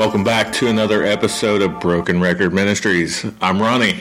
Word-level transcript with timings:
Welcome 0.00 0.24
back 0.24 0.50
to 0.54 0.68
another 0.68 1.04
episode 1.04 1.60
of 1.60 1.78
Broken 1.78 2.22
Record 2.22 2.54
Ministries. 2.54 3.22
I'm 3.38 3.60
Ronnie. 3.60 4.00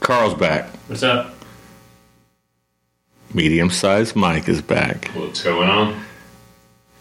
Carl's 0.00 0.32
back. 0.32 0.70
What's 0.86 1.02
up? 1.02 1.34
Medium 3.34 3.68
sized 3.68 4.16
Mike 4.16 4.48
is 4.48 4.62
back. 4.62 5.08
What's 5.08 5.42
going 5.42 5.68
on? 5.68 6.02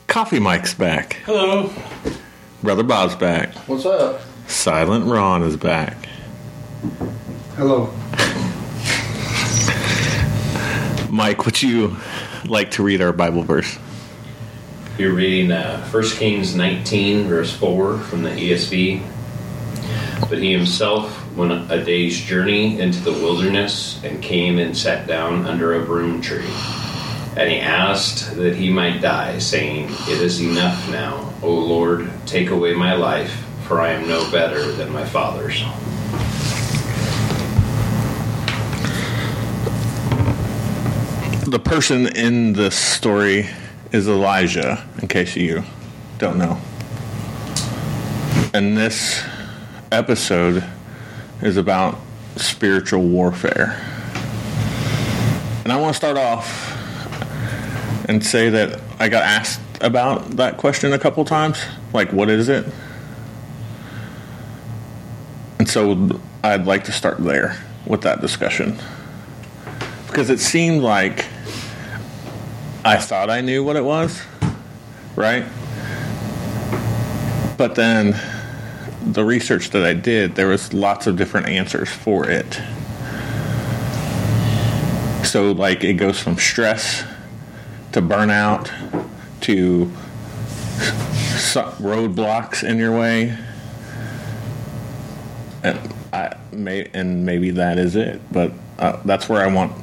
Coffee 0.07 0.41
Mike's 0.41 0.73
back. 0.73 1.21
Hello. 1.23 1.71
Brother 2.61 2.83
Bob's 2.83 3.15
back. 3.15 3.55
What's 3.69 3.85
up? 3.85 4.19
Silent 4.47 5.05
Ron 5.05 5.41
is 5.41 5.55
back. 5.55 5.95
Hello. 7.55 7.93
Mike, 11.09 11.45
would 11.45 11.61
you 11.61 11.95
like 12.43 12.71
to 12.71 12.83
read 12.83 13.01
our 13.01 13.13
Bible 13.13 13.43
verse? 13.43 13.79
You're 14.95 15.13
reading 15.13 15.51
uh, 15.51 15.83
1 15.89 16.03
Kings 16.11 16.53
19, 16.53 17.27
verse 17.27 17.51
4 17.51 17.97
from 17.97 18.21
the 18.21 18.29
ESV. 18.29 19.01
But 20.29 20.37
he 20.37 20.51
himself 20.51 21.35
went 21.35 21.71
a 21.71 21.83
day's 21.83 22.21
journey 22.21 22.79
into 22.79 22.99
the 22.99 23.11
wilderness 23.11 23.99
and 24.03 24.21
came 24.21 24.59
and 24.59 24.77
sat 24.77 25.07
down 25.07 25.47
under 25.47 25.81
a 25.81 25.83
broom 25.83 26.21
tree. 26.21 26.45
And 27.35 27.49
he 27.49 27.57
asked 27.57 28.35
that 28.35 28.55
he 28.55 28.69
might 28.69 29.01
die, 29.01 29.39
saying, 29.39 29.85
It 30.07 30.21
is 30.21 30.39
enough 30.39 30.87
now, 30.91 31.33
O 31.41 31.51
Lord, 31.51 32.11
take 32.27 32.51
away 32.51 32.75
my 32.75 32.93
life, 32.93 33.33
for 33.63 33.81
I 33.81 33.93
am 33.93 34.07
no 34.07 34.29
better 34.29 34.71
than 34.73 34.91
my 34.91 35.05
fathers. 35.05 35.59
The 41.49 41.59
person 41.59 42.15
in 42.15 42.53
this 42.53 42.77
story 42.77 43.49
is 43.93 44.07
Elijah, 44.07 44.83
in 45.01 45.07
case 45.07 45.35
you 45.35 45.63
don't 46.17 46.39
know. 46.39 46.59
And 48.51 48.75
this 48.75 49.23
episode 49.91 50.63
is 51.43 51.57
about 51.57 51.99
spiritual 52.35 53.03
warfare. 53.03 53.79
And 55.63 55.71
I 55.71 55.79
want 55.79 55.93
to 55.93 55.97
start 55.97 56.17
off 56.17 56.71
and 58.09 58.25
say 58.25 58.49
that 58.49 58.81
I 58.99 59.09
got 59.09 59.23
asked 59.23 59.61
about 59.79 60.37
that 60.37 60.57
question 60.57 60.91
a 60.91 60.99
couple 60.99 61.23
times. 61.23 61.63
Like, 61.93 62.11
what 62.11 62.31
is 62.31 62.49
it? 62.49 62.65
And 65.59 65.69
so 65.69 66.19
I'd 66.43 66.65
like 66.65 66.85
to 66.85 66.91
start 66.91 67.23
there 67.23 67.57
with 67.85 68.01
that 68.01 68.21
discussion. 68.21 68.79
Because 70.07 70.31
it 70.31 70.39
seemed 70.39 70.81
like 70.81 71.27
I 72.85 72.97
thought 72.97 73.29
I 73.29 73.41
knew 73.41 73.63
what 73.63 73.75
it 73.75 73.83
was, 73.83 74.21
right? 75.15 75.45
But 77.57 77.75
then 77.75 78.19
the 79.05 79.23
research 79.23 79.69
that 79.69 79.83
I 79.83 79.93
did, 79.93 80.35
there 80.35 80.47
was 80.47 80.73
lots 80.73 81.07
of 81.07 81.15
different 81.15 81.47
answers 81.47 81.89
for 81.89 82.29
it. 82.29 82.61
So, 85.25 85.51
like, 85.51 85.83
it 85.83 85.93
goes 85.93 86.19
from 86.19 86.37
stress 86.37 87.03
to 87.93 88.01
burnout 88.01 88.69
to 89.41 89.91
roadblocks 91.79 92.63
in 92.67 92.77
your 92.77 92.97
way, 92.97 93.37
and 95.63 95.79
I 96.11 96.35
may 96.51 96.89
and 96.93 97.25
maybe 97.25 97.51
that 97.51 97.77
is 97.77 97.95
it. 97.95 98.21
But 98.31 98.51
uh, 98.79 98.99
that's 99.05 99.29
where 99.29 99.41
I 99.41 99.47
want, 99.47 99.73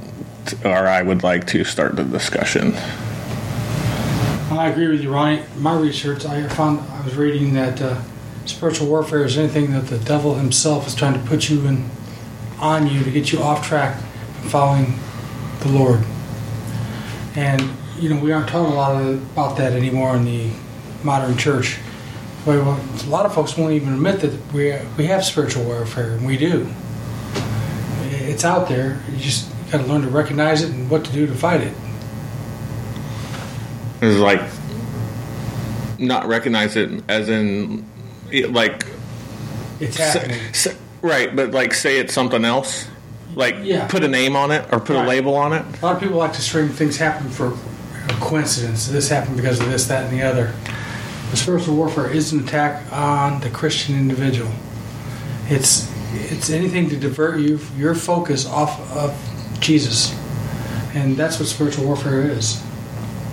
or 0.65 0.87
I 0.87 1.03
would 1.03 1.23
like 1.23 1.47
to 1.49 1.65
start 1.65 1.97
the 1.97 2.05
discussion. 2.05 2.75
I 4.51 4.69
agree 4.69 4.89
with 4.89 5.01
you, 5.01 5.13
Ronnie. 5.13 5.43
My 5.59 5.79
research, 5.79 6.25
I 6.27 6.47
found 6.49 6.81
I 6.81 7.05
was 7.05 7.17
reading 7.17 7.55
that 7.55 7.81
uh, 7.81 8.01
spiritual 8.47 8.89
warfare 8.89 9.25
is 9.25 9.39
anything 9.39 9.73
that 9.73 9.87
the 9.87 9.99
devil 9.99 10.35
himself 10.35 10.87
is 10.87 10.95
trying 10.95 11.15
to 11.15 11.27
put 11.29 11.49
you 11.49 11.65
in 11.67 11.89
on 12.59 12.87
you 12.87 13.03
to 13.05 13.11
get 13.11 13.33
you 13.33 13.39
off 13.39 13.67
track 13.67 13.99
from 14.41 14.49
following 14.49 14.99
the 15.61 15.69
Lord. 15.69 16.05
And 17.37 17.71
you 17.99 18.09
know 18.09 18.21
we 18.21 18.33
aren't 18.33 18.49
talking 18.49 18.73
a 18.73 18.77
lot 18.77 19.01
about 19.03 19.57
that 19.59 19.73
anymore 19.73 20.17
in 20.17 20.25
the 20.25 20.51
modern 21.05 21.37
church. 21.37 21.79
A 22.47 22.51
lot 23.07 23.27
of 23.27 23.35
folks 23.35 23.57
won't 23.57 23.73
even 23.73 23.93
admit 23.95 24.21
that 24.21 24.53
we 24.53 24.77
we 24.97 25.07
have 25.07 25.25
spiritual 25.25 25.65
warfare, 25.65 26.13
and 26.13 26.27
we 26.27 26.37
do. 26.37 26.69
It's 28.11 28.45
out 28.45 28.69
there. 28.69 29.03
You 29.11 29.19
just 29.19 29.51
got 29.71 29.79
to 29.79 29.85
learn 29.85 30.03
to 30.03 30.09
recognize 30.09 30.63
it 30.63 30.71
and 30.71 30.91
what 30.91 31.05
to 31.05 31.13
do 31.13 31.27
to 31.27 31.35
fight 31.35 31.61
it. 31.61 31.75
It's 34.03 34.19
like 34.19 34.41
not 35.99 36.27
recognize 36.27 36.77
it 36.77 37.05
as 37.09 37.29
in 37.29 37.87
like 38.49 38.87
it's 39.81 39.97
happening. 39.97 40.39
Say, 40.53 40.71
say, 40.71 40.77
right, 41.03 41.35
but 41.35 41.51
like 41.53 41.75
say 41.75 41.99
it's 41.99 42.15
something 42.15 42.45
else. 42.45 42.89
Like 43.35 43.57
yeah. 43.63 43.87
put 43.87 44.03
a 44.03 44.09
name 44.09 44.35
on 44.37 44.51
it 44.51 44.67
or 44.73 44.81
put 44.81 44.97
right. 44.97 45.05
a 45.05 45.09
label 45.09 45.35
on 45.37 45.53
it. 45.53 45.65
A 45.83 45.87
lot 45.87 45.97
of 45.97 46.03
people 46.03 46.17
like 46.17 46.33
to 46.33 46.43
string 46.43 46.69
things 46.69 46.97
happen 46.97 47.31
for 47.31 47.53
a 48.09 48.13
coincidence. 48.15 48.89
This 48.89 49.09
happened 49.09 49.37
because 49.37 49.61
of 49.61 49.71
this, 49.71 49.87
that, 49.87 50.05
and 50.05 50.19
the 50.19 50.23
other. 50.23 50.53
The 51.31 51.37
spiritual 51.37 51.77
warfare 51.77 52.11
is 52.11 52.33
an 52.33 52.41
attack 52.41 52.93
on 52.93 53.41
the 53.41 53.51
Christian 53.51 53.95
individual. 53.97 54.51
It's 55.49 55.91
it's 56.13 56.51
anything 56.51 56.89
to 56.91 56.97
divert 56.97 57.39
you 57.39 57.61
your 57.77 57.95
focus 57.95 58.47
off 58.47 58.81
of 58.97 59.30
Jesus, 59.61 60.15
and 60.95 61.17
that's 61.17 61.39
what 61.39 61.49
spiritual 61.49 61.87
warfare 61.87 62.23
is. 62.23 62.63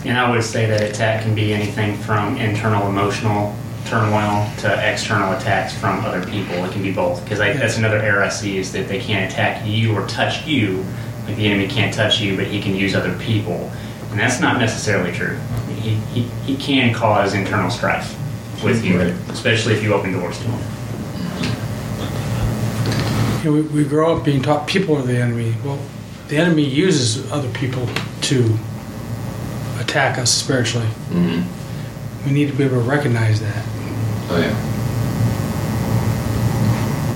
And 0.06 0.18
I 0.18 0.30
would 0.30 0.44
say 0.44 0.66
that 0.68 0.82
attack 0.82 1.24
can 1.24 1.36
be 1.36 1.54
anything 1.54 1.98
from 1.98 2.38
internal 2.38 2.88
emotional 2.88 3.56
turmoil 3.86 4.50
to 4.60 4.92
external 4.92 5.34
attacks 5.34 5.74
from 5.74 6.04
other 6.04 6.26
people. 6.26 6.56
It 6.66 6.72
can 6.72 6.84
be 6.84 6.92
both 6.92 7.24
because 7.24 7.40
that's 7.40 7.78
another 7.78 7.98
error 7.98 8.24
I 8.24 8.30
see 8.30 8.58
is 8.58 8.72
that 8.74 8.88
they 8.88 9.00
can't 9.00 9.32
attack 9.32 9.66
you 9.66 9.96
or 9.96 10.06
touch 10.08 10.46
you. 10.46 10.86
Like 11.26 11.36
the 11.36 11.48
enemy 11.48 11.68
can't 11.68 11.94
touch 11.94 12.20
you, 12.20 12.38
but 12.38 12.48
he 12.48 12.62
can 12.62 12.76
use 12.76 12.96
other 12.96 13.18
people, 13.20 13.72
and 14.12 14.20
that's 14.20 14.40
not 14.40 14.60
necessarily 14.60 15.12
true. 15.12 15.38
He 15.82 15.96
he, 16.14 16.22
he 16.46 16.56
can 16.56 16.94
cause 16.94 17.34
internal 17.34 17.70
strife 17.70 18.18
with 18.64 18.84
you, 18.86 19.00
right. 19.00 19.14
especially 19.30 19.74
if 19.74 19.84
you 19.84 19.94
open 19.94 20.14
doors 20.14 20.38
to 20.40 20.44
him. 20.46 20.78
You 23.40 23.44
know, 23.44 23.52
we, 23.52 23.84
we 23.84 23.84
grow 23.84 24.16
up 24.16 24.24
being 24.24 24.42
taught 24.42 24.68
people 24.68 24.96
are 24.96 25.02
the 25.02 25.18
enemy. 25.18 25.54
Well, 25.64 25.80
the 26.28 26.38
enemy 26.38 26.64
uses 26.64 27.32
other 27.32 27.50
people 27.54 27.88
to 28.22 28.58
attack 29.80 30.18
us 30.18 30.32
spiritually. 30.32 30.88
Mm-hmm. 31.10 32.26
We 32.26 32.34
need 32.34 32.50
to 32.50 32.54
be 32.54 32.64
able 32.66 32.82
to 32.82 32.90
recognize 32.90 33.40
that. 33.40 33.66
Oh 34.30 34.40
yeah. 34.40 34.78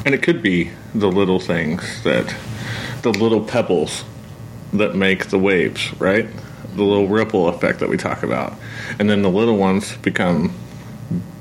And 0.05 0.15
it 0.15 0.23
could 0.23 0.41
be 0.41 0.71
the 0.95 1.11
little 1.11 1.39
things 1.39 2.03
that, 2.03 2.35
the 3.01 3.11
little 3.11 3.43
pebbles 3.43 4.03
that 4.73 4.95
make 4.95 5.27
the 5.27 5.37
waves, 5.37 5.93
right? 5.99 6.27
The 6.75 6.83
little 6.83 7.07
ripple 7.07 7.49
effect 7.49 7.79
that 7.79 7.89
we 7.89 7.97
talk 7.97 8.23
about. 8.23 8.53
And 8.97 9.09
then 9.09 9.21
the 9.21 9.29
little 9.29 9.57
ones 9.57 9.97
become 9.97 10.53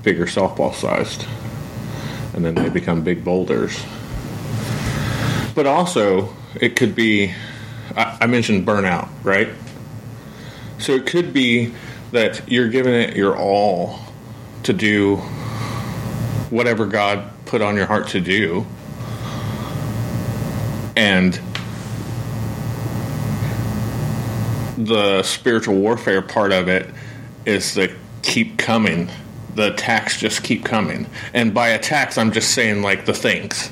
bigger 0.02 0.26
softball 0.26 0.74
sized. 0.74 1.24
And 2.34 2.44
then 2.44 2.54
they 2.54 2.68
become 2.68 3.02
big 3.02 3.24
boulders. 3.24 3.84
But 5.54 5.66
also, 5.66 6.34
it 6.60 6.76
could 6.76 6.94
be, 6.94 7.34
I, 8.20 8.26
mentioned 8.26 8.66
burnout, 8.66 9.08
right? 9.22 9.48
So 10.78 10.92
it 10.92 11.06
could 11.06 11.32
be 11.32 11.74
that 12.12 12.50
you're 12.50 12.68
giving 12.68 12.94
it 12.94 13.16
your 13.16 13.36
all 13.36 14.00
to 14.64 14.72
do 14.72 15.16
whatever 16.50 16.86
God 16.86 17.30
put 17.46 17.62
on 17.62 17.76
your 17.76 17.86
heart 17.86 18.08
to 18.08 18.20
do. 18.20 18.66
And 20.96 21.40
the 24.76 25.22
spiritual 25.22 25.76
warfare 25.76 26.22
part 26.22 26.52
of 26.52 26.68
it 26.68 26.88
is 27.46 27.74
the 27.74 27.94
keep 28.22 28.58
coming. 28.58 29.10
The 29.54 29.72
attacks 29.74 30.20
just 30.20 30.42
keep 30.42 30.64
coming. 30.64 31.06
And 31.34 31.52
by 31.52 31.68
attacks, 31.68 32.18
I'm 32.18 32.32
just 32.32 32.52
saying 32.52 32.82
like 32.82 33.04
the 33.04 33.14
things, 33.14 33.70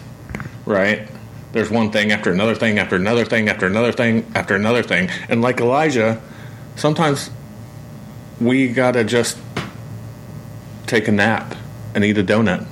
right? 0.67 1.09
There's 1.53 1.71
one 1.71 1.91
thing 1.91 2.13
after 2.13 2.31
another 2.31 2.55
thing 2.55 2.79
after 2.79 2.97
another 2.97 3.25
thing 3.25 3.49
after 3.49 3.67
another 3.67 3.93
thing 3.93 4.31
after 4.35 4.55
another 4.55 4.83
thing. 4.83 5.11
And 5.29 5.41
like 5.41 5.61
Elijah, 5.61 6.21
sometimes 6.77 7.31
we 8.41 8.69
gotta 8.69 9.05
just 9.05 9.39
take 10.87 11.09
a 11.09 11.13
nap 11.13 11.55
and 11.95 12.05
eat 12.05 12.19
a 12.19 12.25
donut, 12.25 12.67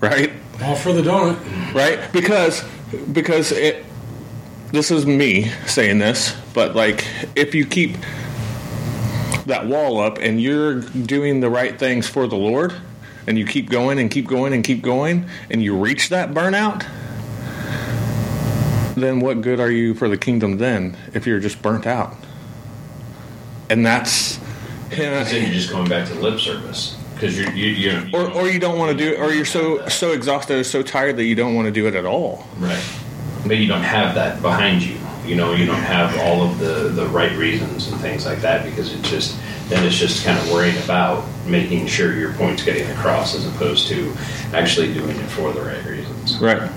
right? 0.00 0.32
All 0.62 0.76
for 0.76 0.92
the 0.92 1.02
donut, 1.02 1.74
right? 1.74 2.12
Because 2.12 2.64
because 3.12 3.52
it. 3.52 3.84
This 4.70 4.90
is 4.90 5.04
me 5.04 5.50
saying 5.66 5.98
this, 5.98 6.34
but 6.54 6.74
like 6.74 7.06
if 7.36 7.54
you 7.54 7.66
keep 7.66 7.98
that 9.44 9.66
wall 9.66 10.00
up 10.00 10.16
and 10.16 10.40
you're 10.40 10.80
doing 10.80 11.40
the 11.40 11.50
right 11.50 11.78
things 11.78 12.08
for 12.08 12.26
the 12.26 12.36
Lord, 12.36 12.72
and 13.26 13.38
you 13.38 13.44
keep 13.44 13.68
going 13.68 13.98
and 13.98 14.10
keep 14.10 14.26
going 14.26 14.54
and 14.54 14.64
keep 14.64 14.80
going, 14.80 15.28
and 15.50 15.62
you 15.62 15.76
reach 15.76 16.08
that 16.08 16.30
burnout, 16.30 16.86
then 18.94 19.20
what 19.20 19.40
good 19.40 19.60
are 19.60 19.70
you 19.70 19.94
for 19.94 20.08
the 20.08 20.16
kingdom 20.18 20.58
then 20.58 20.96
if 21.14 21.26
you're 21.26 21.40
just 21.40 21.62
burnt 21.62 21.86
out? 21.86 22.16
and 23.72 23.86
that's 23.86 24.38
you 24.90 24.98
know, 24.98 25.24
then 25.24 25.44
you're 25.44 25.54
just 25.54 25.70
going 25.70 25.88
back 25.88 26.06
to 26.08 26.14
lip 26.14 26.38
service 26.38 26.98
because 27.14 27.38
you're 27.38 27.50
you, 27.52 27.66
you, 27.68 27.90
you 27.90 28.10
Or, 28.12 28.30
or 28.30 28.48
you 28.48 28.58
don't 28.58 28.78
want 28.78 28.96
to 28.96 29.04
do 29.04 29.12
it, 29.12 29.20
or 29.20 29.32
you're 29.32 29.46
so 29.46 29.88
so 29.88 30.12
exhausted, 30.12 30.58
or 30.58 30.64
so 30.64 30.82
tired 30.82 31.16
that 31.16 31.24
you 31.24 31.34
don't 31.34 31.54
want 31.54 31.66
to 31.66 31.72
do 31.72 31.86
it 31.86 31.94
at 31.94 32.04
all. 32.04 32.46
right, 32.58 32.84
but 33.46 33.56
you 33.56 33.66
don't 33.66 33.82
have 33.82 34.14
that 34.14 34.42
behind 34.42 34.82
you. 34.82 34.98
You 35.24 35.36
know, 35.36 35.54
you 35.54 35.64
don't 35.66 35.76
have 35.76 36.18
all 36.20 36.42
of 36.42 36.58
the 36.58 36.90
the 36.90 37.06
right 37.06 37.32
reasons 37.38 37.88
and 37.88 37.98
things 38.00 38.26
like 38.26 38.40
that 38.42 38.64
because 38.64 38.92
it 38.92 39.02
just 39.02 39.38
then 39.68 39.86
it's 39.86 39.96
just 39.96 40.24
kind 40.26 40.38
of 40.38 40.50
worrying 40.50 40.76
about 40.84 41.24
making 41.46 41.86
sure 41.86 42.14
your 42.14 42.34
point's 42.34 42.62
getting 42.62 42.88
across 42.90 43.34
as 43.34 43.46
opposed 43.46 43.88
to 43.88 44.14
actually 44.52 44.92
doing 44.92 45.16
it 45.16 45.28
for 45.30 45.52
the 45.52 45.62
right 45.62 45.82
reasons. 45.86 46.38
Right. 46.38 46.70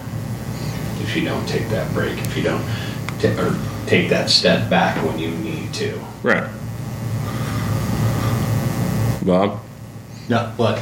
If 1.06 1.16
you 1.16 1.24
don't 1.24 1.48
take 1.48 1.70
that 1.70 1.94
break, 1.94 2.18
if 2.18 2.36
you 2.36 2.44
don't 2.44 2.64
ta 3.20 3.30
or 3.40 3.56
take 3.88 4.10
that 4.10 4.30
step 4.30 4.70
back 4.70 5.02
when 5.06 5.18
you 5.20 5.30
need 5.30 5.74
to. 5.76 6.00
Right. 6.24 6.50
Bob, 9.24 9.60
No, 10.30 10.52
what? 10.58 10.80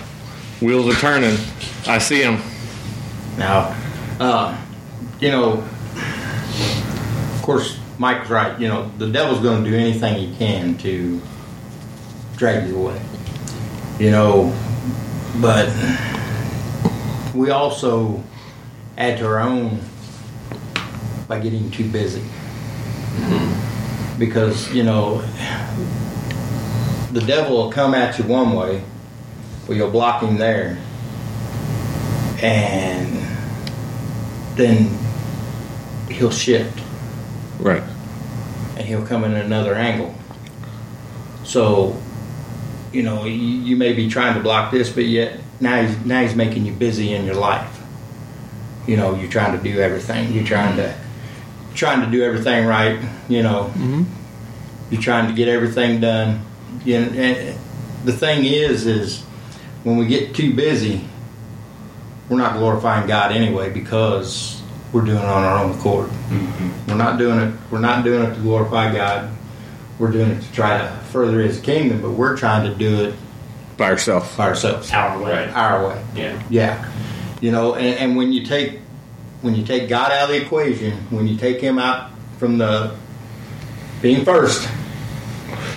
wheels 0.61 0.87
are 0.93 0.99
turning. 0.99 1.37
I 1.87 1.97
see 1.97 2.21
them. 2.21 2.41
Now, 3.37 3.75
uh, 4.19 4.57
you 5.19 5.29
know, 5.31 5.63
of 5.95 7.39
course, 7.41 7.79
Mike's 7.97 8.29
right. 8.29 8.59
You 8.59 8.67
know, 8.67 8.91
the 8.97 9.09
devil's 9.09 9.39
going 9.39 9.63
to 9.63 9.69
do 9.69 9.75
anything 9.77 10.15
he 10.15 10.35
can 10.35 10.77
to 10.79 11.21
drag 12.37 12.67
you 12.67 12.77
away. 12.77 13.01
You 13.99 14.11
know, 14.11 14.53
but 15.41 15.69
we 17.33 17.49
also 17.49 18.21
add 18.97 19.17
to 19.19 19.25
our 19.25 19.39
own 19.39 19.79
by 21.27 21.39
getting 21.39 21.69
too 21.71 21.89
busy. 21.89 22.21
Mm-hmm. 22.21 24.19
Because, 24.19 24.73
you 24.73 24.83
know, 24.83 25.21
the 27.11 27.21
devil 27.21 27.57
will 27.57 27.71
come 27.71 27.93
at 27.93 28.17
you 28.17 28.25
one 28.25 28.53
way, 28.53 28.83
but 29.67 29.75
you'll 29.75 29.91
block 29.91 30.21
him 30.21 30.37
there. 30.37 30.77
And 32.41 33.25
then 34.55 34.89
he'll 36.09 36.31
shift 36.31 36.79
Right. 37.59 37.83
and 38.77 38.85
he'll 38.85 39.05
come 39.05 39.23
in 39.23 39.33
another 39.33 39.73
angle. 39.75 40.13
So, 41.43 41.99
you 42.91 43.03
know, 43.03 43.25
you, 43.25 43.31
you 43.33 43.75
may 43.75 43.93
be 43.93 44.09
trying 44.09 44.35
to 44.35 44.41
block 44.41 44.71
this, 44.71 44.91
but 44.91 45.05
yet 45.05 45.39
now 45.59 45.81
he's 45.81 45.97
now 46.05 46.21
he's 46.21 46.35
making 46.35 46.65
you 46.65 46.73
busy 46.73 47.13
in 47.13 47.25
your 47.25 47.35
life. 47.35 47.81
You 48.85 48.97
know, 48.97 49.15
you're 49.15 49.29
trying 49.31 49.57
to 49.57 49.63
do 49.63 49.79
everything. 49.79 50.33
You're 50.33 50.43
trying 50.45 50.75
to 50.77 50.93
trying 51.73 52.01
to 52.01 52.11
do 52.11 52.23
everything 52.23 52.65
right. 52.65 52.99
You 53.27 53.43
know, 53.43 53.71
mm-hmm. 53.75 54.03
you're 54.91 55.01
trying 55.01 55.27
to 55.27 55.33
get 55.33 55.47
everything 55.47 55.99
done. 56.01 56.45
You 56.85 57.01
know, 57.01 57.07
and 57.11 57.57
the 58.05 58.13
thing 58.13 58.45
is, 58.45 58.85
is 58.85 59.21
when 59.83 59.97
we 59.97 60.07
get 60.07 60.35
too 60.35 60.53
busy, 60.55 61.05
we're 62.29 62.37
not 62.37 62.57
glorifying 62.57 63.07
God 63.07 63.31
anyway 63.31 63.69
because 63.71 64.61
we're 64.91 65.01
doing 65.01 65.17
it 65.17 65.25
on 65.25 65.43
our 65.43 65.63
own 65.63 65.77
accord. 65.77 66.09
Mm-hmm. 66.09 66.89
We're 66.89 66.97
not 66.97 67.17
doing 67.17 67.39
it. 67.39 67.53
We're 67.71 67.79
not 67.79 68.03
doing 68.03 68.23
it 68.29 68.35
to 68.35 68.41
glorify 68.41 68.93
God. 68.93 69.31
We're 69.99 70.11
doing 70.11 70.31
it 70.31 70.41
to 70.41 70.51
try 70.53 70.77
to 70.77 70.87
further 71.11 71.41
His 71.41 71.59
kingdom, 71.59 72.01
but 72.01 72.11
we're 72.11 72.35
trying 72.37 72.69
to 72.69 72.75
do 72.75 73.05
it 73.05 73.15
By 73.77 73.91
yourself. 73.91 74.35
by 74.37 74.47
ourselves, 74.49 74.91
Our 74.91 75.21
way. 75.21 75.31
Right. 75.31 75.49
our 75.49 75.87
way. 75.87 76.03
Yeah. 76.15 76.43
Yeah, 76.49 76.91
you 77.41 77.51
know, 77.51 77.75
and, 77.75 77.97
and 77.99 78.17
when 78.17 78.31
you 78.33 78.45
take 78.45 78.79
when 79.43 79.55
you 79.55 79.63
take 79.65 79.89
God 79.89 80.11
out 80.11 80.23
of 80.23 80.29
the 80.29 80.41
equation, 80.41 80.93
when 81.09 81.27
you 81.27 81.35
take 81.37 81.59
Him 81.59 81.77
out 81.77 82.11
from 82.39 82.57
the 82.57 82.95
being 84.01 84.23
first, 84.23 84.67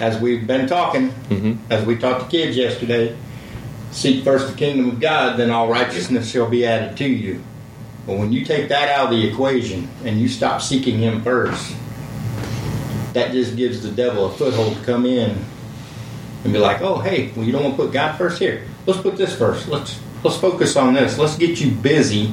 as 0.00 0.20
we've 0.20 0.46
been 0.46 0.68
talking, 0.68 1.10
mm-hmm. 1.10 1.54
as 1.70 1.84
we 1.84 1.98
taught 1.98 2.20
the 2.20 2.26
kids 2.26 2.56
yesterday, 2.56 3.16
seek 3.90 4.22
first 4.22 4.48
the 4.48 4.56
kingdom 4.56 4.90
of 4.90 5.00
God, 5.00 5.36
then 5.36 5.50
all 5.50 5.68
righteousness 5.68 6.30
shall 6.30 6.48
be 6.48 6.64
added 6.64 6.96
to 6.98 7.08
you. 7.08 7.42
But 8.06 8.18
when 8.18 8.32
you 8.32 8.44
take 8.44 8.68
that 8.68 8.88
out 8.88 9.12
of 9.12 9.18
the 9.18 9.28
equation 9.28 9.88
and 10.04 10.20
you 10.20 10.28
stop 10.28 10.62
seeking 10.62 10.98
Him 11.00 11.22
first, 11.22 11.74
that 13.14 13.32
just 13.32 13.56
gives 13.56 13.82
the 13.82 13.90
devil 13.90 14.26
a 14.26 14.32
foothold 14.32 14.76
to 14.76 14.84
come 14.84 15.06
in 15.06 15.44
and 16.44 16.52
be 16.52 16.60
like, 16.60 16.82
"Oh, 16.82 17.00
hey, 17.00 17.32
well, 17.34 17.44
you 17.44 17.50
don't 17.50 17.64
want 17.64 17.76
to 17.76 17.82
put 17.82 17.92
God 17.92 18.16
first 18.16 18.38
here. 18.38 18.62
Let's 18.86 19.00
put 19.00 19.16
this 19.16 19.36
first. 19.36 19.66
Let's 19.66 19.98
let's 20.22 20.36
focus 20.36 20.76
on 20.76 20.94
this. 20.94 21.18
Let's 21.18 21.36
get 21.36 21.60
you 21.60 21.72
busy." 21.72 22.32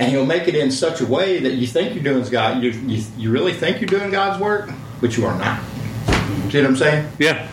And 0.00 0.10
he'll 0.10 0.24
make 0.26 0.48
it 0.48 0.54
in 0.54 0.70
such 0.70 1.00
a 1.02 1.06
way 1.06 1.40
that 1.40 1.52
you 1.52 1.66
think 1.66 1.94
you're 1.94 2.02
doing 2.02 2.26
God. 2.30 2.62
You, 2.62 2.70
you, 2.70 3.04
you 3.18 3.30
really 3.30 3.52
think 3.52 3.80
you're 3.82 3.88
doing 3.88 4.10
God's 4.10 4.40
work, 4.40 4.70
but 5.00 5.14
you 5.16 5.26
are 5.26 5.38
not. 5.38 5.62
See 6.50 6.58
what 6.58 6.64
I'm 6.66 6.76
saying? 6.76 7.06
Yeah. 7.18 7.46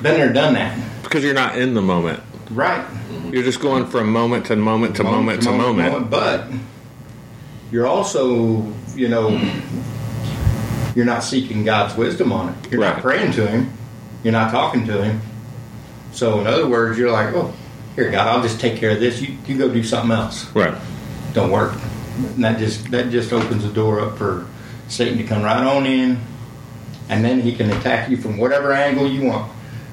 Been 0.00 0.14
there, 0.14 0.32
done 0.32 0.54
that. 0.54 0.78
Because 1.02 1.24
you're 1.24 1.34
not 1.34 1.58
in 1.58 1.74
the 1.74 1.82
moment. 1.82 2.22
Right. 2.52 2.86
You're 3.32 3.42
just 3.42 3.60
going 3.60 3.86
from 3.86 4.12
moment 4.12 4.46
to 4.46 4.56
moment 4.56 4.96
to 4.96 5.02
moment 5.04 5.42
to 5.42 5.50
moment. 5.50 6.08
But 6.08 6.46
you're 7.72 7.86
also, 7.88 8.72
you 8.94 9.08
know, 9.08 9.30
you're 10.94 11.04
not 11.04 11.24
seeking 11.24 11.64
God's 11.64 11.96
wisdom 11.96 12.32
on 12.32 12.50
it. 12.50 12.70
You're 12.70 12.80
Right. 12.80 12.92
not 12.94 13.02
praying 13.02 13.32
to 13.32 13.46
Him. 13.46 13.72
You're 14.22 14.32
not 14.32 14.52
talking 14.52 14.86
to 14.86 15.02
Him. 15.02 15.20
So, 16.12 16.40
in 16.40 16.46
other 16.46 16.68
words, 16.68 16.96
you're 16.96 17.10
like, 17.10 17.34
oh, 17.34 17.52
here, 17.96 18.10
God, 18.10 18.28
I'll 18.28 18.42
just 18.42 18.60
take 18.60 18.76
care 18.78 18.90
of 18.92 19.00
this. 19.00 19.20
You, 19.20 19.36
you 19.46 19.58
go 19.58 19.68
do 19.68 19.82
something 19.82 20.12
else. 20.12 20.48
Right. 20.54 20.74
Don't 21.36 21.50
work. 21.50 21.74
And 22.16 22.42
that 22.42 22.58
just 22.58 22.90
that 22.92 23.10
just 23.10 23.30
opens 23.30 23.62
the 23.62 23.70
door 23.70 24.00
up 24.00 24.16
for 24.16 24.46
Satan 24.88 25.18
to 25.18 25.24
come 25.24 25.42
right 25.42 25.62
on 25.62 25.84
in, 25.84 26.18
and 27.10 27.22
then 27.22 27.42
he 27.42 27.54
can 27.54 27.70
attack 27.70 28.08
you 28.08 28.16
from 28.16 28.38
whatever 28.38 28.72
angle 28.72 29.06
you 29.06 29.26
want. 29.26 29.52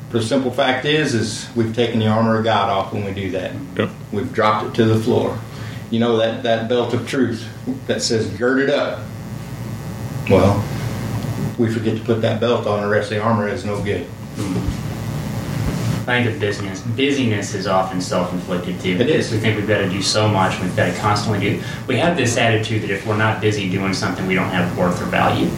But 0.09 0.21
the 0.21 0.25
simple 0.25 0.51
fact 0.51 0.85
is, 0.85 1.13
is 1.13 1.53
we've 1.53 1.75
taken 1.75 1.99
the 1.99 2.07
armor 2.07 2.37
of 2.37 2.45
God 2.45 2.69
off 2.69 2.93
when 2.93 3.03
we 3.03 3.11
do 3.11 3.31
that. 3.31 3.53
Yep. 3.75 3.89
We've 4.13 4.31
dropped 4.31 4.67
it 4.67 4.73
to 4.75 4.85
the 4.85 4.97
floor. 4.97 5.37
You 5.91 5.99
know 5.99 6.15
that, 6.15 6.43
that 6.43 6.69
belt 6.69 6.93
of 6.93 7.09
truth 7.09 7.45
that 7.87 8.01
says 8.01 8.29
gird 8.37 8.61
it 8.61 8.69
up. 8.69 9.03
Well, 10.29 10.63
we 11.57 11.69
forget 11.69 11.97
to 11.97 12.03
put 12.05 12.21
that 12.21 12.39
belt 12.39 12.67
on, 12.67 12.83
the 12.83 12.87
rest 12.87 13.11
of 13.11 13.17
the 13.17 13.21
armor 13.21 13.49
is 13.49 13.65
no 13.65 13.83
good. 13.83 14.07
Mm-hmm. 14.35 14.92
I 16.03 16.21
think 16.21 16.35
of 16.35 16.39
busyness. 16.41 16.81
Busyness 16.81 17.53
is 17.53 17.65
often 17.65 18.01
self-inflicted 18.01 18.81
too. 18.81 18.97
It 18.99 19.09
is. 19.09 19.31
We 19.31 19.37
think 19.37 19.55
we've 19.55 19.67
got 19.67 19.77
to 19.77 19.89
do 19.89 20.01
so 20.01 20.27
much. 20.27 20.59
We've 20.59 20.75
got 20.75 20.91
to 20.93 20.99
constantly 20.99 21.39
do. 21.39 21.63
We 21.87 21.97
have 21.97 22.17
this 22.17 22.35
attitude 22.35 22.81
that 22.81 22.89
if 22.89 23.07
we're 23.07 23.15
not 23.15 23.39
busy 23.39 23.69
doing 23.69 23.93
something, 23.93 24.27
we 24.27 24.35
don't 24.35 24.49
have 24.49 24.77
worth 24.77 25.01
or 25.01 25.05
value. 25.05 25.49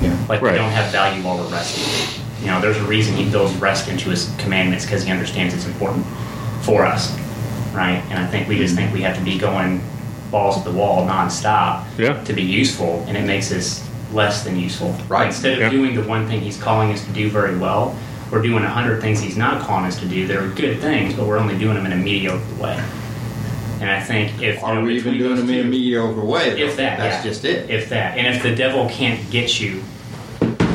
Yeah. 0.00 0.16
Like 0.28 0.40
Right. 0.40 0.52
we 0.52 0.58
don't 0.58 0.70
have 0.70 0.92
value 0.92 1.22
while 1.24 1.36
we're 1.36 1.50
resting. 1.50 2.22
You 2.40 2.46
know, 2.46 2.60
there's 2.60 2.76
a 2.76 2.84
reason 2.84 3.16
he 3.16 3.28
builds 3.28 3.52
rest 3.56 3.88
into 3.88 4.10
his 4.10 4.32
commandments 4.38 4.84
because 4.84 5.02
he 5.02 5.10
understands 5.10 5.52
it's 5.52 5.66
important 5.66 6.06
for 6.62 6.86
us, 6.86 7.12
right? 7.74 8.00
And 8.10 8.20
I 8.20 8.26
think 8.28 8.46
we 8.46 8.56
just 8.58 8.74
mm-hmm. 8.76 8.84
think 8.84 8.94
we 8.94 9.02
have 9.02 9.16
to 9.18 9.24
be 9.24 9.36
going 9.36 9.80
balls 10.30 10.62
to 10.62 10.70
the 10.70 10.76
wall 10.76 11.04
nonstop 11.04 11.84
Yeah. 11.98 12.22
to 12.22 12.32
be 12.32 12.42
useful, 12.42 13.04
and 13.08 13.16
it 13.16 13.24
makes 13.24 13.50
us 13.50 13.84
less 14.12 14.44
than 14.44 14.56
useful. 14.56 14.94
Right. 15.08 15.26
Instead 15.26 15.54
of 15.54 15.58
Yeah. 15.58 15.70
doing 15.70 15.96
the 15.96 16.02
one 16.02 16.28
thing 16.28 16.40
he's 16.40 16.56
calling 16.56 16.92
us 16.92 17.04
to 17.04 17.10
do 17.10 17.28
very 17.28 17.56
well, 17.56 17.96
we're 18.30 18.42
doing 18.42 18.62
a 18.64 18.68
hundred 18.68 19.00
things 19.00 19.20
he's 19.20 19.36
not 19.36 19.62
calling 19.62 19.86
us 19.86 19.98
to 20.00 20.06
do. 20.06 20.26
They're 20.26 20.48
good 20.48 20.80
things, 20.80 21.14
but 21.14 21.26
we're 21.26 21.38
only 21.38 21.58
doing 21.58 21.74
them 21.74 21.86
in 21.86 21.92
a 21.92 21.96
mediocre 21.96 22.54
way. 22.62 22.82
And 23.80 23.88
I 23.90 24.00
think 24.02 24.42
if 24.42 24.62
Are 24.64 24.80
we 24.80 24.96
even 24.96 25.18
doing 25.18 25.36
those 25.36 25.46
them 25.46 25.50
in 25.50 25.66
a 25.66 25.70
mediocre 25.70 26.20
way? 26.24 26.60
if 26.60 26.76
that, 26.76 26.98
That's 26.98 27.24
yeah. 27.24 27.30
just 27.30 27.44
it. 27.44 27.70
If 27.70 27.88
that, 27.90 28.18
and 28.18 28.26
if 28.34 28.42
the 28.42 28.54
devil 28.54 28.88
can't 28.88 29.30
get 29.30 29.60
you 29.60 29.82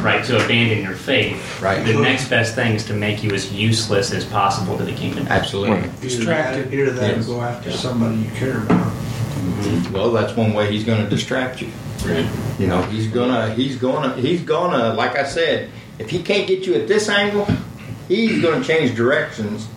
right 0.02 0.24
to 0.26 0.44
abandon 0.44 0.84
your 0.84 0.96
faith, 0.96 1.62
Right. 1.62 1.86
the 1.86 1.94
next 1.94 2.30
best 2.30 2.56
thing 2.56 2.74
is 2.76 2.86
to 2.86 2.94
make 2.94 3.24
you 3.24 3.32
as 3.32 3.52
useless 3.54 4.12
as 4.14 4.24
possible 4.26 4.78
to 4.78 4.84
the 4.86 4.94
kingdom. 4.94 5.28
Absolutely. 5.30 5.78
Right. 5.82 6.02
Distracted. 6.02 6.74
Either 6.74 6.92
that 6.92 7.12
or 7.12 7.16
Yes. 7.18 7.26
go 7.28 7.42
after 7.42 7.72
somebody 7.72 8.18
you 8.18 8.30
care 8.36 8.60
about. 8.64 8.88
Mm-hmm. 8.88 9.94
Well, 9.94 10.12
that's 10.12 10.36
one 10.36 10.54
way 10.54 10.72
he's 10.72 10.84
going 10.86 11.04
to 11.04 11.10
distract 11.10 11.62
you. 11.62 11.70
Right. 12.06 12.26
You 12.60 12.68
know, 12.68 12.82
he's 12.84 13.08
gonna, 13.08 13.54
he's 13.54 13.76
gonna, 13.78 14.16
he's 14.16 14.42
gonna. 14.42 14.94
Like 14.94 15.18
I 15.18 15.24
said, 15.24 15.70
if 16.00 16.10
he 16.10 16.22
can't 16.22 16.48
get 16.48 16.66
you 16.66 16.76
at 16.76 16.88
this 16.88 17.10
angle, 17.10 17.48
he's 18.08 18.42
gonna 18.42 18.64
change 18.64 18.96
directions, 18.96 19.68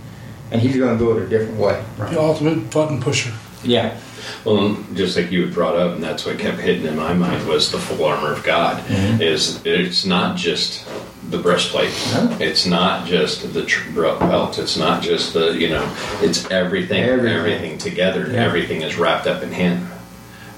and 0.50 0.61
he's 0.61 0.76
gonna 0.76 0.99
go 0.99 1.16
it 1.16 1.23
a 1.23 1.26
different 1.28 1.58
way. 1.58 1.82
The 1.99 2.20
ultimate 2.20 2.70
button 2.70 3.00
pusher. 3.00 3.32
Yeah, 3.64 3.99
Well, 4.44 4.76
just 4.94 5.16
like 5.16 5.32
you 5.32 5.44
had 5.44 5.54
brought 5.54 5.75
up, 5.76 5.94
and 5.94 6.02
that's 6.02 6.25
what 6.25 6.38
kept 6.38 6.58
hitting 6.58 6.85
in 6.87 6.96
my 6.96 7.12
mind 7.14 7.46
was 7.49 7.73
the 7.73 7.78
full 7.78 8.04
armor 8.04 8.32
of 8.32 8.44
God. 8.44 8.82
Mm-hmm. 8.85 9.23
Is 9.23 9.61
it's 9.64 10.04
not 10.04 10.37
just 10.37 10.87
the 11.30 11.38
breastplate. 11.38 11.90
No. 12.12 12.37
It's 12.38 12.66
not 12.66 13.06
just 13.06 13.52
the 13.52 13.64
tr- 13.64 13.90
belt. 13.92 14.58
It's 14.58 14.76
not 14.76 15.02
just 15.02 15.32
the 15.32 15.52
you 15.52 15.68
know. 15.70 15.96
It's 16.20 16.49
everything. 16.50 17.02
Everything. 17.02 17.32
Everything, 17.38 17.78
together. 17.78 18.30
Yeah. 18.30 18.44
Everything 18.44 18.82
is 18.82 18.96
wrapped 18.96 19.26
up 19.26 19.42
in 19.42 19.50
Him. 19.50 19.88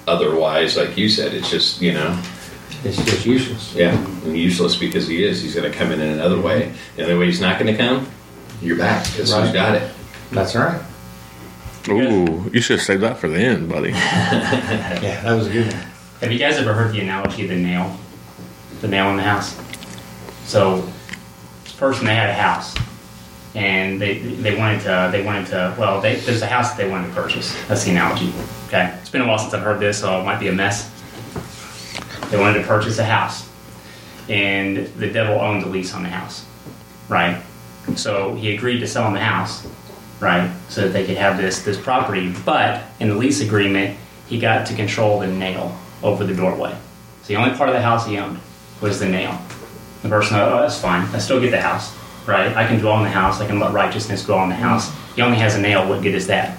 Otherwise, 0.07 0.77
like 0.77 0.97
you 0.99 1.09
said, 1.09 1.33
it's 1.33 1.51
just 1.51 1.81
you 1.81 1.93
know, 1.95 2.21
it's 2.85 2.97
just 3.05 3.27
useless. 3.27 3.75
yeah, 3.75 3.95
and 4.25 4.37
useless 4.37 4.77
because 4.77 5.07
He 5.09 5.25
is. 5.25 5.43
He's 5.43 5.55
going 5.55 5.71
to 5.71 5.77
come 5.77 5.91
in 5.93 6.01
in 6.01 6.09
another 6.15 6.41
way. 6.41 6.73
The 6.97 7.03
only 7.05 7.17
way 7.19 7.27
He's 7.27 7.41
not 7.41 7.59
going 7.59 7.75
to 7.75 7.79
come, 7.83 8.09
your 8.63 8.77
back 8.77 9.05
because 9.07 9.33
Right. 9.33 9.45
He's 9.45 9.53
got 9.53 9.75
it. 9.75 9.93
That's 10.33 10.55
right. 10.55 10.81
Ooh, 11.89 12.51
you 12.53 12.61
should 12.61 12.79
have 12.79 12.87
saved 12.87 13.03
that 13.03 13.17
for 13.19 13.29
the 13.29 13.39
end, 13.39 13.69
buddy. 13.69 13.91
Yeah, 13.93 15.21
that 15.23 15.33
was 15.35 15.47
a 15.47 15.51
good 15.51 15.73
one. 15.73 15.83
Have 16.21 16.33
you 16.33 16.39
guys 16.39 16.57
ever 16.57 16.75
heard 16.75 16.93
the 16.93 17.01
analogy 17.01 17.45
of 17.45 17.49
the 17.51 17.57
nail? 17.57 17.97
The 18.81 18.89
nail 18.89 19.09
in 19.11 19.17
the 19.17 19.23
house? 19.23 19.57
So, 20.45 20.87
this 21.65 21.73
person, 21.75 22.05
they 22.07 22.15
had 22.15 22.29
a 22.31 22.35
house. 22.35 22.75
and 23.55 24.01
they 24.01 24.19
they 24.19 24.55
wanted 24.57 24.81
to 24.83 25.09
they 25.11 25.23
wanted 25.25 25.47
to 25.47 25.75
well 25.79 26.01
they, 26.03 26.17
there's 26.17 26.43
a 26.43 26.47
house 26.47 26.71
that 26.71 26.77
they 26.77 26.89
wanted 26.91 27.09
to 27.09 27.15
purchase. 27.15 27.57
That's 27.69 27.85
the 27.85 27.93
analogy. 27.93 28.33
Okay, 28.67 28.93
it's 29.01 29.09
been 29.11 29.23
a 29.23 29.27
while 29.27 29.39
since 29.39 29.55
I've 29.55 29.63
heard 29.63 29.81
this, 29.81 29.99
so 30.01 30.21
it 30.21 30.25
might 30.25 30.39
be 30.41 30.49
a 30.49 30.53
mess. 30.53 30.91
They 32.31 32.39
wanted 32.39 32.61
to 32.61 32.67
purchase 32.67 32.99
a 32.99 33.05
house, 33.05 33.49
and 34.29 34.87
the 34.99 35.11
devil 35.11 35.41
owned 35.41 35.63
the 35.63 35.69
lease 35.69 35.95
on 35.95 36.03
the 36.03 36.09
house, 36.09 36.45
right? 37.09 37.43
So 37.97 38.35
he 38.35 38.55
agreed 38.55 38.81
to 38.81 38.87
sell 38.87 39.05
them 39.05 39.15
the 39.15 39.21
house, 39.21 39.67
right, 40.21 40.51
so 40.69 40.83
that 40.83 40.93
they 40.93 41.07
could 41.07 41.17
have 41.17 41.39
this 41.39 41.63
this 41.63 41.79
property. 41.79 42.35
But 42.45 42.83
in 43.01 43.09
the 43.09 43.15
lease 43.15 43.41
agreement, 43.41 43.97
he 44.27 44.39
got 44.39 44.67
to 44.67 44.75
control 44.75 45.21
the 45.21 45.27
nail 45.27 45.77
over 46.03 46.25
the 46.25 46.35
doorway. 46.35 46.77
So 47.23 47.29
the 47.29 47.37
only 47.37 47.57
part 47.57 47.71
of 47.71 47.75
the 47.75 47.83
house 47.83 48.07
he 48.07 48.19
owned 48.19 48.39
was 48.81 49.01
the 49.01 49.09
nail. 49.09 49.41
The 50.03 50.09
person, 50.09 50.37
thought, 50.37 50.53
oh, 50.53 50.61
that's 50.61 50.81
fine. 50.81 51.03
I 51.15 51.19
still 51.19 51.41
get 51.41 51.51
the 51.51 51.61
house, 51.61 51.97
right? 52.27 52.55
I 52.57 52.67
can 52.67 52.79
dwell 52.79 52.99
in 52.99 53.05
the 53.05 53.11
house. 53.11 53.41
I 53.41 53.47
can 53.47 53.59
let 53.59 53.73
righteousness 53.73 54.25
dwell 54.25 54.43
in 54.45 54.51
the 54.51 54.55
house. 54.55 54.93
He 55.17 55.23
only 55.23 55.39
has 55.39 55.57
a 55.57 55.61
nail. 55.61 55.89
What 55.89 56.03
good 56.03 56.15
is 56.15 56.27
that? 56.29 56.57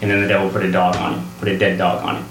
And 0.00 0.10
then 0.10 0.20
the 0.22 0.28
devil 0.28 0.50
put 0.50 0.64
a 0.64 0.72
dog 0.72 0.96
on 0.96 1.14
him, 1.14 1.30
put 1.38 1.48
a 1.48 1.58
dead 1.58 1.78
dog 1.78 2.02
on 2.04 2.16
him. 2.16 2.26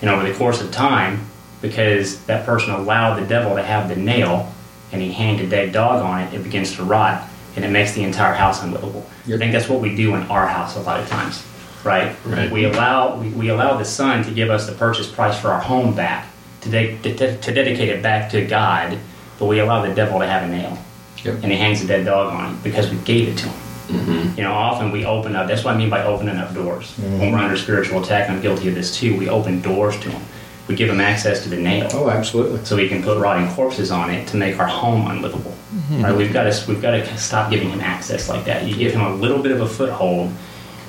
And 0.00 0.10
over 0.10 0.26
the 0.26 0.36
course 0.36 0.60
of 0.60 0.72
time, 0.72 1.26
because 1.62 2.24
that 2.26 2.44
person 2.46 2.72
allowed 2.74 3.20
the 3.20 3.26
devil 3.26 3.56
to 3.56 3.62
have 3.62 3.88
the 3.88 3.96
nail 3.96 4.52
and 4.92 5.02
he 5.02 5.12
hanged 5.12 5.40
a 5.40 5.48
dead 5.48 5.72
dog 5.72 6.02
on 6.02 6.20
it, 6.20 6.34
it 6.34 6.42
begins 6.44 6.74
to 6.76 6.84
rot 6.84 7.28
and 7.56 7.64
it 7.64 7.70
makes 7.70 7.92
the 7.92 8.02
entire 8.02 8.34
house 8.34 8.62
unlivable. 8.62 9.06
I 9.26 9.36
think 9.38 9.52
that's 9.52 9.68
what 9.68 9.80
we 9.80 9.96
do 9.96 10.14
in 10.14 10.22
our 10.24 10.46
house 10.46 10.76
a 10.76 10.80
lot 10.80 11.00
of 11.00 11.08
times, 11.08 11.44
right? 11.84 12.14
Right. 12.24 12.50
We 12.50 12.64
allow 12.64 13.18
we, 13.18 13.30
we 13.30 13.48
allow 13.48 13.76
the 13.76 13.84
Son 13.84 14.22
to 14.24 14.30
give 14.30 14.50
us 14.50 14.66
the 14.66 14.72
purchase 14.74 15.10
price 15.10 15.38
for 15.40 15.48
our 15.48 15.60
home 15.60 15.94
back, 15.94 16.28
to, 16.62 16.70
de- 16.70 16.98
to, 17.02 17.36
to 17.38 17.52
dedicate 17.54 17.88
it 17.88 18.02
back 18.02 18.30
to 18.32 18.44
God, 18.46 18.98
but 19.38 19.46
we 19.46 19.58
allow 19.60 19.84
the 19.84 19.94
devil 19.94 20.20
to 20.20 20.26
have 20.26 20.42
a 20.42 20.48
nail, 20.48 20.78
Yep. 21.24 21.42
and 21.42 21.50
he 21.50 21.56
hangs 21.58 21.82
a 21.82 21.86
dead 21.86 22.04
dog 22.04 22.32
on 22.32 22.54
it 22.54 22.62
because 22.62 22.90
we 22.90 22.98
gave 22.98 23.28
it 23.28 23.38
to 23.38 23.48
him. 23.48 23.60
Mm-hmm. 23.86 24.36
You 24.38 24.44
know, 24.44 24.52
often 24.52 24.90
we 24.90 25.04
open 25.04 25.34
up. 25.36 25.46
That's 25.48 25.64
what 25.64 25.74
I 25.74 25.78
mean 25.78 25.88
by 25.90 26.02
opening 26.04 26.36
up 26.36 26.52
doors. 26.54 26.90
Mm-hmm. 26.92 27.20
When 27.20 27.32
we're 27.32 27.38
under 27.38 27.56
spiritual 27.56 28.02
attack, 28.02 28.28
I'm 28.28 28.40
guilty 28.42 28.68
of 28.68 28.74
this 28.74 28.96
too. 28.96 29.16
We 29.16 29.28
open 29.28 29.60
doors 29.62 29.98
to 30.00 30.10
him. 30.10 30.22
We 30.68 30.74
give 30.74 30.88
him 30.90 31.00
access 31.00 31.42
to 31.44 31.48
the 31.48 31.56
nail 31.56 31.88
Oh, 31.92 32.10
absolutely. 32.10 32.64
so 32.64 32.74
we 32.76 32.88
can 32.88 33.02
put 33.02 33.18
rotting 33.18 33.48
corpses 33.54 33.90
on 33.92 34.10
it 34.10 34.26
to 34.28 34.36
make 34.36 34.58
our 34.58 34.66
home 34.66 35.06
unlivable. 35.08 35.52
Mm-hmm. 35.74 36.02
Right? 36.02 36.16
We've 36.16 36.32
got 36.32 36.52
to 36.52 36.64
we've 36.68 36.82
got 36.82 36.90
to 36.92 37.18
stop 37.18 37.50
giving 37.50 37.70
him 37.70 37.80
access 37.80 38.28
like 38.28 38.44
that. 38.46 38.66
You 38.66 38.74
give 38.76 38.92
him 38.92 39.02
a 39.02 39.14
little 39.14 39.40
bit 39.42 39.52
of 39.52 39.60
a 39.60 39.68
foothold, 39.68 40.32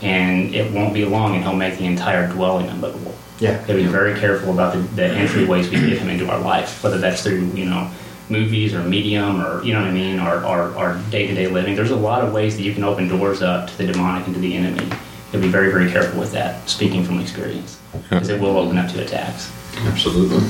and 0.02 0.54
it 0.56 0.72
won't 0.72 0.94
be 0.94 1.06
long, 1.06 1.36
and 1.36 1.44
he'll 1.44 1.56
make 1.56 1.78
the 1.78 1.86
entire 1.86 2.28
dwelling 2.32 2.68
unlivable. 2.68 3.14
Yeah. 3.40 3.60
Gotta 3.60 3.76
be 3.76 3.86
very 3.86 4.20
careful 4.20 4.52
about 4.52 4.74
the, 4.74 4.80
the 4.80 5.04
entryways 5.04 5.66
we 5.70 5.80
give 5.90 6.00
him 6.00 6.10
into 6.10 6.28
our 6.30 6.40
life, 6.40 6.84
whether 6.84 6.98
that's 6.98 7.22
through 7.22 7.46
you 7.54 7.66
know 7.66 7.90
movies 8.30 8.74
or 8.74 8.84
medium 8.84 9.42
or 9.46 9.64
you 9.64 9.74
know 9.74 9.80
what 9.82 9.90
I 9.90 9.94
mean, 9.94 10.20
or 10.20 10.44
or, 10.44 10.74
or 10.76 11.00
day-to-day 11.12 11.48
living. 11.48 11.76
There's 11.76 11.92
a 11.92 11.96
lot 11.96 12.24
of 12.24 12.34
ways 12.34 12.58
that 12.58 12.64
you 12.64 12.74
can 12.74 12.84
open 12.84 13.08
doors 13.08 13.44
up 13.44 13.70
to 13.70 13.78
the 13.78 13.86
demonic 13.92 14.26
and 14.26 14.34
to 14.36 14.42
the 14.42 14.56
enemy. 14.56 14.84
You 14.86 14.90
gotta 15.34 15.40
be 15.40 15.50
very 15.50 15.72
very 15.72 15.92
careful 15.92 16.20
with 16.20 16.32
that. 16.32 16.68
Speaking 16.68 17.04
from 17.04 17.20
experience, 17.20 17.80
because 18.10 18.30
it 18.30 18.42
will 18.42 18.58
open 18.58 18.78
up 18.80 18.90
to 18.94 19.04
attacks. 19.04 19.52
Absolutely. 19.86 20.44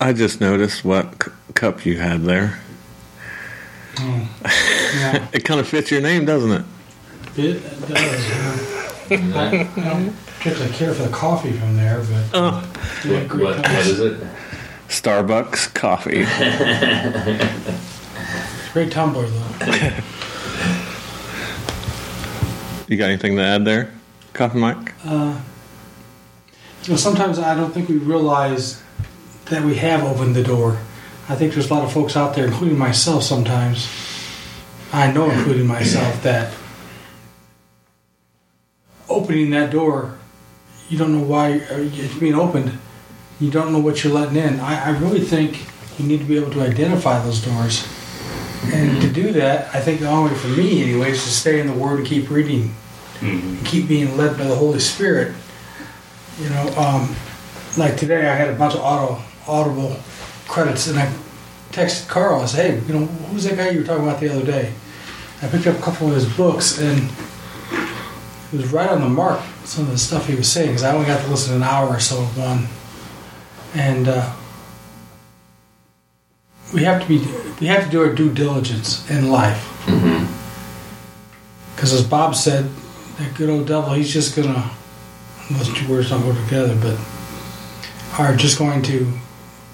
I 0.00 0.12
just 0.14 0.40
noticed 0.40 0.84
what 0.84 1.22
c- 1.22 1.30
cup 1.54 1.84
you 1.84 1.98
had 1.98 2.22
there. 2.24 2.58
Oh, 3.98 4.28
yeah, 4.96 5.28
It 5.32 5.44
kind 5.44 5.60
of 5.60 5.68
fits 5.68 5.90
your 5.90 6.00
name, 6.00 6.24
doesn't 6.24 6.50
it? 6.52 6.64
it 7.36 7.62
does. 7.88 9.10
Yeah. 9.10 9.18
I, 9.34 9.68
I 9.76 9.84
don't 9.84 10.14
particularly 10.38 10.72
care 10.72 10.94
for 10.94 11.02
the 11.02 11.10
coffee 11.10 11.52
from 11.52 11.76
there, 11.76 11.98
but 12.00 12.24
Oh. 12.32 12.72
yeah, 13.04 13.12
What, 13.20 13.28
great 13.28 13.44
what, 13.44 13.56
what 13.56 13.64
cups. 13.66 13.86
is 13.88 14.00
it? 14.00 14.20
Starbucks 14.88 15.74
coffee. 15.74 16.24
Great 18.72 18.90
tumbler 18.92 19.26
though. 19.26 19.66
You 22.88 22.96
got 22.96 23.08
anything 23.08 23.36
to 23.36 23.42
add 23.42 23.64
there, 23.64 23.92
Coffee 24.32 24.58
Mike? 24.58 24.94
Uh, 25.04 25.40
you 26.84 26.90
know, 26.90 26.96
sometimes 26.96 27.38
I 27.38 27.54
don't 27.54 27.72
think 27.72 27.88
we 27.88 27.96
realize 27.96 28.82
that 29.46 29.64
we 29.64 29.76
have 29.76 30.04
opened 30.04 30.34
the 30.34 30.42
door. 30.42 30.78
I 31.28 31.36
think 31.36 31.52
there's 31.52 31.70
a 31.70 31.74
lot 31.74 31.84
of 31.84 31.92
folks 31.92 32.16
out 32.16 32.34
there, 32.34 32.46
including 32.46 32.78
myself 32.78 33.22
sometimes. 33.22 33.88
I 34.92 35.12
know, 35.12 35.30
including 35.30 35.66
myself, 35.66 36.22
that 36.22 36.52
opening 39.08 39.50
that 39.50 39.70
door, 39.70 40.18
you 40.88 40.98
don't 40.98 41.12
know 41.12 41.24
why 41.24 41.58
uh, 41.58 41.76
it's 41.78 42.14
being 42.14 42.34
opened. 42.34 42.78
You 43.38 43.50
don't 43.50 43.72
know 43.72 43.78
what 43.78 44.02
you're 44.02 44.12
letting 44.12 44.36
in. 44.36 44.60
I, 44.60 44.86
I 44.86 44.98
really 44.98 45.20
think 45.20 45.66
you 45.98 46.06
need 46.06 46.18
to 46.18 46.24
be 46.24 46.36
able 46.36 46.50
to 46.52 46.62
identify 46.62 47.22
those 47.22 47.44
doors. 47.44 47.86
And 48.72 49.00
to 49.00 49.08
do 49.08 49.32
that, 49.32 49.74
I 49.74 49.80
think 49.80 50.00
the 50.00 50.08
only 50.08 50.32
way 50.32 50.38
for 50.38 50.48
me, 50.48 50.82
anyway, 50.82 51.10
is 51.12 51.22
to 51.24 51.30
stay 51.30 51.60
in 51.60 51.66
the 51.66 51.72
Word 51.72 52.00
and 52.00 52.06
keep 52.06 52.30
reading 52.30 52.74
and 53.20 53.64
keep 53.66 53.88
being 53.88 54.16
led 54.16 54.36
by 54.36 54.44
the 54.44 54.54
Holy 54.54 54.80
Spirit. 54.80 55.34
You 56.40 56.48
know, 56.50 56.68
um, 56.76 57.14
like 57.76 57.96
today 57.96 58.28
I 58.28 58.34
had 58.34 58.48
a 58.48 58.54
bunch 58.54 58.74
of 58.74 58.80
auto 58.80 59.22
audible 59.46 59.96
credits, 60.46 60.86
and 60.86 60.98
I 60.98 61.12
texted 61.70 62.08
Carl. 62.08 62.40
I 62.42 62.46
said, 62.46 62.70
"Hey, 62.70 62.86
you 62.86 62.98
know, 62.98 63.06
who's 63.06 63.44
that 63.44 63.56
guy 63.56 63.70
you 63.70 63.80
were 63.80 63.86
talking 63.86 64.04
about 64.04 64.20
the 64.20 64.30
other 64.30 64.44
day?" 64.44 64.72
I 65.42 65.48
picked 65.48 65.66
up 65.66 65.78
a 65.78 65.82
couple 65.82 66.08
of 66.08 66.14
his 66.14 66.26
books, 66.36 66.78
and 66.78 67.10
it 68.52 68.56
was 68.56 68.72
right 68.72 68.90
on 68.90 69.00
the 69.00 69.08
mark. 69.08 69.40
Some 69.64 69.84
of 69.84 69.90
the 69.90 69.98
stuff 69.98 70.26
he 70.26 70.34
was 70.34 70.50
saying, 70.50 70.68
because 70.68 70.82
I 70.82 70.92
only 70.92 71.06
got 71.06 71.22
to 71.22 71.30
listen 71.30 71.50
to 71.50 71.56
an 71.56 71.62
hour 71.62 71.88
or 71.88 72.00
so 72.00 72.20
of 72.20 72.36
one, 72.36 72.66
and 73.74 74.08
uh, 74.08 74.32
we 76.74 76.82
have 76.84 77.00
to 77.02 77.08
be 77.08 77.18
we 77.60 77.66
have 77.66 77.84
to 77.84 77.90
do 77.90 78.02
our 78.02 78.12
due 78.12 78.32
diligence 78.32 79.08
in 79.10 79.30
life. 79.30 79.66
Because 81.74 81.92
as 81.92 82.04
Bob 82.04 82.34
said, 82.34 82.68
that 83.20 83.36
good 83.36 83.50
old 83.50 83.66
devil, 83.66 83.92
he's 83.92 84.12
just 84.12 84.34
gonna, 84.34 84.70
those 85.50 85.72
two 85.74 85.88
words 85.88 86.10
don't 86.10 86.22
go 86.22 86.32
together, 86.44 86.76
but 86.80 86.98
are 88.18 88.34
just 88.34 88.58
going 88.58 88.82
to 88.82 89.12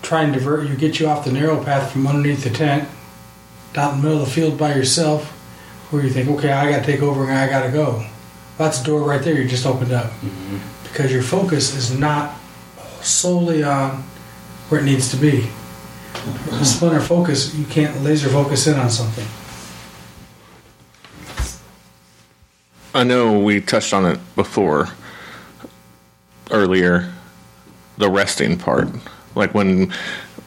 try 0.02 0.22
and 0.22 0.32
divert 0.32 0.68
you, 0.68 0.76
get 0.76 1.00
you 1.00 1.06
off 1.08 1.24
the 1.24 1.32
narrow 1.32 1.62
path 1.62 1.92
from 1.92 2.06
underneath 2.06 2.44
the 2.44 2.50
tent, 2.50 2.88
down 3.72 3.94
in 3.94 4.00
the 4.00 4.06
middle 4.06 4.22
of 4.22 4.28
the 4.28 4.32
field 4.32 4.58
by 4.58 4.74
yourself, 4.74 5.30
where 5.90 6.02
you 6.02 6.10
think, 6.10 6.28
okay, 6.28 6.52
I 6.52 6.70
gotta 6.70 6.84
take 6.84 7.02
over 7.02 7.24
and 7.24 7.32
I 7.32 7.48
gotta 7.48 7.70
go. 7.70 8.04
That's 8.58 8.80
the 8.80 8.86
door 8.86 9.02
right 9.02 9.22
there 9.22 9.40
you 9.40 9.48
just 9.48 9.66
opened 9.66 9.92
up. 9.92 10.10
Mm-hmm. 10.10 10.58
Because 10.84 11.12
your 11.12 11.22
focus 11.22 11.74
is 11.74 11.96
not 11.96 12.34
solely 13.00 13.62
on 13.62 14.02
where 14.68 14.80
it 14.80 14.84
needs 14.84 15.10
to 15.10 15.16
be. 15.16 15.48
A 16.52 16.64
splinter 16.64 17.00
focus, 17.00 17.54
you 17.54 17.66
can't 17.66 18.02
laser 18.02 18.28
focus 18.28 18.66
in 18.66 18.74
on 18.74 18.90
something. 18.90 19.26
I 22.96 23.04
know 23.04 23.38
we 23.38 23.60
touched 23.60 23.92
on 23.92 24.06
it 24.06 24.18
before 24.36 24.88
earlier 26.50 27.12
the 27.98 28.08
resting 28.08 28.56
part. 28.56 28.88
Like 29.34 29.52
when 29.52 29.92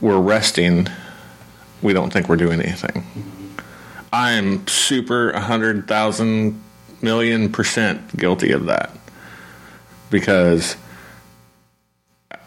we're 0.01 0.19
resting, 0.19 0.87
we 1.83 1.93
don't 1.93 2.11
think 2.11 2.27
we're 2.27 2.37
doing 2.37 2.59
anything. 2.59 3.05
I'm 4.11 4.67
super 4.67 5.31
100,000 5.33 6.63
million 7.03 7.51
percent 7.51 8.17
guilty 8.17 8.51
of 8.51 8.65
that 8.65 8.97
because 10.09 10.75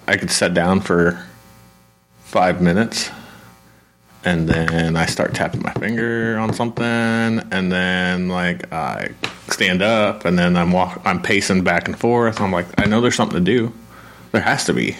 I 0.09 0.17
could 0.17 0.33
sit 0.33 0.53
down 0.53 0.81
for 0.81 1.25
five 2.25 2.61
minutes 2.61 3.09
and 4.25 4.49
then 4.49 4.97
I 4.97 5.07
start 5.07 5.35
tapping 5.35 5.63
my 5.63 5.73
finger 5.75 6.39
on 6.39 6.53
something, 6.53 6.85
and 6.85 7.73
then 7.73 8.29
like 8.29 8.73
I 8.73 9.11
stand 9.49 9.83
up, 9.83 10.25
and 10.25 10.39
then 10.39 10.57
I'm 10.57 10.73
walk, 10.73 11.01
I'm 11.05 11.21
pacing 11.21 11.65
back 11.65 11.89
and 11.89 11.99
forth. 11.99 12.41
I'm 12.41 12.53
like, 12.53 12.67
I 12.79 12.87
know 12.87 13.01
there's 13.01 13.17
something 13.17 13.45
to 13.45 13.45
do. 13.45 13.73
There 14.33 14.41
has 14.41 14.65
to 14.67 14.73
be, 14.73 14.97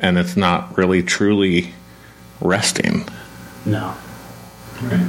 and 0.00 0.18
it's 0.18 0.36
not 0.36 0.76
really 0.78 1.02
truly 1.02 1.72
resting. 2.40 3.06
No. 3.64 3.94
Right. 4.82 5.08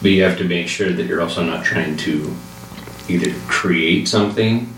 But 0.00 0.10
you 0.10 0.22
have 0.22 0.38
to 0.38 0.44
make 0.44 0.68
sure 0.68 0.92
that 0.92 1.06
you're 1.06 1.20
also 1.20 1.42
not 1.42 1.64
trying 1.64 1.96
to 1.98 2.34
either 3.08 3.32
create 3.48 4.08
something 4.08 4.72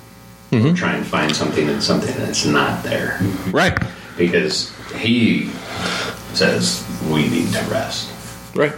or 0.53 0.59
mm-hmm. 0.59 0.75
try 0.75 0.95
and 0.95 1.07
find 1.07 1.35
something 1.35 1.69
in 1.69 1.81
something 1.81 2.17
that's 2.17 2.47
not 2.47 2.83
there. 2.83 3.21
Right, 3.51 3.77
Because 4.17 4.73
he 4.95 5.51
says 6.37 6.87
we 7.11 7.29
need 7.29 7.53
to 7.53 7.63
rest. 7.65 8.13
right. 8.55 8.73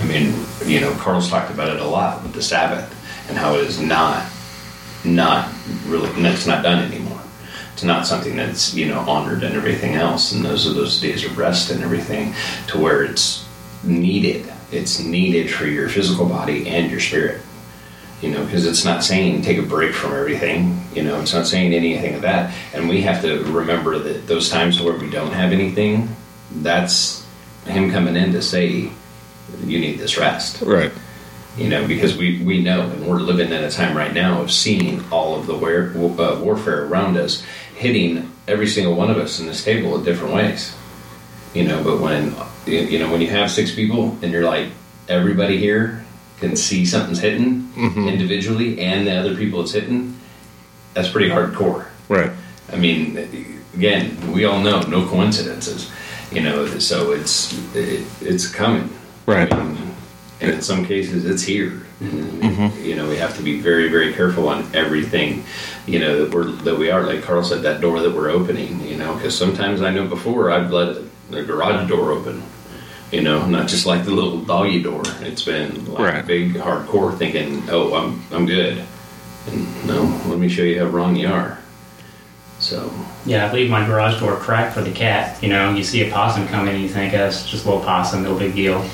I 0.00 0.04
mean, 0.06 0.34
you 0.64 0.80
know, 0.80 0.92
Carl's 0.94 1.28
talked 1.28 1.50
about 1.50 1.68
it 1.68 1.80
a 1.80 1.86
lot 1.86 2.22
with 2.22 2.32
the 2.32 2.42
Sabbath 2.42 2.90
and 3.28 3.36
how 3.36 3.54
it 3.54 3.64
is 3.66 3.78
not, 3.78 4.26
not 5.04 5.52
really, 5.86 6.08
it's 6.24 6.46
not 6.46 6.62
done 6.62 6.82
anymore. 6.82 7.20
It's 7.74 7.84
not 7.84 8.06
something 8.06 8.36
that's 8.36 8.74
you 8.74 8.86
know 8.86 9.00
honored 9.00 9.42
and 9.42 9.54
everything 9.54 9.94
else, 9.94 10.32
and 10.32 10.44
those 10.44 10.66
are 10.66 10.72
those 10.72 11.00
days 11.00 11.24
of 11.24 11.38
rest 11.38 11.70
and 11.70 11.82
everything, 11.82 12.34
to 12.68 12.78
where 12.78 13.02
it's 13.02 13.46
needed. 13.82 14.50
It's 14.70 15.00
needed 15.00 15.50
for 15.50 15.66
your 15.66 15.88
physical 15.88 16.26
body 16.26 16.68
and 16.68 16.90
your 16.90 17.00
spirit. 17.00 17.40
You 18.20 18.30
know, 18.30 18.44
because 18.44 18.66
it's 18.66 18.84
not 18.84 19.02
saying 19.02 19.42
take 19.42 19.58
a 19.58 19.62
break 19.62 19.94
from 19.94 20.12
everything. 20.12 20.80
You 20.94 21.02
know, 21.02 21.20
it's 21.20 21.34
not 21.34 21.46
saying 21.46 21.74
anything 21.74 22.14
of 22.14 22.22
that. 22.22 22.54
And 22.72 22.88
we 22.88 23.02
have 23.02 23.20
to 23.22 23.42
remember 23.44 23.98
that 23.98 24.28
those 24.28 24.48
times 24.48 24.80
where 24.80 24.96
we 24.96 25.10
don't 25.10 25.32
have 25.32 25.52
anything 25.52 26.08
that's 26.56 27.24
him 27.66 27.90
coming 27.90 28.16
in 28.16 28.32
to 28.32 28.42
say 28.42 28.90
you 29.64 29.78
need 29.80 29.98
this 29.98 30.16
rest 30.18 30.62
Right. 30.62 30.90
you 31.56 31.68
know, 31.68 31.86
because 31.86 32.16
we, 32.16 32.42
we 32.42 32.62
know, 32.62 32.80
and 32.82 33.06
we're 33.06 33.20
living 33.20 33.48
in 33.52 33.62
a 33.64 33.70
time 33.70 33.96
right 33.96 34.12
now 34.12 34.40
of 34.42 34.50
seeing 34.50 35.04
all 35.10 35.34
of 35.38 35.46
the 35.46 35.54
war, 35.54 35.92
uh, 36.20 36.40
warfare 36.40 36.84
around 36.86 37.16
us 37.16 37.44
hitting 37.76 38.30
every 38.48 38.66
single 38.66 38.94
one 38.94 39.10
of 39.10 39.16
us 39.18 39.38
in 39.40 39.46
this 39.46 39.62
table 39.64 39.94
in 39.96 40.04
different 40.04 40.34
ways. 40.34 40.74
You 41.54 41.64
know, 41.64 41.82
but 41.84 42.00
when 42.00 42.34
you 42.66 42.78
you 42.80 42.98
know 42.98 43.10
when 43.12 43.20
you 43.20 43.28
have 43.28 43.50
six 43.50 43.74
people 43.74 44.16
and 44.22 44.32
you're 44.32 44.44
like 44.46 44.68
everybody 45.08 45.58
here 45.58 46.02
can 46.40 46.56
see 46.56 46.86
something's 46.86 47.18
hitting 47.20 47.70
individually 47.76 48.80
and 48.80 49.06
the 49.06 49.12
other 49.14 49.36
people 49.36 49.60
it's 49.60 49.72
hitting, 49.72 50.18
that's 50.94 51.10
pretty 51.10 51.28
hardcore. 51.28 51.86
Right. 52.08 52.30
I 52.72 52.76
mean, 52.76 53.18
again, 53.74 54.32
we 54.32 54.44
all 54.46 54.60
know 54.60 54.80
no 54.82 55.06
coincidences. 55.06 55.90
You 56.32 56.40
know, 56.42 56.66
so 56.78 57.12
it's 57.12 57.52
it, 57.74 58.06
it's 58.20 58.46
coming. 58.48 58.90
Right. 59.26 59.52
I 59.52 59.62
mean, 59.62 59.94
and 60.40 60.50
in 60.50 60.62
some 60.62 60.84
cases, 60.84 61.24
it's 61.24 61.42
here. 61.42 61.82
And, 62.00 62.74
You 62.78 62.96
know, 62.96 63.08
we 63.08 63.16
have 63.18 63.36
to 63.36 63.42
be 63.42 63.60
very, 63.60 63.88
very 63.88 64.12
careful 64.12 64.48
on 64.48 64.68
everything. 64.74 65.44
You 65.86 66.00
know 66.00 66.24
that 66.24 66.34
we're 66.34 66.50
that 66.64 66.76
we 66.76 66.90
are 66.90 67.02
like 67.04 67.22
Carl 67.22 67.44
said 67.44 67.62
that 67.62 67.80
door 67.80 68.00
that 68.00 68.12
we're 68.12 68.30
opening. 68.30 68.80
You 68.86 68.96
know, 68.96 69.14
because 69.14 69.36
sometimes 69.38 69.82
I 69.82 69.90
know 69.90 70.06
before 70.06 70.50
I've 70.50 70.72
let 70.72 70.96
the 71.30 71.42
garage 71.44 71.88
door 71.88 72.10
open. 72.12 72.42
You 73.12 73.20
know, 73.22 73.44
not 73.46 73.68
just 73.68 73.84
like 73.84 74.04
the 74.04 74.10
little 74.10 74.38
doggy 74.38 74.82
door. 74.82 75.02
It's 75.20 75.42
been 75.44 75.84
like 75.92 76.14
Right. 76.14 76.26
big 76.26 76.54
hardcore 76.54 77.16
thinking, 77.16 77.62
oh, 77.70 77.94
I'm 77.94 78.22
I'm 78.32 78.46
good. 78.46 78.82
And 79.48 79.86
no, 79.86 80.02
let 80.28 80.38
me 80.38 80.48
show 80.48 80.62
you 80.62 80.78
how 80.80 80.86
wrong 80.86 81.14
you 81.14 81.28
are. 81.28 81.58
So 82.62 82.92
Yeah, 83.26 83.46
I 83.46 83.52
leave 83.52 83.68
my 83.68 83.84
garage 83.84 84.20
door 84.20 84.36
cracked 84.36 84.74
for 84.74 84.82
the 84.82 84.92
cat. 84.92 85.42
You 85.42 85.48
know, 85.48 85.74
you 85.74 85.82
see 85.82 86.08
a 86.08 86.10
possum 86.10 86.46
coming 86.48 86.74
and 86.74 86.82
you 86.82 86.88
think, 86.88 87.12
oh, 87.12 87.26
it's 87.26 87.48
just 87.48 87.64
a 87.64 87.68
little 87.68 87.84
possum, 87.84 88.22
no 88.22 88.38
big 88.38 88.54
deal. 88.54 88.88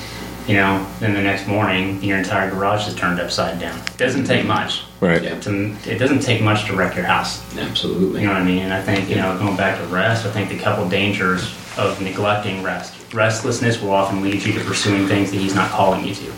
You 0.47 0.55
know, 0.55 0.87
then 0.99 1.13
the 1.13 1.21
next 1.21 1.45
morning, 1.45 2.01
your 2.03 2.17
entire 2.17 2.49
garage 2.49 2.87
is 2.87 2.95
turned 2.95 3.19
upside 3.19 3.59
down. 3.59 3.77
It 3.79 3.97
doesn't 3.97 4.25
take 4.25 4.47
much. 4.47 4.83
Right. 4.99 5.21
Yeah. 5.21 5.39
To, 5.41 5.75
it 5.85 5.99
doesn't 5.99 6.21
take 6.21 6.41
much 6.41 6.65
to 6.65 6.75
wreck 6.75 6.95
your 6.95 7.05
house. 7.05 7.43
absolutely. 7.55 8.21
You 8.21 8.27
know 8.27 8.33
what 8.33 8.41
I 8.41 8.45
mean? 8.45 8.63
And 8.63 8.73
I 8.73 8.81
think, 8.81 9.07
you 9.09 9.17
know, 9.17 9.37
going 9.37 9.55
back 9.55 9.79
to 9.79 9.85
rest, 9.87 10.25
I 10.25 10.31
think 10.31 10.49
the 10.49 10.57
couple 10.57 10.89
dangers 10.89 11.55
of 11.77 12.01
neglecting 12.01 12.63
rest. 12.63 13.13
Restlessness 13.13 13.79
will 13.79 13.91
often 13.91 14.23
lead 14.23 14.41
you 14.41 14.53
to 14.53 14.59
pursuing 14.61 15.07
things 15.07 15.29
that 15.29 15.37
he's 15.37 15.53
not 15.53 15.69
calling 15.69 16.03
you 16.03 16.15
to. 16.15 16.33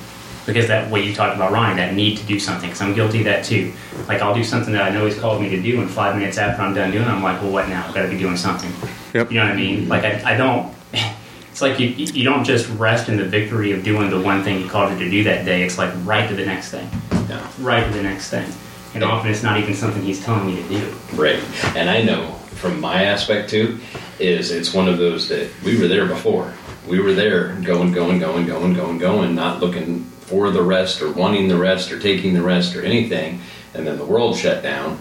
Because 0.45 0.67
that 0.67 0.89
what 0.89 1.03
you 1.03 1.13
talked 1.13 1.35
about, 1.35 1.51
ryan 1.51 1.77
that 1.77 1.93
need 1.93 2.17
to 2.17 2.25
do 2.25 2.39
something. 2.39 2.69
Because 2.69 2.81
I'm 2.81 2.93
guilty 2.93 3.19
of 3.19 3.25
that 3.25 3.45
too. 3.45 3.73
Like 4.07 4.21
I'll 4.21 4.33
do 4.33 4.43
something 4.43 4.73
that 4.73 4.83
I 4.83 4.89
know 4.89 5.05
he's 5.05 5.19
called 5.19 5.41
me 5.41 5.49
to 5.49 5.61
do, 5.61 5.81
and 5.81 5.89
five 5.89 6.15
minutes 6.15 6.37
after 6.37 6.61
I'm 6.61 6.73
done 6.73 6.91
doing, 6.91 7.03
it, 7.03 7.07
I'm 7.09 7.21
like, 7.21 7.41
well, 7.41 7.51
what 7.51 7.69
now? 7.69 7.85
I've 7.87 7.93
got 7.93 8.03
to 8.03 8.09
be 8.09 8.17
doing 8.17 8.37
something. 8.37 8.71
Yep. 9.13 9.31
You 9.31 9.39
know 9.39 9.45
what 9.45 9.53
I 9.53 9.55
mean? 9.55 9.87
Like 9.87 10.03
I, 10.03 10.33
I 10.33 10.37
don't. 10.37 10.73
It's 11.51 11.61
like 11.61 11.79
you 11.81 11.89
you 11.89 12.23
don't 12.23 12.45
just 12.45 12.69
rest 12.79 13.09
in 13.09 13.17
the 13.17 13.25
victory 13.25 13.73
of 13.73 13.83
doing 13.83 14.09
the 14.09 14.19
one 14.19 14.41
thing 14.41 14.59
he 14.63 14.69
called 14.69 14.93
you 14.93 14.99
to 14.99 15.11
do 15.11 15.25
that 15.25 15.43
day. 15.43 15.63
It's 15.63 15.77
like 15.77 15.91
right 16.05 16.27
to 16.29 16.33
the 16.33 16.45
next 16.45 16.71
thing, 16.71 16.87
Yeah. 17.29 17.45
right 17.59 17.85
to 17.85 17.91
the 17.91 18.01
next 18.01 18.29
thing. 18.29 18.49
And 18.93 19.03
often 19.03 19.29
it's 19.29 19.43
not 19.43 19.59
even 19.59 19.73
something 19.73 20.01
he's 20.01 20.23
telling 20.23 20.47
me 20.47 20.55
to 20.63 20.69
do. 20.69 20.93
Right. 21.13 21.43
And 21.75 21.89
I 21.89 22.03
know 22.03 22.31
from 22.55 22.79
my 22.79 23.03
aspect 23.03 23.49
too, 23.49 23.79
is 24.17 24.49
it's 24.51 24.73
one 24.73 24.87
of 24.87 24.97
those 24.97 25.27
that 25.27 25.49
we 25.65 25.77
were 25.77 25.89
there 25.89 26.05
before. 26.05 26.53
We 26.87 27.01
were 27.01 27.13
there 27.13 27.49
going, 27.55 27.91
going, 27.91 28.19
going, 28.19 28.45
going, 28.47 28.73
going, 28.73 28.97
going, 28.97 29.35
not 29.35 29.59
looking 29.59 30.09
for 30.31 30.49
the 30.49 30.63
rest 30.63 31.01
or 31.01 31.11
wanting 31.11 31.49
the 31.49 31.57
rest 31.57 31.91
or 31.91 31.99
taking 31.99 32.33
the 32.33 32.41
rest 32.41 32.73
or 32.75 32.81
anything. 32.83 33.41
And 33.73 33.85
then 33.85 33.97
the 33.97 34.05
world 34.05 34.37
shut 34.37 34.63
down. 34.63 34.97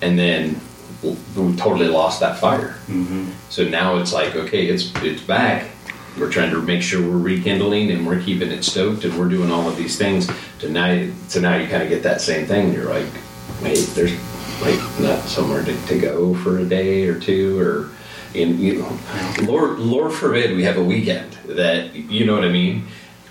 And 0.00 0.18
then 0.18 0.60
we 1.02 1.54
totally 1.56 1.88
lost 1.88 2.20
that 2.20 2.38
fire. 2.38 2.74
Mm-hmm. 2.86 3.30
So 3.50 3.68
now 3.68 3.98
it's 3.98 4.12
like, 4.12 4.34
okay, 4.34 4.66
it's 4.66 4.90
it's 4.96 5.22
back. 5.22 5.70
We're 6.18 6.32
trying 6.32 6.50
to 6.50 6.62
make 6.62 6.82
sure 6.82 7.00
we're 7.00 7.18
rekindling 7.18 7.90
and 7.90 8.06
we're 8.06 8.20
keeping 8.20 8.50
it 8.50 8.64
stoked 8.64 9.04
and 9.04 9.16
we're 9.18 9.28
doing 9.28 9.52
all 9.52 9.68
of 9.68 9.76
these 9.76 9.96
things. 9.98 10.28
To 10.60 10.68
now, 10.70 11.08
so 11.28 11.40
now 11.40 11.56
you 11.56 11.68
kind 11.68 11.82
of 11.82 11.90
get 11.90 12.02
that 12.02 12.20
same 12.20 12.46
thing. 12.46 12.72
You're 12.72 12.90
like, 12.90 13.06
wait, 13.62 13.86
there's 13.94 14.12
like 14.62 14.80
not 14.98 15.22
somewhere 15.28 15.62
to, 15.62 15.86
to 15.86 16.00
go 16.00 16.34
for 16.36 16.58
a 16.58 16.64
day 16.64 17.06
or 17.06 17.20
two 17.20 17.60
or. 17.60 17.90
In, 18.34 18.60
you 18.60 18.82
know, 18.82 18.98
Lord, 19.44 19.78
Lord 19.78 20.12
forbid 20.12 20.54
we 20.54 20.62
have 20.64 20.76
a 20.76 20.84
weekend 20.84 21.32
that 21.46 21.94
you 21.94 22.26
know 22.26 22.34
what 22.34 22.44
I 22.44 22.50
mean. 22.50 22.86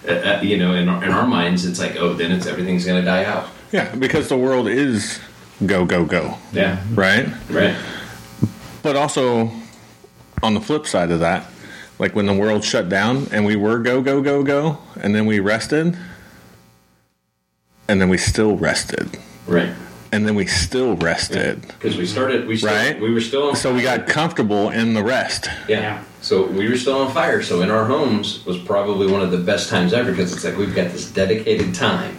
Uh, 0.08 0.12
uh, 0.12 0.41
you 0.41 0.58
know, 0.58 0.74
in 0.74 0.88
our, 0.88 1.04
in 1.04 1.12
our 1.12 1.28
minds, 1.28 1.65
it's 1.65 1.80
like, 1.80 1.98
oh, 1.98 2.13
then 2.13 2.32
it's 2.32 2.46
everything's 2.46 2.86
going 2.86 3.00
to 3.00 3.06
die 3.06 3.26
out. 3.26 3.50
Yeah, 3.72 3.93
because 3.96 4.30
the 4.30 4.38
world 4.38 4.67
is 4.70 5.20
go 5.65 5.84
go 5.86 6.06
go, 6.06 6.38
Yeah, 6.54 6.82
right? 6.93 7.28
right. 7.50 7.76
But 8.84 8.96
also 8.96 9.52
on 10.41 10.54
the 10.54 10.62
flip 10.62 10.88
side 10.88 11.12
of 11.12 11.20
that, 11.20 11.46
like 12.00 12.15
when 12.15 12.26
the 12.28 12.34
world 12.34 12.63
shut 12.63 12.88
down 12.89 13.28
and 13.32 13.46
we 13.46 13.56
were 13.58 13.80
go 13.80 14.02
go 14.02 14.22
go 14.22 14.43
go 14.43 14.78
and 15.02 15.13
then 15.13 15.26
we 15.26 15.39
rested 15.39 15.98
and 17.89 18.00
then 18.02 18.08
we 18.10 18.17
still 18.17 18.56
rested 18.56 19.17
Right. 19.48 19.74
And 20.12 20.26
then 20.28 20.36
we 20.36 20.46
still 20.46 20.96
rested. 20.96 21.62
Because 21.62 21.98
we 21.98 22.06
started, 22.06 22.48
we 22.48 22.58
still, 22.58 22.70
Right. 22.72 23.00
we 23.00 23.12
were 23.13 23.22
still 23.22 23.50
on 23.50 23.56
So 23.56 23.74
we 23.74 23.82
got 23.82 24.08
comfortable 24.08 24.70
in 24.70 24.93
the 24.93 25.04
rest. 25.04 25.48
Yeah. 25.67 25.80
Yeah. 25.80 26.04
So 26.22 26.46
we 26.46 26.67
were 26.67 26.78
still 26.78 26.98
on 27.00 27.12
fire. 27.12 27.41
So 27.41 27.62
in 27.62 27.70
our 27.72 27.86
homes 27.86 28.46
was 28.46 28.58
probably 28.58 29.08
one 29.08 29.22
of 29.22 29.32
the 29.32 29.38
best 29.38 29.70
times 29.70 29.93
ever 29.93 30.12
because 30.12 30.34
it's 30.34 30.43
like 30.43 30.58
we've 30.58 30.76
got 30.76 30.91
this 30.91 31.10
dedicated 31.12 31.74
time 31.74 32.17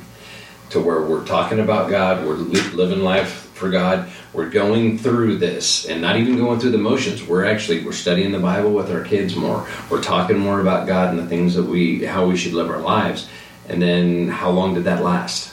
to 0.70 0.80
where 0.80 1.02
we're 1.02 1.24
talking 1.24 1.60
about 1.60 1.90
God, 1.90 2.26
we're 2.26 2.34
living 2.34 3.00
life 3.00 3.46
for 3.54 3.70
God, 3.70 4.08
we're 4.32 4.50
going 4.50 4.98
through 4.98 5.36
this 5.38 5.86
and 5.86 6.00
not 6.00 6.16
even 6.16 6.36
going 6.36 6.60
through 6.60 6.70
the 6.70 6.78
motions. 6.78 7.26
We're 7.26 7.44
actually 7.44 7.84
we're 7.84 7.92
studying 7.92 8.30
the 8.32 8.38
Bible 8.38 8.72
with 8.72 8.90
our 8.92 9.02
kids 9.02 9.34
more. 9.34 9.66
We're 9.90 10.02
talking 10.02 10.38
more 10.38 10.60
about 10.60 10.86
God 10.86 11.10
and 11.10 11.18
the 11.18 11.26
things 11.26 11.54
that 11.54 11.64
we 11.64 12.04
how 12.04 12.26
we 12.26 12.36
should 12.36 12.52
live 12.52 12.70
our 12.70 12.80
lives. 12.80 13.28
And 13.68 13.82
then 13.82 14.28
how 14.28 14.50
long 14.50 14.74
did 14.74 14.84
that 14.84 15.02
last? 15.02 15.52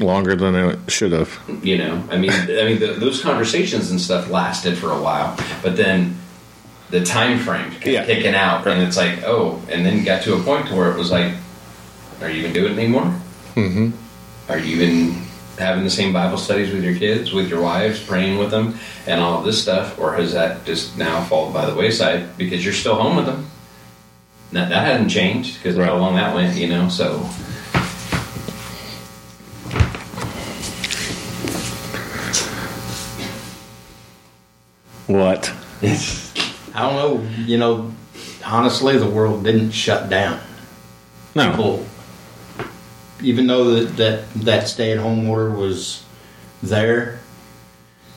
Longer 0.00 0.34
than 0.34 0.54
it 0.54 0.78
should 0.90 1.12
have. 1.12 1.38
You 1.62 1.78
know, 1.78 2.02
I 2.10 2.16
mean, 2.16 2.30
I 2.32 2.64
mean, 2.64 2.78
the, 2.80 2.94
those 2.98 3.20
conversations 3.22 3.90
and 3.90 4.00
stuff 4.00 4.30
lasted 4.30 4.76
for 4.78 4.90
a 4.90 5.00
while, 5.00 5.36
but 5.62 5.76
then 5.76 6.16
the 6.90 7.04
time 7.04 7.38
frame 7.38 7.70
kept 7.72 7.86
Yeah. 7.86 8.04
kicking 8.04 8.34
out, 8.34 8.66
and 8.66 8.82
it's 8.82 8.96
like, 8.96 9.22
oh, 9.24 9.60
and 9.70 9.84
then 9.84 10.02
got 10.04 10.22
to 10.24 10.34
a 10.34 10.42
point 10.42 10.68
to 10.68 10.74
where 10.74 10.90
it 10.90 10.96
was 10.98 11.10
like, 11.10 11.32
are 12.20 12.30
you 12.30 12.40
even 12.40 12.52
doing 12.52 12.72
it 12.72 12.78
anymore? 12.78 13.14
Mm-hmm. 13.54 13.90
Are 14.50 14.58
you 14.58 14.76
even 14.82 15.22
having 15.58 15.84
the 15.84 15.90
same 15.90 16.12
Bible 16.12 16.38
studies 16.38 16.72
with 16.72 16.82
your 16.82 16.94
kids, 16.96 17.32
with 17.32 17.48
your 17.48 17.60
wives, 17.60 18.02
praying 18.02 18.38
with 18.38 18.50
them, 18.50 18.74
and 19.06 19.20
all 19.20 19.38
of 19.38 19.44
this 19.44 19.60
stuff, 19.60 19.98
or 19.98 20.14
has 20.14 20.32
that 20.32 20.64
just 20.64 20.96
now 20.96 21.22
fallen 21.24 21.52
by 21.52 21.66
the 21.66 21.74
wayside 21.74 22.36
because 22.38 22.64
you're 22.64 22.72
still 22.74 22.94
home 22.96 23.16
with 23.16 23.26
them? 23.26 23.46
That, 24.52 24.68
that 24.70 24.86
hasn't 24.86 25.10
changed 25.10 25.58
because 25.58 25.76
of 25.78 25.84
how 25.84 25.92
Right. 25.92 26.00
long 26.00 26.14
that 26.16 26.34
went, 26.34 26.56
you 26.56 26.68
know. 26.68 26.88
So 26.88 27.28
What? 35.12 35.52
I 36.74 36.80
don't 36.80 36.94
know. 36.96 37.28
You 37.44 37.58
know, 37.58 37.92
honestly, 38.44 38.96
the 38.96 39.08
world 39.08 39.44
didn't 39.44 39.72
shut 39.72 40.08
down. 40.08 40.40
No. 41.34 41.50
People, 41.50 41.86
even 43.22 43.46
though 43.46 43.74
that 43.74 43.96
that, 43.96 44.34
that 44.34 44.68
stay 44.68 44.92
at 44.92 44.98
home 44.98 45.28
order 45.28 45.50
was 45.50 46.04
there, 46.62 47.20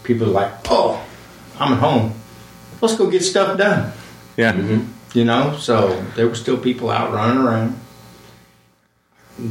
people 0.03 0.27
were 0.27 0.33
like, 0.33 0.53
"Oh, 0.69 1.05
I'm 1.59 1.73
at 1.73 1.79
home. 1.79 2.13
Let's 2.81 2.95
go 2.95 3.09
get 3.09 3.23
stuff 3.23 3.57
done." 3.57 3.91
Yeah. 4.37 4.53
Mm-hmm. 4.53 5.17
You 5.17 5.25
know, 5.25 5.57
so 5.57 6.01
there 6.15 6.27
were 6.27 6.35
still 6.35 6.57
people 6.57 6.89
out 6.89 7.13
running 7.13 7.43
around. 7.43 7.79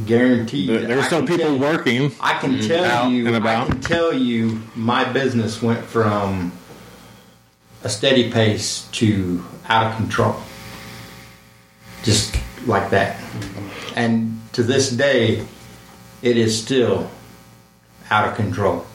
Guaranteed. 0.07 0.67
There 0.67 0.81
there 0.81 0.97
were 0.97 1.03
still 1.03 1.27
people 1.27 1.53
you- 1.53 1.59
working. 1.59 2.11
I 2.19 2.39
can 2.39 2.53
mm-hmm. 2.53 2.67
tell 2.67 2.85
Out 2.85 3.11
you. 3.11 3.27
and 3.27 3.35
about. 3.35 3.67
I 3.67 3.71
can 3.71 3.81
tell 3.81 4.13
you, 4.13 4.61
my 4.75 5.03
business 5.11 5.61
went 5.61 5.83
from 5.85 6.51
a 7.85 7.89
steady 7.89 8.31
pace 8.31 8.89
to 8.93 9.45
out 9.69 9.91
of 9.91 9.95
control, 9.95 10.35
just 12.01 12.35
like 12.65 12.89
that. 12.89 13.21
And 13.95 14.41
to 14.53 14.63
this 14.63 14.89
day, 14.89 15.45
it 16.23 16.35
is 16.35 16.59
still 16.59 17.11
out 18.09 18.27
of 18.27 18.35
control. 18.35 18.87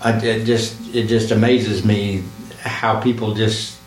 I, 0.00 0.18
it 0.18 0.44
just 0.44 0.76
it 0.92 1.06
just 1.06 1.30
amazes 1.30 1.84
me 1.84 2.24
how 2.58 3.00
people 3.00 3.34
just 3.34 3.78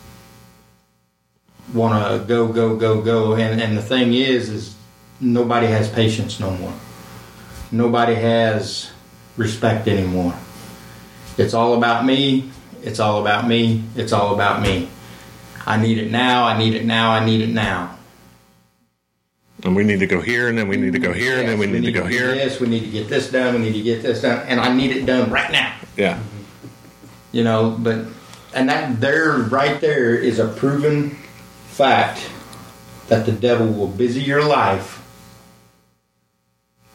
want 1.74 2.02
to 2.02 2.26
go 2.26 2.48
go 2.48 2.76
go 2.76 3.02
go. 3.02 3.34
And 3.34 3.60
and 3.60 3.76
the 3.76 3.82
thing 3.82 4.14
is 4.14 4.48
is 4.48 4.74
nobody 5.20 5.66
has 5.66 5.86
patience 5.90 6.40
no 6.40 6.50
more. 6.52 6.72
Nobody 7.70 8.14
has 8.14 8.90
respect 9.36 9.86
anymore. 9.86 10.34
It's 11.36 11.52
all 11.52 11.74
about 11.74 12.06
me 12.06 12.50
it's 12.82 13.00
all 13.00 13.20
about 13.20 13.46
me. 13.48 13.84
It's 13.96 14.12
all 14.12 14.34
about 14.34 14.62
me. 14.62 14.88
I 15.66 15.76
need 15.76 15.98
it 15.98 16.10
now. 16.10 16.44
I 16.44 16.56
need 16.58 16.74
it 16.74 16.84
now. 16.84 17.10
I 17.10 17.24
need 17.24 17.40
it 17.42 17.50
now. 17.50 17.96
And 19.64 19.74
we 19.74 19.82
need 19.82 19.98
to 20.00 20.06
go 20.06 20.20
here, 20.20 20.48
and 20.48 20.56
then 20.56 20.68
we 20.68 20.76
need 20.76 20.92
to 20.92 21.00
go 21.00 21.12
here, 21.12 21.40
and 21.40 21.48
then 21.48 21.58
we 21.58 21.66
Yes, 21.66 21.74
need 21.74 21.86
to 21.86 21.92
go 21.92 22.06
here. 22.06 22.34
Yes, 22.34 22.60
we 22.60 22.68
need 22.68 22.80
to 22.80 22.90
get 22.90 23.08
this 23.08 23.30
done. 23.30 23.54
We 23.54 23.60
need 23.60 23.72
to 23.72 23.82
get 23.82 24.02
this 24.02 24.22
done. 24.22 24.46
And 24.46 24.60
i 24.60 24.72
need 24.72 24.92
it 24.92 25.04
done 25.04 25.30
right 25.30 25.50
now. 25.50 25.74
Yeah. 25.96 26.20
you 27.32 27.42
know 27.44 27.76
but 27.78 28.06
and 28.54 28.68
that 28.68 29.00
there 29.00 29.32
right 29.32 29.80
there 29.80 30.14
is 30.14 30.38
a 30.38 30.46
proven 30.48 31.10
fact 31.66 32.30
that 33.08 33.26
the 33.26 33.32
devil 33.32 33.66
will 33.66 33.88
busy 33.88 34.20
your 34.22 34.44
life 34.44 35.02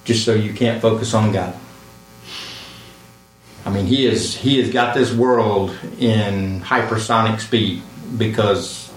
just 0.06 0.24
so 0.26 0.34
you 0.34 0.54
can't 0.54 0.82
focus 0.82 1.13
on 1.13 1.32
God. 1.32 1.54
I 3.65 3.69
mean, 3.69 3.86
he 3.86 4.06
is 4.06 4.36
he 4.36 4.62
has 4.62 4.71
got 4.71 4.93
this 4.93 5.13
world 5.13 5.76
in 5.99 6.60
hypersonic 6.62 7.39
speed 7.39 7.82
because, 8.17 8.91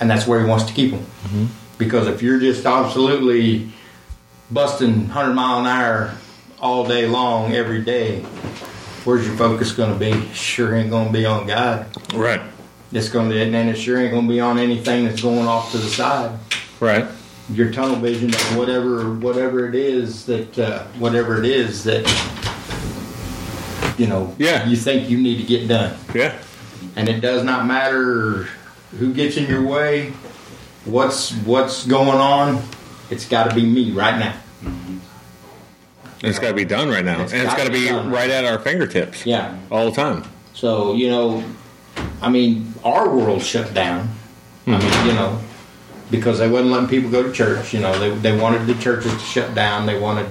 and 0.00 0.08
that's 0.08 0.26
where 0.26 0.40
he 0.40 0.46
wants 0.46 0.64
to 0.64 0.72
keep 0.72 0.92
them. 0.92 1.50
Because 1.78 2.06
if 2.06 2.22
you're 2.22 2.38
just 2.38 2.64
absolutely 2.64 3.72
busting 4.50 5.06
hundred 5.08 5.34
mile 5.34 5.60
an 5.60 5.66
hour 5.66 6.14
all 6.60 6.86
day 6.86 7.06
long 7.06 7.52
every 7.52 7.82
day, 7.82 8.20
where's 9.04 9.26
your 9.26 9.36
focus 9.36 9.72
going 9.72 9.92
to 9.92 9.98
be? 9.98 10.32
Sure 10.32 10.74
ain't 10.74 10.90
going 10.90 11.08
to 11.08 11.12
be 11.12 11.26
on 11.26 11.46
God. 11.46 11.86
Right. 12.14 12.40
It's 12.92 13.08
going 13.08 13.30
to, 13.30 13.42
and 13.42 13.68
it 13.68 13.76
sure 13.76 13.98
ain't 13.98 14.12
going 14.12 14.28
to 14.28 14.32
be 14.32 14.40
on 14.40 14.58
anything 14.58 15.04
that's 15.04 15.20
going 15.20 15.46
off 15.46 15.72
to 15.72 15.78
the 15.78 15.88
side. 15.88 16.38
Right. 16.78 17.06
Your 17.50 17.72
tunnel 17.72 17.96
vision 17.96 18.32
whatever, 18.56 19.12
whatever 19.14 19.68
it 19.68 19.74
is 19.74 20.24
that, 20.26 20.58
uh, 20.58 20.84
whatever 20.98 21.38
it 21.38 21.44
is 21.44 21.82
that, 21.84 22.06
you 23.98 24.06
know, 24.06 24.34
Yeah. 24.38 24.66
you 24.66 24.76
think 24.76 25.08
you 25.08 25.18
need 25.18 25.38
to 25.38 25.44
get 25.44 25.68
done, 25.68 25.92
Yeah. 26.14 26.32
and 26.96 27.08
it 27.08 27.20
does 27.20 27.44
not 27.44 27.66
matter 27.66 28.48
who 28.98 29.12
gets 29.12 29.36
in 29.36 29.46
your 29.46 29.62
way, 29.62 30.12
what's 30.84 31.32
what's 31.44 31.86
going 31.86 32.18
on. 32.18 32.62
It's 33.10 33.26
got 33.26 33.48
to 33.50 33.54
be 33.54 33.62
me 33.64 33.90
right 33.90 34.18
now. 34.18 34.34
And 36.22 36.30
it's 36.30 36.38
got 36.38 36.48
to 36.48 36.54
be 36.54 36.64
done 36.64 36.88
right 36.88 37.04
now, 37.04 37.22
It's 37.22 37.32
and 37.32 37.42
it's 37.42 37.50
got 37.50 37.58
gotta 37.58 37.70
be 37.70 37.86
done. 37.86 38.10
right 38.10 38.30
at 38.30 38.46
our 38.46 38.58
fingertips. 38.58 39.26
Yeah. 39.26 39.54
All 39.70 39.90
the 39.90 39.96
time. 39.96 40.24
So 40.54 40.94
you 40.94 41.10
know, 41.10 41.44
I 42.22 42.30
mean, 42.30 42.72
our 42.82 43.08
world 43.14 43.42
shut 43.42 43.74
down. 43.74 44.08
I 44.66 44.70
mean, 44.70 44.80
mm-hmm. 44.80 45.08
you 45.08 45.12
know, 45.14 45.38
because 46.10 46.38
they 46.38 46.48
wasn't 46.48 46.70
letting 46.70 46.88
people 46.88 47.10
go 47.10 47.22
to 47.22 47.30
church. 47.32 47.74
You 47.74 47.80
know, 47.80 47.98
they 47.98 48.10
they 48.30 48.40
wanted 48.40 48.66
the 48.66 48.74
churches 48.74 49.12
to 49.12 49.18
shut 49.18 49.54
down. 49.54 49.84
They 49.84 49.98
wanted 49.98 50.26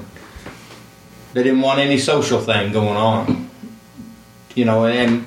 they 1.33 1.43
didn't 1.43 1.61
want 1.61 1.79
any 1.79 1.99
social 1.99 2.39
thing 2.39 2.71
going 2.71 2.97
on. 2.97 3.49
You 4.55 4.65
know, 4.65 4.85
and 4.85 5.25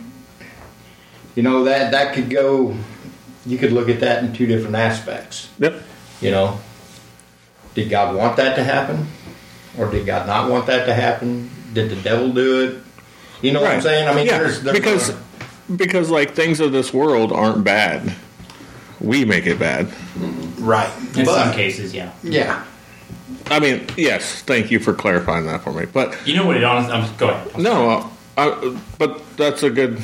you 1.35 1.43
know 1.43 1.65
that 1.65 1.91
that 1.93 2.15
could 2.15 2.31
go. 2.31 2.77
You 3.45 3.59
could 3.59 3.73
look 3.73 3.89
at 3.89 4.01
that 4.01 4.25
in 4.25 4.33
two 4.33 4.47
different 4.47 4.75
aspects. 4.77 5.49
Yep. 5.59 5.83
You 6.21 6.31
know, 6.33 6.59
did 7.75 7.91
God 7.91 8.17
want 8.17 8.37
that 8.37 8.57
to 8.57 8.65
happen, 8.65 9.07
or 9.79 9.91
did 9.91 10.07
God 10.07 10.27
not 10.27 10.51
want 10.51 10.67
that 10.67 10.87
to 10.87 10.95
happen? 10.95 11.51
Did 11.73 11.91
the 11.91 11.97
devil 11.97 12.33
do 12.33 12.65
it? 12.69 12.83
You 13.43 13.53
know 13.53 13.61
what 13.61 13.71
I'm 13.71 13.83
saying? 13.83 14.09
I 14.09 14.15
mean, 14.15 14.27
yeah, 14.27 14.39
there's, 14.39 14.63
there's 14.63 14.77
because 14.79 15.15
because 15.77 16.11
like 16.11 16.33
things 16.35 16.59
of 16.61 16.73
this 16.73 16.93
world 16.93 17.33
aren't 17.33 17.65
bad. 17.65 18.15
We 19.01 19.25
make 19.27 19.47
it 19.47 19.59
bad. 19.59 19.89
right, 20.59 20.91
In 21.17 21.27
but 21.27 21.35
some 21.45 21.53
cases, 21.53 21.93
yeah. 21.93 22.13
yeah, 22.23 22.65
I 23.51 23.61
mean, 23.61 23.87
yes. 23.97 24.41
Thank 24.43 24.71
you 24.71 24.79
for 24.81 24.95
clarifying 24.95 25.47
that 25.47 25.61
for 25.63 25.73
me. 25.73 25.85
But 25.85 26.17
You 26.27 26.35
know 26.37 26.47
what 26.47 26.57
it 26.57 26.65
honestly, 26.65 26.95
I'm, 26.95 27.17
go 27.19 27.29
ahead. 27.29 27.59
no, 27.59 27.91
uh, 27.91 28.09
I, 28.37 28.77
but 28.99 29.23
that's 29.37 29.63
a 29.63 29.71
good 29.71 30.03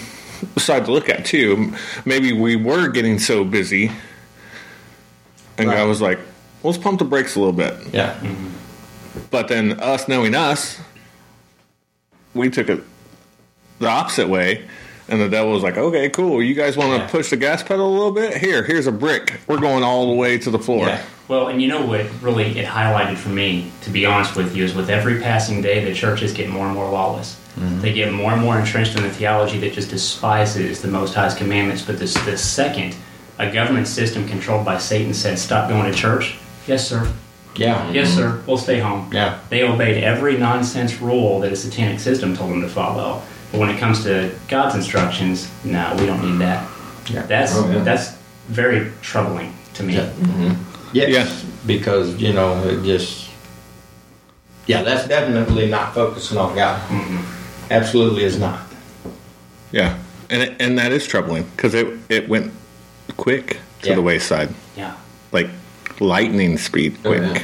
side 0.59 0.87
to 0.87 0.93
look 0.93 1.09
at 1.09 1.25
too. 1.25 1.73
Maybe 2.05 2.33
we 2.33 2.57
were 2.57 2.89
getting 2.89 3.19
so 3.19 3.45
busy, 3.45 3.91
and 5.59 5.69
Right. 5.69 5.77
God 5.77 5.89
was 5.89 6.01
like, 6.01 6.19
"Let's 6.63 6.79
pump 6.79 6.99
the 6.99 7.05
brakes 7.05 7.37
a 7.37 7.39
little 7.41 7.53
bit." 7.53 7.75
yeah, 7.93 8.15
mm-hmm. 8.15 8.49
But 9.31 9.49
then 9.49 9.79
us 9.81 10.09
knowing 10.09 10.35
us, 10.35 10.81
we 12.35 12.49
took 12.51 12.69
it 12.71 12.83
the 13.79 13.89
opposite 13.89 14.29
way. 14.29 14.65
And 15.09 15.21
the 15.21 15.29
devil 15.29 15.53
was 15.53 15.63
like, 15.65 15.77
okay, 15.77 16.09
cool. 16.09 16.41
You 16.43 16.55
guys 16.55 16.77
want 16.77 16.93
to 16.93 16.99
Yeah. 16.99 17.09
push 17.09 17.29
the 17.29 17.37
gas 17.37 17.63
pedal 17.63 17.87
a 17.87 17.93
little 17.93 18.13
bit? 18.13 18.37
Here, 18.39 18.63
here's 18.63 18.87
a 18.87 18.93
brick. 18.93 19.41
We're 19.49 19.59
going 19.59 19.83
all 19.83 20.07
the 20.07 20.15
way 20.15 20.39
to 20.39 20.49
the 20.51 20.61
floor. 20.61 20.87
yeah, 20.87 21.03
Well, 21.29 21.49
and 21.49 21.61
you 21.61 21.69
know 21.69 21.85
what 21.85 22.07
really 22.23 22.57
it 22.59 22.65
highlighted 22.67 23.17
for 23.17 23.29
me, 23.29 23.73
to 23.83 23.91
be 23.91 24.07
honest 24.07 24.37
with 24.37 24.57
you, 24.57 24.65
is 24.65 24.75
with 24.75 24.89
every 24.89 25.21
passing 25.21 25.61
day, 25.61 25.85
the 25.85 25.93
churches 25.93 26.33
get 26.33 26.49
more 26.49 26.67
and 26.67 26.75
more 26.75 26.89
lawless. 26.89 27.37
They 27.57 27.93
get 27.93 28.13
more 28.13 28.33
and 28.33 28.41
more 28.43 28.59
entrenched 28.59 28.97
in 28.97 29.03
the 29.03 29.11
theology 29.11 29.59
that 29.61 29.73
just 29.75 29.91
despises 29.91 30.81
the 30.81 30.89
Most 30.89 31.15
High's 31.15 31.35
commandments. 31.35 31.83
But 31.83 31.99
this, 31.99 32.15
the 32.25 32.37
second 32.39 32.97
a 33.39 33.51
government 33.53 33.87
system 33.89 34.27
controlled 34.29 34.65
by 34.65 34.79
Satan 34.79 35.13
said, 35.15 35.39
"Stop 35.39 35.69
going 35.69 35.91
to 35.91 35.97
church," 35.97 36.37
yes, 36.67 36.87
sir. 36.89 37.11
yeah, 37.57 37.91
Yes, 37.91 38.09
mm-hmm. 38.11 38.19
sir. 38.19 38.43
We'll 38.47 38.57
stay 38.59 38.79
home. 38.81 39.11
Yeah. 39.13 39.39
They 39.51 39.63
obeyed 39.65 40.03
every 40.03 40.39
nonsense 40.39 41.01
rule 41.01 41.41
that 41.41 41.53
a 41.53 41.57
satanic 41.57 42.01
system 42.01 42.35
told 42.37 42.51
them 42.53 42.63
to 42.63 42.69
follow. 42.69 43.23
But 43.51 43.61
when 43.61 43.69
it 43.71 43.79
comes 43.79 44.03
to 44.05 44.31
God's 44.49 44.75
instructions, 44.75 45.51
no, 45.65 45.95
we 45.99 46.07
don't 46.07 46.23
need 46.23 46.39
that. 46.41 46.67
Mm-hmm. 46.67 47.15
Yeah. 47.15 47.23
That's 47.27 47.53
Oh, 47.55 47.71
yeah. 47.71 47.83
that's 47.85 48.13
very 48.49 48.91
troubling 49.03 49.53
to 49.75 49.83
me. 49.83 49.95
Yeah. 49.95 50.07
Mm-hmm. 50.09 50.53
yes, 50.95 51.09
Yeah. 51.11 51.51
because 51.67 52.17
you 52.17 52.33
know 52.33 52.63
it 52.65 52.83
just 52.83 53.29
yeah, 54.67 54.83
that's 54.85 55.07
definitely 55.09 55.69
not 55.69 55.93
focusing 55.95 56.39
on 56.39 56.55
God. 56.55 56.81
Absolutely 57.73 58.25
is 58.25 58.39
not. 58.39 58.61
Yeah, 59.73 59.99
and 60.31 60.43
it, 60.43 60.57
and 60.61 60.79
that 60.79 60.93
is 60.93 61.07
troubling 61.07 61.45
because 61.57 61.75
it 61.75 61.87
it 62.09 62.29
went 62.29 62.53
quick 63.17 63.59
to 63.83 63.89
Yeah. 63.91 63.95
the 63.97 64.03
wayside, 64.03 64.51
Yeah. 64.77 64.93
like 65.33 65.49
lightning 66.01 66.59
speed 66.59 66.97
Oh, 67.05 67.09
quick. 67.11 67.23
yeah. 67.23 67.43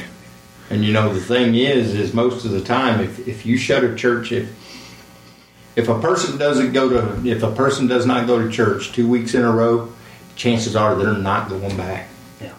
And 0.69 0.85
you 0.85 0.93
know 0.93 1.11
the 1.13 1.19
thing 1.19 1.55
is, 1.55 1.95
is 1.95 2.13
most 2.13 2.45
of 2.45 2.51
the 2.51 2.61
time, 2.61 2.99
if 3.01 3.27
if 3.27 3.45
you 3.45 3.57
shut 3.57 3.83
a 3.83 3.95
church, 3.95 4.31
if 4.31 4.47
if 5.75 5.87
a 5.89 5.99
person 5.99 6.37
doesn't 6.37 6.73
go 6.73 6.89
to, 6.89 7.27
if 7.27 7.41
a 7.41 7.51
person 7.51 7.87
does 7.87 8.05
not 8.05 8.27
go 8.27 8.39
to 8.41 8.49
church 8.51 8.91
two 8.91 9.07
weeks 9.07 9.33
in 9.33 9.41
a 9.43 9.51
row, 9.51 9.89
chances 10.35 10.75
are 10.75 10.95
they're 10.95 11.13
not 11.13 11.49
going 11.49 11.75
back. 11.75 12.07
Yeah. 12.41 12.49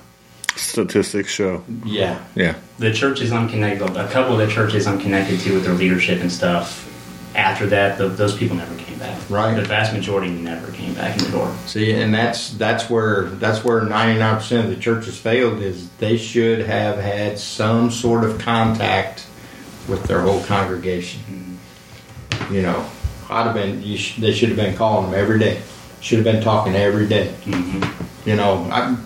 Statistics 0.56 1.30
show. 1.30 1.62
Yeah, 1.84 2.18
Yeah, 2.34 2.54
The 2.78 2.92
churches 2.92 3.30
I'm 3.30 3.48
connected, 3.48 3.96
a 3.96 4.08
couple 4.08 4.32
of 4.40 4.46
the 4.46 4.52
churches 4.52 4.86
I'm 4.86 4.98
connected 5.00 5.38
to 5.40 5.54
with 5.54 5.64
their 5.64 5.74
leadership 5.74 6.20
and 6.20 6.32
stuff. 6.32 6.86
After 7.34 7.66
that, 7.66 7.96
th 7.98 8.16
those 8.16 8.36
people 8.36 8.56
never 8.56 8.74
came 8.76 8.98
back. 8.98 9.18
Right. 9.30 9.54
The 9.54 9.62
vast 9.62 9.92
majority 9.92 10.30
never 10.30 10.72
came 10.72 10.94
back 10.94 11.16
in 11.16 11.24
the 11.24 11.30
door. 11.30 11.54
See, 11.66 11.92
and 11.92 12.12
that's 12.12 12.50
that's 12.54 12.90
where 12.90 13.24
that's 13.38 13.64
where 13.64 13.82
ninety 13.82 14.18
nine 14.18 14.36
percent 14.36 14.64
of 14.64 14.70
the 14.74 14.80
churches 14.80 15.16
failed. 15.16 15.60
Is 15.60 15.88
they 15.98 16.16
should 16.16 16.66
have 16.66 16.98
had 16.98 17.38
some 17.38 17.90
sort 17.90 18.24
of 18.24 18.38
contact 18.40 19.26
with 19.88 20.04
their 20.04 20.20
whole 20.20 20.42
congregation. 20.44 21.20
Mm-hmm. 21.20 22.54
You 22.54 22.62
know, 22.62 22.84
I'd 23.28 23.46
have 23.46 23.54
been. 23.54 23.82
You 23.82 23.96
sh- 23.96 24.16
they 24.16 24.32
should 24.32 24.48
have 24.48 24.58
been 24.58 24.76
calling 24.76 25.10
them 25.10 25.18
every 25.18 25.38
day. 25.38 25.62
Should 26.00 26.18
have 26.18 26.24
been 26.24 26.42
talking 26.42 26.74
every 26.74 27.06
day. 27.06 27.32
Mm-hmm. 27.44 28.28
You 28.28 28.36
know, 28.36 28.68
I, 28.72 28.96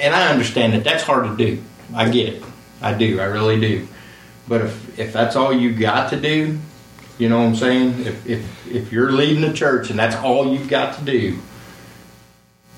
and 0.00 0.14
I 0.14 0.28
understand 0.28 0.74
that 0.74 0.84
that's 0.84 1.02
hard 1.02 1.24
to 1.24 1.36
do. 1.36 1.62
I 1.94 2.10
get 2.10 2.34
it. 2.34 2.42
I 2.82 2.92
do. 2.92 3.20
I 3.20 3.24
really 3.24 3.58
do. 3.60 3.88
But 4.46 4.62
if 4.62 4.98
if 4.98 5.12
that's 5.12 5.36
all 5.36 5.52
you 5.52 5.72
got 5.72 6.10
to 6.10 6.20
do, 6.20 6.58
you 7.18 7.28
know 7.28 7.38
what 7.38 7.46
I'm 7.46 7.56
saying? 7.56 8.00
If 8.06 8.26
if 8.26 8.66
if 8.66 8.92
you're 8.92 9.12
leading 9.12 9.42
the 9.42 9.52
church 9.52 9.90
and 9.90 9.98
that's 9.98 10.16
all 10.16 10.52
you've 10.52 10.68
got 10.68 10.98
to 10.98 11.04
do, 11.04 11.38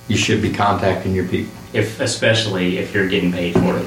you 0.09 0.17
should 0.17 0.43
be 0.43 0.53
contacting 0.53 1.15
your 1.15 1.27
people. 1.29 1.53
if 1.73 2.01
especially 2.01 2.79
if 2.79 2.93
you're 2.95 3.09
getting 3.09 3.33
paid 3.33 3.55
for 3.55 3.77
it. 3.79 3.87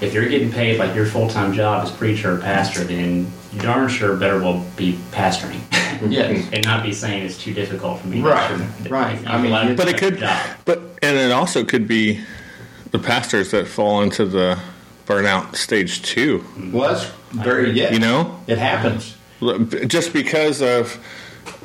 If 0.00 0.12
you're 0.14 0.28
getting 0.28 0.50
paid 0.50 0.78
like 0.80 0.94
your 0.96 1.06
full 1.06 1.28
time 1.28 1.52
job 1.52 1.84
as 1.84 1.90
preacher 1.92 2.34
or 2.34 2.38
pastor, 2.38 2.82
then 2.84 3.30
you 3.52 3.60
darn 3.60 3.88
sure 3.88 4.16
better 4.16 4.38
well 4.40 4.64
be 4.76 4.98
pastoring 5.12 5.60
Yes. 6.10 6.48
and 6.52 6.64
not 6.64 6.82
be 6.82 6.92
saying 6.92 7.22
it's 7.24 7.38
too 7.38 7.54
difficult 7.54 8.00
for 8.00 8.08
me. 8.08 8.20
Right, 8.20 8.50
pastor. 8.58 8.88
right. 8.90 9.18
You've 9.20 9.28
I 9.28 9.36
mean, 9.40 9.52
allowed 9.52 9.68
to 9.68 9.74
but 9.76 9.88
it 9.88 9.98
could, 9.98 10.14
your 10.18 10.28
job. 10.28 10.46
but 10.64 10.78
and 11.02 11.16
it 11.16 11.30
also 11.30 11.64
could 11.64 11.86
be 11.86 12.18
the 12.90 12.98
pastors 12.98 13.52
that 13.52 13.68
fall 13.68 14.02
into 14.02 14.26
the 14.26 14.58
burnout 15.06 15.54
stage 15.54 16.02
two. 16.02 16.44
Well, 16.72 16.92
that's 16.92 17.04
very 17.30 17.70
yeah. 17.70 17.92
You 17.92 18.00
know, 18.00 18.40
it 18.48 18.58
happens. 18.58 19.16
Just 19.86 20.12
because 20.12 20.60
of 20.62 20.98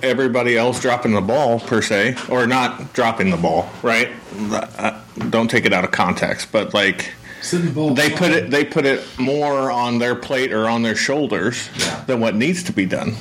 everybody 0.04 0.58
else 0.58 0.80
dropping 0.82 1.14
the 1.14 1.22
ball 1.22 1.60
per 1.60 1.82
se, 1.82 2.16
or 2.30 2.48
not 2.48 2.94
dropping 2.94 3.30
the 3.30 3.38
ball, 3.38 3.70
right? 3.84 4.10
Uh, 4.52 5.00
Don't 5.30 5.50
take 5.50 5.66
it 5.66 5.74
out 5.74 5.84
of 5.84 5.92
context, 5.92 6.52
but 6.52 6.74
like 6.74 7.12
the 7.52 7.94
they 7.96 8.10
put 8.10 8.32
it 8.32 8.50
they 8.52 8.66
put 8.66 8.86
it 8.86 9.04
more 9.20 9.72
on 9.72 10.00
their 10.00 10.16
plate 10.16 10.52
or 10.52 10.68
on 10.68 10.82
their 10.82 10.96
shoulders 10.96 11.70
Yeah. 11.78 12.04
than 12.08 12.20
what 12.20 12.36
needs 12.36 12.64
to 12.64 12.74
be 12.74 12.86
done, 12.86 13.16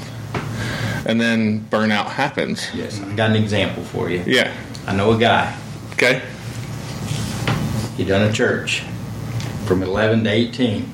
and 1.06 1.20
then 1.20 1.60
burnout 1.70 2.06
happens. 2.06 2.66
Yes, 2.74 3.00
I 3.00 3.14
got 3.14 3.30
an 3.30 3.36
example 3.36 3.84
for 3.84 4.10
you. 4.10 4.22
Yeah. 4.26 4.52
I 4.86 4.94
know 4.94 5.12
a 5.12 5.18
guy. 5.18 5.54
Okay. 5.92 6.22
He 7.96 8.04
done 8.04 8.22
a 8.28 8.32
church 8.32 8.82
from 9.66 9.82
11 9.82 10.24
to 10.24 10.30
18. 10.30 10.92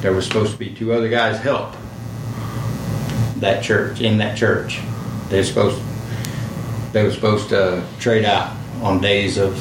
There 0.00 0.12
was 0.12 0.26
supposed 0.26 0.52
to 0.52 0.58
be 0.58 0.74
two 0.74 0.92
other 0.92 1.08
guys 1.08 1.38
help 1.38 1.74
that 3.36 3.62
church 3.64 4.00
in 4.00 4.18
that 4.18 4.36
church. 4.36 4.80
They 5.28 5.38
were 5.38 5.44
supposed 5.44 5.82
they 6.92 7.02
were 7.02 7.12
supposed 7.12 7.48
to 7.50 7.84
trade 7.98 8.24
out 8.24 8.56
on 8.82 9.00
days 9.00 9.38
of 9.38 9.54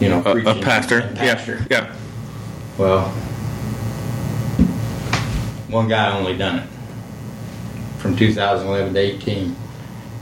you 0.00 0.08
know 0.08 0.22
A, 0.24 0.36
a 0.38 0.62
pastor. 0.62 1.02
pastor. 1.14 1.66
Yeah. 1.70 1.84
Yeah. 1.88 1.96
Well, 2.78 3.08
one 5.68 5.88
guy 5.88 6.16
only 6.18 6.36
done 6.36 6.60
it 6.60 6.68
from 7.98 8.16
2011 8.16 8.94
to 8.94 9.00
18. 9.00 9.56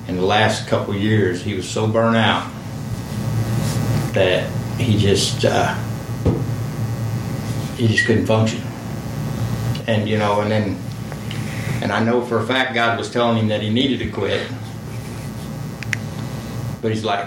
In 0.08 0.16
the 0.16 0.22
last 0.22 0.66
couple 0.66 0.94
years, 0.96 1.42
he 1.42 1.54
was 1.54 1.68
so 1.68 1.87
burnt 1.87 2.16
out 2.16 2.50
that 4.14 4.50
he 4.78 4.98
just 4.98 5.44
uh, 5.44 5.74
he 7.76 7.88
just 7.88 8.04
couldn't 8.06 8.26
function. 8.26 8.62
And 9.88 10.09
you 10.09 10.18
know, 10.18 10.40
and 10.42 10.51
then 10.51 10.79
and 11.83 11.90
I 11.90 12.05
know 12.05 12.24
for 12.24 12.38
a 12.38 12.46
fact 12.46 12.74
God 12.74 12.96
was 12.96 13.11
telling 13.11 13.38
him 13.38 13.48
that 13.48 13.61
he 13.61 13.70
needed 13.70 13.98
to 13.98 14.11
quit. 14.11 14.48
But 16.81 16.92
he's 16.92 17.05
like, 17.05 17.27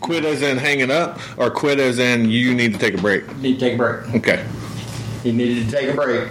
Quit 0.00 0.24
as 0.24 0.40
in 0.40 0.58
hanging 0.58 0.90
up, 0.90 1.18
or 1.36 1.50
quit 1.50 1.80
as 1.80 1.98
in 1.98 2.30
you 2.30 2.54
need 2.54 2.72
to 2.72 2.78
take 2.78 2.94
a 2.94 3.00
break. 3.02 3.36
need 3.38 3.54
to 3.54 3.60
take 3.60 3.74
a 3.74 3.76
break. 3.76 4.14
Okay. 4.14 4.46
He 5.22 5.32
needed 5.32 5.68
to 5.68 5.76
take 5.76 5.90
a 5.90 5.94
break. 5.94 6.28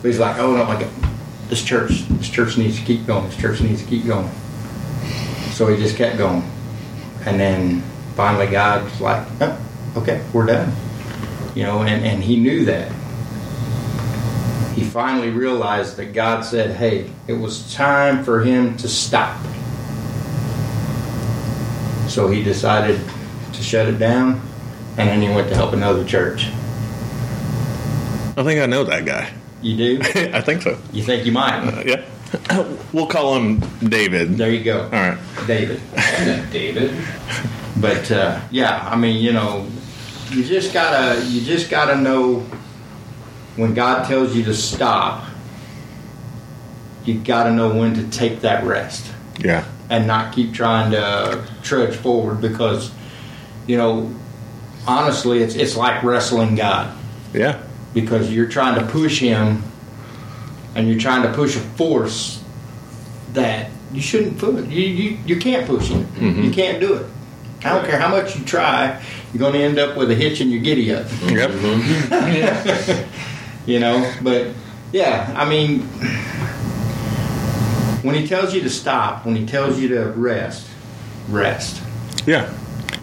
But 0.00 0.08
he's 0.08 0.20
like, 0.20 0.38
oh 0.38 0.54
no, 0.54 0.64
God, 0.66 0.88
this 1.48 1.64
church, 1.64 2.06
this 2.08 2.28
church 2.28 2.56
needs 2.56 2.78
to 2.78 2.84
keep 2.84 3.04
going. 3.06 3.24
This 3.26 3.36
church 3.36 3.60
needs 3.60 3.82
to 3.82 3.88
keep 3.88 4.06
going. 4.06 4.30
So 5.50 5.66
he 5.66 5.76
just 5.76 5.96
kept 5.96 6.16
going. 6.16 6.48
And 7.26 7.40
then 7.40 7.80
finally 8.14 8.46
God's 8.46 9.00
like, 9.00 9.26
oh, 9.40 9.60
okay, 9.96 10.24
we're 10.32 10.46
done. 10.46 10.72
You 11.54 11.64
know, 11.64 11.82
and, 11.82 12.04
and 12.04 12.22
he 12.22 12.36
knew 12.36 12.64
that. 12.66 12.92
He 14.74 14.84
finally 14.84 15.30
realized 15.30 15.96
that 15.96 16.12
God 16.14 16.44
said, 16.44 16.76
hey, 16.76 17.10
it 17.26 17.34
was 17.34 17.72
time 17.74 18.24
for 18.24 18.42
him 18.42 18.76
to 18.78 18.88
stop. 18.88 19.36
So 22.08 22.28
he 22.28 22.42
decided 22.42 23.00
to 23.52 23.62
shut 23.62 23.88
it 23.88 23.98
down, 23.98 24.40
and 24.98 25.08
then 25.08 25.22
he 25.22 25.28
went 25.28 25.48
to 25.48 25.54
help 25.54 25.72
another 25.72 26.04
church. 26.04 26.46
I 28.36 28.42
think 28.44 28.60
I 28.60 28.66
know 28.66 28.84
that 28.84 29.04
guy. 29.04 29.32
You 29.60 29.76
do? 29.76 30.00
I 30.32 30.40
think 30.40 30.62
so. 30.62 30.78
You 30.92 31.02
think 31.02 31.24
you 31.26 31.32
might? 31.32 31.58
Uh, 31.60 31.82
yeah. 31.84 32.04
We'll 32.92 33.06
call 33.06 33.36
him 33.36 33.60
David. 33.86 34.36
There 34.36 34.50
you 34.50 34.62
go, 34.62 34.82
All 34.84 34.90
right. 34.90 35.18
David. 35.46 35.80
David. 36.50 36.94
But 37.78 38.10
uh, 38.10 38.40
yeah, 38.50 38.86
I 38.86 38.96
mean, 38.96 39.22
you 39.22 39.32
know, 39.32 39.66
you 40.30 40.44
just 40.44 40.74
gotta, 40.74 41.24
you 41.26 41.40
just 41.40 41.70
gotta 41.70 41.96
know 41.96 42.46
when 43.56 43.74
God 43.74 44.06
tells 44.06 44.34
you 44.34 44.44
to 44.44 44.54
stop. 44.54 45.24
You 47.04 47.14
gotta 47.18 47.50
know 47.52 47.74
when 47.74 47.94
to 47.94 48.04
take 48.08 48.42
that 48.42 48.64
rest 48.64 49.04
Yeah. 49.38 49.64
and 49.90 50.06
not 50.06 50.32
keep 50.32 50.54
trying 50.54 50.92
to 50.92 51.44
trudge 51.64 51.96
forward 51.96 52.40
because, 52.40 52.92
you 53.66 53.76
know, 53.76 54.14
honestly, 54.86 55.42
it's 55.42 55.56
it's 55.56 55.76
like 55.76 56.02
wrestling 56.04 56.54
God 56.54 56.96
Yeah. 57.34 57.58
because 57.92 58.32
you're 58.32 58.46
trying 58.48 58.78
to 58.78 58.86
push 58.86 59.18
Him 59.18 59.64
and 60.76 60.88
you're 60.88 61.00
trying 61.00 61.22
to 61.24 61.32
push 61.32 61.56
a 61.56 61.60
force 61.60 62.40
that 63.32 63.70
you 63.92 64.00
shouldn't 64.00 64.38
push. 64.38 64.64
You 64.68 64.82
you, 64.82 65.18
you 65.26 65.36
can't 65.38 65.66
push 65.66 65.88
Him. 65.88 66.04
Mm-hmm. 66.06 66.42
You 66.44 66.50
can't 66.52 66.78
do 66.80 66.94
it. 66.94 67.06
I 67.64 67.74
don't 67.74 67.84
care 67.84 67.98
how 67.98 68.08
much 68.08 68.36
you 68.38 68.44
try, 68.44 69.02
you're 69.32 69.38
going 69.40 69.52
to 69.54 69.60
end 69.60 69.78
up 69.78 69.96
with 69.96 70.10
a 70.10 70.14
hitch 70.16 70.40
in 70.40 70.50
your 70.50 70.60
giddy 70.62 70.92
up. 70.92 71.06
Yep. 71.26 71.50
Mm-hmm. 71.50 73.08
You 73.66 73.78
know, 73.78 74.12
but 74.22 74.48
yeah, 74.92 75.32
I 75.36 75.48
mean, 75.48 75.82
when 78.02 78.14
he 78.16 78.26
tells 78.26 78.52
you 78.54 78.60
to 78.62 78.70
stop, 78.70 79.24
when 79.24 79.36
he 79.36 79.46
tells 79.46 79.78
you 79.80 79.88
to 79.88 80.06
rest, 80.10 80.66
rest. 81.28 81.80
Yeah. 82.26 82.52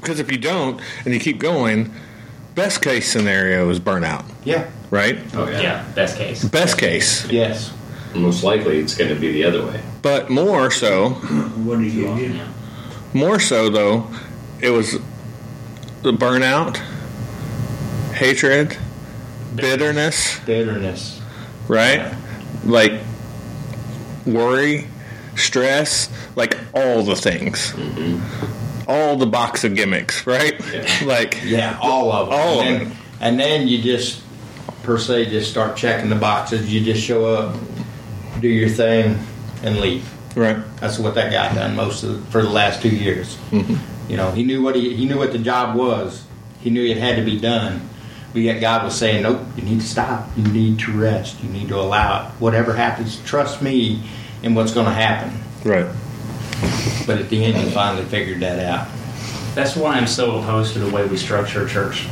Because 0.01 0.19
if 0.19 0.31
you 0.31 0.37
don't 0.37 0.81
and 1.05 1.13
you 1.13 1.19
keep 1.19 1.39
going, 1.39 1.93
best 2.55 2.81
case 2.81 3.09
scenario 3.11 3.69
is 3.69 3.79
burnout, 3.79 4.25
Yeah. 4.43 4.67
right? 4.91 5.17
Oh 5.33 5.47
Yeah, 5.49 5.61
Yeah. 5.61 5.83
best 5.95 6.17
case. 6.17 6.43
Best 6.43 6.77
case. 6.77 7.25
Yes. 7.31 7.71
Most 8.13 8.43
likely, 8.43 8.79
it's 8.79 8.95
going 8.95 9.13
to 9.13 9.19
be 9.19 9.31
the 9.31 9.43
other 9.45 9.65
way. 9.65 9.79
But 10.01 10.29
more 10.29 10.71
so, 10.71 11.09
What 11.11 11.77
do 11.79 11.85
you 11.85 12.15
get? 12.15 12.35
Yeah. 12.35 12.47
more 13.13 13.39
so 13.39 13.69
though, 13.69 14.07
it 14.61 14.71
was 14.71 14.97
the 16.01 16.11
burnout, 16.11 16.77
hatred, 18.13 18.77
bitterness, 19.55 20.39
Bitterness. 20.45 21.21
right? 21.67 22.13
Like 22.65 22.93
worry, 24.25 24.87
stress, 25.35 26.09
like 26.35 26.57
all 26.73 27.03
the 27.03 27.15
things. 27.15 27.73
All 28.87 29.17
the 29.17 29.27
box 29.27 29.63
of 29.63 29.75
gimmicks, 29.75 30.25
right? 30.25 30.59
like 31.05 31.39
Yeah, 31.43 31.77
all 31.81 32.11
of 32.11 32.29
them. 32.29 32.39
All 32.39 32.61
and 32.61 32.81
it. 32.81 32.85
then, 32.85 32.97
And 33.21 33.39
then 33.39 33.67
you 33.67 33.81
just, 33.81 34.21
per 34.83 34.97
se, 34.97 35.25
just 35.29 35.51
start 35.51 35.77
checking 35.77 36.09
the 36.09 36.15
boxes. 36.15 36.73
You 36.73 36.83
just 36.83 37.03
show 37.03 37.25
up, 37.25 37.55
do 38.39 38.47
your 38.47 38.69
thing, 38.69 39.19
and 39.63 39.79
leave. 39.79 40.09
right. 40.35 40.57
That's 40.79 40.97
what 40.97 41.13
that 41.15 41.31
guy 41.31 41.53
done 41.53 41.75
most 41.75 42.03
of 42.03 42.27
for 42.29 42.41
the 42.41 42.49
last 42.49 42.81
two 42.81 42.89
years. 42.89 43.35
Mm-hmm. 43.51 44.11
You 44.11 44.17
know, 44.17 44.31
he 44.31 44.43
knew 44.43 44.63
what 44.63 44.75
he 44.75 44.95
he 44.95 45.05
knew 45.05 45.17
what 45.19 45.31
the 45.33 45.37
job 45.39 45.75
was. 45.75 46.23
He 46.61 46.71
knew 46.71 46.83
it 46.83 46.97
had 46.97 47.17
to 47.17 47.21
be 47.23 47.39
done. 47.39 47.87
But 48.31 48.41
yet 48.41 48.61
God 48.61 48.83
was 48.83 48.95
saying, 48.95 49.23
"Nope, 49.23 49.41
you 49.55 49.63
need 49.63 49.81
to 49.81 49.87
stop. 49.87 50.29
You 50.37 50.43
need 50.43 50.79
to 50.79 50.91
rest. 50.91 51.43
You 51.43 51.49
need 51.49 51.67
to 51.69 51.79
allow 51.79 52.27
it. 52.27 52.31
Whatever 52.39 52.73
happens, 52.73 53.19
trust 53.25 53.61
me 53.61 54.03
in 54.43 54.53
what's 54.53 54.71
going 54.71 54.85
to 54.85 54.93
happen." 54.93 55.31
Right. 55.63 55.87
But 57.07 57.17
at 57.17 57.29
the 57.29 57.43
end, 57.43 57.57
he 57.57 57.69
finally 57.71 58.05
figured 58.05 58.41
that 58.41 58.59
out. 58.63 58.87
That's 59.55 59.75
why 59.75 59.95
I'm 59.95 60.07
so 60.07 60.37
opposed 60.37 60.73
to 60.73 60.79
the 60.79 60.89
way 60.93 61.05
we 61.07 61.17
structure 61.17 61.67
church, 61.67 62.07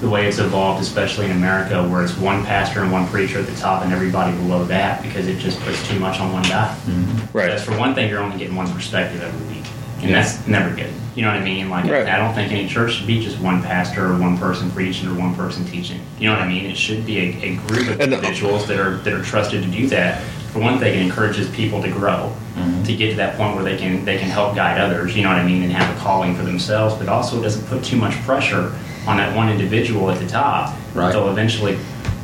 the 0.00 0.08
way 0.08 0.26
it's 0.26 0.38
evolved, 0.38 0.80
especially 0.80 1.26
in 1.26 1.32
America, 1.32 1.86
where 1.86 2.02
it's 2.02 2.16
one 2.16 2.44
pastor 2.44 2.82
and 2.82 2.90
one 2.90 3.06
preacher 3.08 3.40
at 3.40 3.46
the 3.46 3.56
top 3.56 3.84
and 3.84 3.92
everybody 3.92 4.34
below 4.38 4.64
that, 4.64 5.02
because 5.02 5.28
it 5.28 5.38
just 5.38 5.60
puts 5.60 5.86
too 5.86 5.98
much 6.00 6.18
on 6.18 6.32
one 6.32 6.44
guy. 6.44 6.74
Mm-hmm. 6.86 7.36
Right. 7.36 7.48
That's 7.48 7.62
for 7.62 7.76
one 7.76 7.94
thing, 7.94 8.08
you're 8.08 8.22
only 8.22 8.38
getting 8.38 8.56
one 8.56 8.72
perspective 8.72 9.22
every 9.22 9.54
week, 9.54 9.64
and 10.02 10.14
that's 10.14 10.46
never 10.46 10.74
good. 10.74 10.92
You 11.18 11.24
know 11.24 11.32
what 11.32 11.40
I 11.40 11.44
mean? 11.44 11.68
Like, 11.68 11.90
Right. 11.90 12.06
I 12.06 12.16
don't 12.16 12.32
think 12.32 12.52
any 12.52 12.68
church 12.68 12.92
should 12.92 13.08
be 13.08 13.20
just 13.20 13.40
one 13.40 13.60
pastor 13.60 14.06
or 14.06 14.16
one 14.16 14.38
person 14.38 14.70
preaching 14.70 15.08
or 15.08 15.14
one 15.14 15.34
person 15.34 15.64
teaching. 15.64 16.00
You 16.20 16.28
know 16.28 16.34
what 16.34 16.42
I 16.42 16.46
mean? 16.46 16.64
It 16.66 16.76
should 16.76 17.04
be 17.04 17.18
a, 17.18 17.42
a 17.42 17.56
group 17.66 17.88
of 17.88 18.00
And- 18.00 18.12
individuals 18.14 18.68
that 18.68 18.78
are 18.78 18.98
that 18.98 19.12
are 19.12 19.24
trusted 19.24 19.64
to 19.64 19.68
do 19.68 19.88
that. 19.88 20.22
For 20.52 20.60
one 20.60 20.78
thing, 20.78 20.94
it 20.96 21.02
encourages 21.02 21.48
people 21.50 21.82
to 21.82 21.90
grow, 21.90 22.32
mm-hmm. 22.54 22.84
to 22.84 22.94
get 22.94 23.10
to 23.10 23.16
that 23.16 23.36
point 23.36 23.56
where 23.56 23.64
they 23.64 23.76
can 23.76 24.04
they 24.04 24.16
can 24.16 24.28
help 24.30 24.54
guide 24.54 24.80
others. 24.80 25.16
You 25.16 25.24
know 25.24 25.30
what 25.30 25.38
I 25.38 25.44
mean? 25.44 25.64
And 25.64 25.72
have 25.72 25.90
a 25.96 25.98
calling 25.98 26.36
for 26.36 26.44
themselves, 26.44 26.94
but 26.94 27.08
also 27.08 27.40
it 27.40 27.42
doesn't 27.42 27.66
put 27.66 27.82
too 27.82 27.96
much 27.96 28.14
pressure 28.22 28.72
on 29.08 29.16
that 29.16 29.34
one 29.34 29.48
individual 29.48 30.12
at 30.12 30.20
the 30.20 30.26
top. 30.28 30.72
Right. 30.94 31.10
They'll 31.10 31.30
eventually 31.30 31.76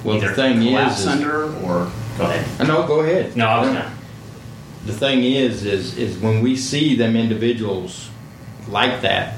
Well, 0.04 0.20
the 0.20 0.28
thing 0.34 0.62
is- 0.62 0.68
collapse 0.68 1.00
is- 1.00 1.06
under 1.08 1.46
or 1.64 1.90
go 2.16 2.26
ahead. 2.26 2.46
I 2.60 2.64
know. 2.64 2.86
Go 2.86 3.00
ahead. 3.00 3.36
No, 3.36 3.46
I 3.48 3.58
was 3.58 3.68
gonna. 3.70 3.92
the 4.86 4.92
thing 4.92 5.24
is, 5.24 5.64
is, 5.64 5.98
is 5.98 6.16
when 6.16 6.42
we 6.42 6.54
see 6.54 6.94
them 6.94 7.16
individuals 7.16 8.10
like 8.68 9.00
that, 9.02 9.36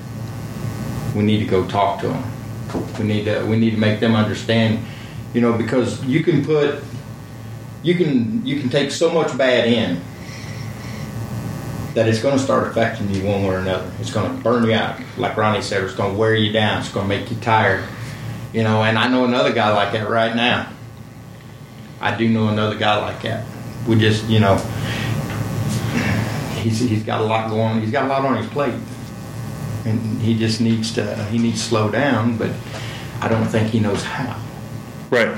we 1.15 1.23
need 1.23 1.39
to 1.39 1.47
go 1.47 1.67
talk 1.67 2.01
to 2.01 2.09
them. 2.09 2.25
We 2.99 3.05
need 3.05 3.25
to, 3.25 3.45
we 3.47 3.57
need 3.57 3.71
to 3.71 3.77
make 3.79 4.01
them 4.01 4.15
understand, 4.15 4.85
you 5.33 5.41
know, 5.41 5.53
because 5.53 6.05
you 6.05 6.23
can 6.23 6.45
put, 6.45 6.83
you 7.83 7.95
can, 7.95 8.45
you 8.45 8.61
can 8.61 8.69
take 8.69 8.91
so 8.91 9.11
much 9.13 9.37
bad 9.39 9.69
in 9.69 10.01
that 11.97 12.07
it's 12.07 12.21
going 12.21 12.37
to 12.37 12.43
start 12.43 12.69
affecting 12.69 13.09
you 13.15 13.25
one 13.25 13.43
way 13.43 13.55
or 13.55 13.59
another. 13.59 13.91
It's 14.01 14.13
going 14.13 14.37
to 14.37 14.43
burn 14.43 14.65
you 14.65 14.75
out, 14.75 15.01
like 15.17 15.35
Ronnie 15.37 15.63
said. 15.63 15.83
It's 15.83 15.95
going 15.95 16.13
to 16.13 16.19
wear 16.19 16.35
you 16.35 16.53
down. 16.53 16.81
It's 16.81 16.91
going 16.91 17.09
to 17.09 17.09
make 17.09 17.31
you 17.31 17.39
tired, 17.39 17.89
you 18.53 18.63
know. 18.63 18.83
And 18.83 18.99
I 18.99 19.09
know 19.09 19.25
another 19.25 19.53
guy 19.53 19.73
like 19.73 19.93
that 19.93 20.11
right 20.11 20.37
now. 20.37 20.71
I 21.99 22.15
do 22.15 22.29
know 22.29 22.49
another 22.49 22.77
guy 22.77 22.99
like 22.99 23.23
that. 23.23 23.47
We 23.89 23.97
just, 23.97 24.29
you 24.29 24.41
know, 24.41 24.57
he's 26.57 26.81
he's 26.81 27.03
got 27.03 27.23
a 27.23 27.25
lot 27.25 27.49
going. 27.49 27.81
He's 27.81 27.91
got 27.91 28.05
a 28.05 28.09
lot 28.09 28.27
on 28.27 28.37
his 28.37 28.47
plate, 28.49 28.75
and 29.87 30.21
he 30.21 30.37
just 30.37 30.61
needs 30.61 30.93
to 30.95 31.25
he 31.27 31.39
needs 31.39 31.61
to 31.63 31.69
slow 31.69 31.91
down. 31.91 32.37
But 32.37 32.51
I 33.21 33.29
don't 33.29 33.47
think 33.47 33.71
he 33.71 33.81
knows 33.81 34.03
how. 34.03 34.39
Right. 35.11 35.37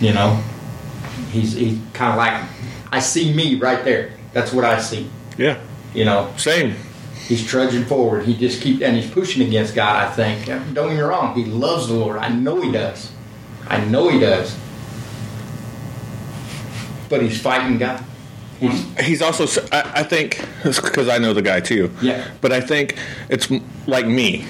You 0.00 0.12
know, 0.12 0.40
he's 1.30 1.52
he's 1.52 1.78
kind 1.92 2.12
of 2.12 2.18
like 2.18 2.48
I 2.90 3.00
see 3.00 3.34
me 3.34 3.56
right 3.58 3.84
there. 3.84 4.12
That's 4.32 4.52
what 4.52 4.64
I 4.64 4.80
see. 4.80 5.10
Yeah. 5.36 5.60
You 5.94 6.04
know, 6.04 6.32
Same. 6.36 6.74
he's 7.26 7.44
trudging 7.44 7.84
forward. 7.84 8.24
He 8.24 8.36
just 8.36 8.62
keep 8.62 8.80
and 8.80 8.96
he's 8.96 9.10
pushing 9.10 9.46
against 9.46 9.74
God. 9.74 9.96
I 9.96 10.10
think. 10.10 10.46
Don't 10.46 10.88
get 10.88 10.96
me 10.96 11.00
wrong. 11.00 11.34
He 11.34 11.44
loves 11.44 11.88
the 11.88 11.94
Lord. 11.94 12.18
I 12.18 12.28
know 12.28 12.60
he 12.60 12.70
does. 12.72 13.10
I 13.68 13.84
know 13.84 14.08
he 14.08 14.18
does. 14.20 14.56
But 17.08 17.22
he's 17.22 17.40
fighting 17.40 17.78
God. 17.78 18.02
He's 18.70 19.06
He's 19.06 19.22
also. 19.22 19.44
I 19.72 20.02
think 20.02 20.40
because 20.64 21.08
I 21.08 21.18
know 21.18 21.34
the 21.34 21.42
guy 21.42 21.60
too. 21.60 21.90
Yeah. 22.00 22.28
But 22.40 22.52
I 22.52 22.60
think 22.60 22.96
it's 23.28 23.50
like 23.86 24.06
me, 24.06 24.46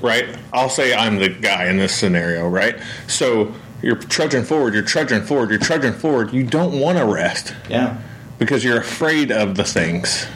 right? 0.00 0.36
I'll 0.52 0.70
say 0.70 0.94
I'm 0.94 1.16
the 1.16 1.28
guy 1.28 1.68
in 1.68 1.76
this 1.76 1.94
scenario, 1.94 2.48
right? 2.48 2.78
So 3.08 3.54
you're 3.82 3.96
trudging 3.96 4.44
forward. 4.44 4.74
You're 4.74 4.82
trudging 4.82 5.22
forward. 5.22 5.50
You're 5.50 5.58
trudging 5.58 5.92
forward. 5.92 6.32
You 6.32 6.44
don't 6.44 6.80
want 6.80 6.98
to 6.98 7.04
rest 7.04 7.54
yeah. 7.68 8.00
because 8.38 8.64
you're 8.64 8.78
afraid 8.78 9.30
of 9.30 9.56
the 9.56 9.64
things, 9.64 10.26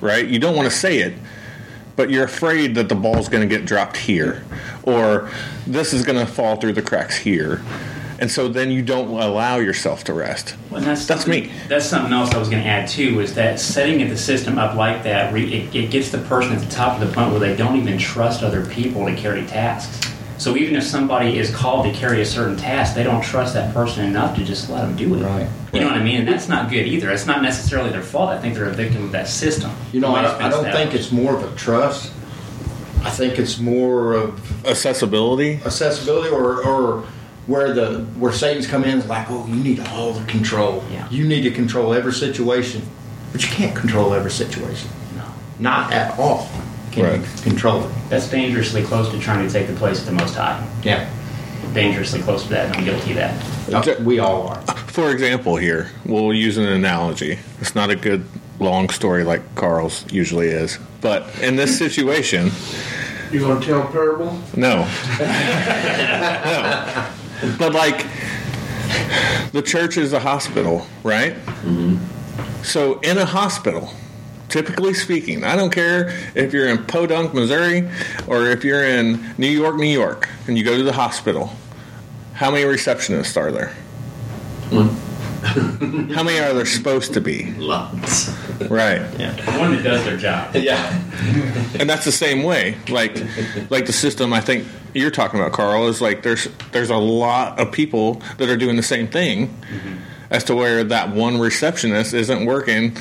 right? 0.00 0.26
You 0.26 0.38
don't 0.38 0.56
want 0.56 0.70
to 0.70 0.76
say 0.76 0.98
it, 0.98 1.14
but 1.96 2.10
you're 2.10 2.24
afraid 2.24 2.74
that 2.74 2.88
the 2.88 2.94
ball's 2.94 3.28
going 3.28 3.48
to 3.48 3.56
get 3.56 3.66
dropped 3.66 3.96
here, 3.96 4.44
or 4.82 5.30
this 5.66 5.92
is 5.92 6.04
going 6.04 6.18
to 6.18 6.30
fall 6.30 6.56
through 6.56 6.74
the 6.74 6.82
cracks 6.82 7.16
here, 7.16 7.62
and 8.22 8.30
so 8.30 8.46
then 8.46 8.70
you 8.70 8.82
don't 8.82 9.08
allow 9.08 9.56
yourself 9.56 10.04
to 10.04 10.14
rest. 10.14 10.54
Well, 10.70 10.78
and 10.78 10.86
that's 10.86 11.06
That's 11.08 11.26
me. 11.26 11.50
That's 11.66 11.84
something 11.84 12.12
else 12.12 12.30
I 12.30 12.38
was 12.38 12.48
going 12.48 12.62
to 12.62 12.68
add 12.68 12.88
too. 12.88 13.18
Is 13.18 13.34
that 13.34 13.58
setting 13.58 14.08
the 14.08 14.16
system 14.16 14.60
up 14.60 14.76
like 14.76 15.02
that? 15.02 15.34
Re, 15.34 15.52
it, 15.52 15.74
it 15.74 15.90
gets 15.90 16.12
the 16.12 16.18
person 16.18 16.52
at 16.52 16.60
the 16.60 16.70
top 16.70 17.00
of 17.00 17.08
the 17.08 17.12
point 17.12 17.32
where 17.32 17.40
they 17.40 17.56
don't 17.56 17.74
even 17.76 17.98
trust 17.98 18.44
other 18.44 18.64
people 18.64 19.06
to 19.06 19.16
carry 19.16 19.44
tasks. 19.46 20.08
So 20.38 20.56
even 20.56 20.76
if 20.76 20.84
somebody 20.84 21.36
is 21.36 21.52
called 21.52 21.84
to 21.86 21.92
carry 21.92 22.22
a 22.22 22.24
certain 22.24 22.56
task, 22.56 22.94
they 22.94 23.02
don't 23.02 23.24
trust 23.24 23.54
that 23.54 23.74
person 23.74 24.04
enough 24.04 24.36
to 24.36 24.44
just 24.44 24.70
let 24.70 24.82
them 24.82 24.94
do 24.94 25.16
it. 25.16 25.24
Right. 25.24 25.48
You 25.72 25.80
know 25.80 25.88
what 25.88 25.96
I 25.96 26.04
mean? 26.04 26.20
And 26.20 26.28
that's 26.28 26.48
not 26.48 26.70
good 26.70 26.86
either. 26.86 27.10
It's 27.10 27.26
not 27.26 27.42
necessarily 27.42 27.90
their 27.90 28.02
fault. 28.02 28.30
I 28.30 28.38
think 28.38 28.54
they're 28.54 28.70
a 28.70 28.72
victim 28.72 29.02
of 29.02 29.10
that 29.12 29.26
system. 29.26 29.72
You 29.92 29.98
know, 29.98 30.14
I, 30.14 30.46
I 30.46 30.48
don't 30.48 30.70
think 30.70 30.94
it's 30.94 31.10
more 31.10 31.34
of 31.34 31.42
a 31.42 31.56
trust. 31.56 32.12
I 33.02 33.10
think 33.10 33.40
it's 33.40 33.58
more 33.58 34.12
of 34.12 34.64
Accessibility. 34.64 35.56
accessibility 35.64 36.28
or, 36.30 36.64
or 36.64 37.04
where 37.46 37.72
the 37.72 38.00
where 38.18 38.32
Satan's 38.32 38.66
come 38.66 38.84
in 38.84 38.98
is 38.98 39.06
like, 39.06 39.26
oh, 39.30 39.46
you 39.46 39.56
need 39.56 39.80
all 39.88 40.12
the 40.12 40.24
control. 40.26 40.82
Yeah. 40.90 41.08
You 41.10 41.26
need 41.26 41.42
to 41.42 41.50
control 41.50 41.92
every 41.94 42.12
situation, 42.12 42.82
but 43.32 43.42
you 43.42 43.48
can't 43.48 43.74
control 43.76 44.14
every 44.14 44.30
situation. 44.30 44.88
No. 45.16 45.24
Not 45.58 45.92
at 45.92 46.18
all. 46.18 46.48
Can 46.92 47.04
Right. 47.04 47.20
you 47.20 47.42
control 47.42 47.84
it? 47.84 47.90
That's 48.10 48.28
dangerously 48.28 48.82
close 48.82 49.08
to 49.10 49.18
trying 49.18 49.46
to 49.46 49.52
take 49.52 49.66
the 49.66 49.72
place 49.74 49.98
of 50.00 50.06
the 50.06 50.12
Most 50.12 50.34
High. 50.34 50.62
Yeah. 50.82 51.08
Dangerously 51.72 52.20
close 52.20 52.42
to 52.44 52.48
that, 52.50 52.66
and 52.66 52.76
I'm 52.76 52.84
guilty 52.84 53.10
of 53.12 53.16
that. 53.16 53.34
Uh, 53.88 53.94
We 54.04 54.18
all 54.18 54.48
are. 54.48 54.60
For 54.88 55.10
example, 55.10 55.56
here 55.56 55.90
we'll 56.04 56.34
use 56.34 56.58
an 56.58 56.66
analogy. 56.66 57.38
It's 57.62 57.74
not 57.74 57.88
a 57.88 57.96
good 57.96 58.24
long 58.60 58.90
story 58.90 59.24
like 59.24 59.40
Carl's 59.54 60.04
usually 60.12 60.48
is, 60.48 60.78
but 61.00 61.26
in 61.40 61.56
this 61.56 61.78
situation, 61.78 62.50
You 63.32 63.40
gonna 63.40 63.64
tell 63.64 63.80
a 63.80 63.86
parable? 63.90 64.38
no, 64.54 64.86
no. 65.18 67.06
But 67.58 67.72
like, 67.72 68.06
the 69.52 69.62
church 69.62 69.96
is 69.96 70.12
a 70.12 70.20
hospital, 70.20 70.86
right? 71.02 71.34
Mm-hmm. 71.34 72.62
So 72.62 73.00
in 73.00 73.18
a 73.18 73.24
hospital, 73.24 73.92
typically 74.48 74.94
speaking, 74.94 75.44
I 75.44 75.56
don't 75.56 75.70
care 75.70 76.10
if 76.34 76.52
you're 76.52 76.68
in 76.68 76.84
Podunk, 76.84 77.34
Missouri, 77.34 77.88
or 78.26 78.46
if 78.46 78.64
you're 78.64 78.84
in 78.84 79.34
New 79.38 79.48
York, 79.48 79.76
New 79.76 79.86
York, 79.86 80.28
and 80.46 80.56
you 80.56 80.64
go 80.64 80.76
to 80.76 80.82
the 80.82 80.92
hospital. 80.92 81.52
How 82.34 82.50
many 82.50 82.64
receptionists 82.64 83.36
are 83.36 83.50
there? 83.50 83.74
One. 84.70 84.96
How 86.12 86.22
many 86.22 86.38
are 86.38 86.54
there 86.54 86.66
supposed 86.66 87.12
to 87.14 87.20
be? 87.20 87.52
Lots. 87.54 88.30
Right. 88.68 89.00
Yeah. 89.18 89.58
One 89.58 89.76
that 89.76 89.82
does 89.82 90.04
their 90.04 90.16
job. 90.16 90.54
Yeah. 90.62 90.92
and 91.78 91.88
that's 91.88 92.04
the 92.04 92.12
same 92.12 92.42
way 92.42 92.76
like 92.88 93.16
like 93.70 93.86
the 93.86 93.92
system 93.92 94.32
i 94.32 94.40
think 94.40 94.66
you're 94.94 95.10
talking 95.10 95.40
about 95.40 95.52
carl 95.52 95.88
is 95.88 96.00
like 96.00 96.22
there's 96.22 96.48
there's 96.72 96.90
a 96.90 96.96
lot 96.96 97.58
of 97.58 97.72
people 97.72 98.14
that 98.38 98.48
are 98.48 98.56
doing 98.56 98.76
the 98.76 98.82
same 98.82 99.06
thing 99.08 99.48
mm-hmm. 99.48 99.96
as 100.30 100.44
to 100.44 100.54
where 100.54 100.84
that 100.84 101.10
one 101.14 101.38
receptionist 101.40 102.12
isn't 102.14 102.44
working 102.46 102.96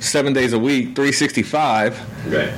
seven 0.00 0.32
days 0.32 0.52
a 0.52 0.58
week 0.58 0.94
365 0.96 2.32
Right. 2.32 2.52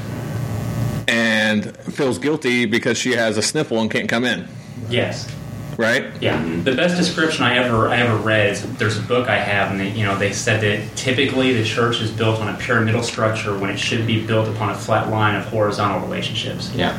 and 1.08 1.76
feels 1.76 2.18
guilty 2.18 2.64
because 2.66 2.96
she 2.98 3.12
has 3.12 3.36
a 3.36 3.42
sniffle 3.42 3.80
and 3.80 3.90
can't 3.90 4.08
come 4.08 4.24
in 4.24 4.48
Yes. 4.88 5.28
Right 5.76 6.04
Yeah, 6.20 6.42
the 6.64 6.74
best 6.74 6.96
description 6.96 7.44
I 7.44 7.56
ever 7.58 7.88
I 7.88 7.98
ever 7.98 8.16
read 8.16 8.50
is 8.50 8.76
there's 8.76 8.98
a 8.98 9.02
book 9.02 9.28
I 9.28 9.36
have, 9.38 9.70
and 9.70 9.80
they, 9.80 9.90
you 9.90 10.04
know 10.04 10.16
they 10.16 10.32
said 10.32 10.60
that 10.62 10.96
typically 10.96 11.52
the 11.52 11.64
church 11.64 12.00
is 12.00 12.10
built 12.10 12.40
on 12.40 12.48
a 12.54 12.56
pyramidal 12.58 13.02
structure 13.02 13.56
when 13.58 13.70
it 13.70 13.78
should 13.78 14.06
be 14.06 14.24
built 14.26 14.48
upon 14.48 14.70
a 14.70 14.74
flat 14.74 15.10
line 15.10 15.34
of 15.36 15.44
horizontal 15.46 16.00
relationships. 16.00 16.72
Yeah. 16.74 16.96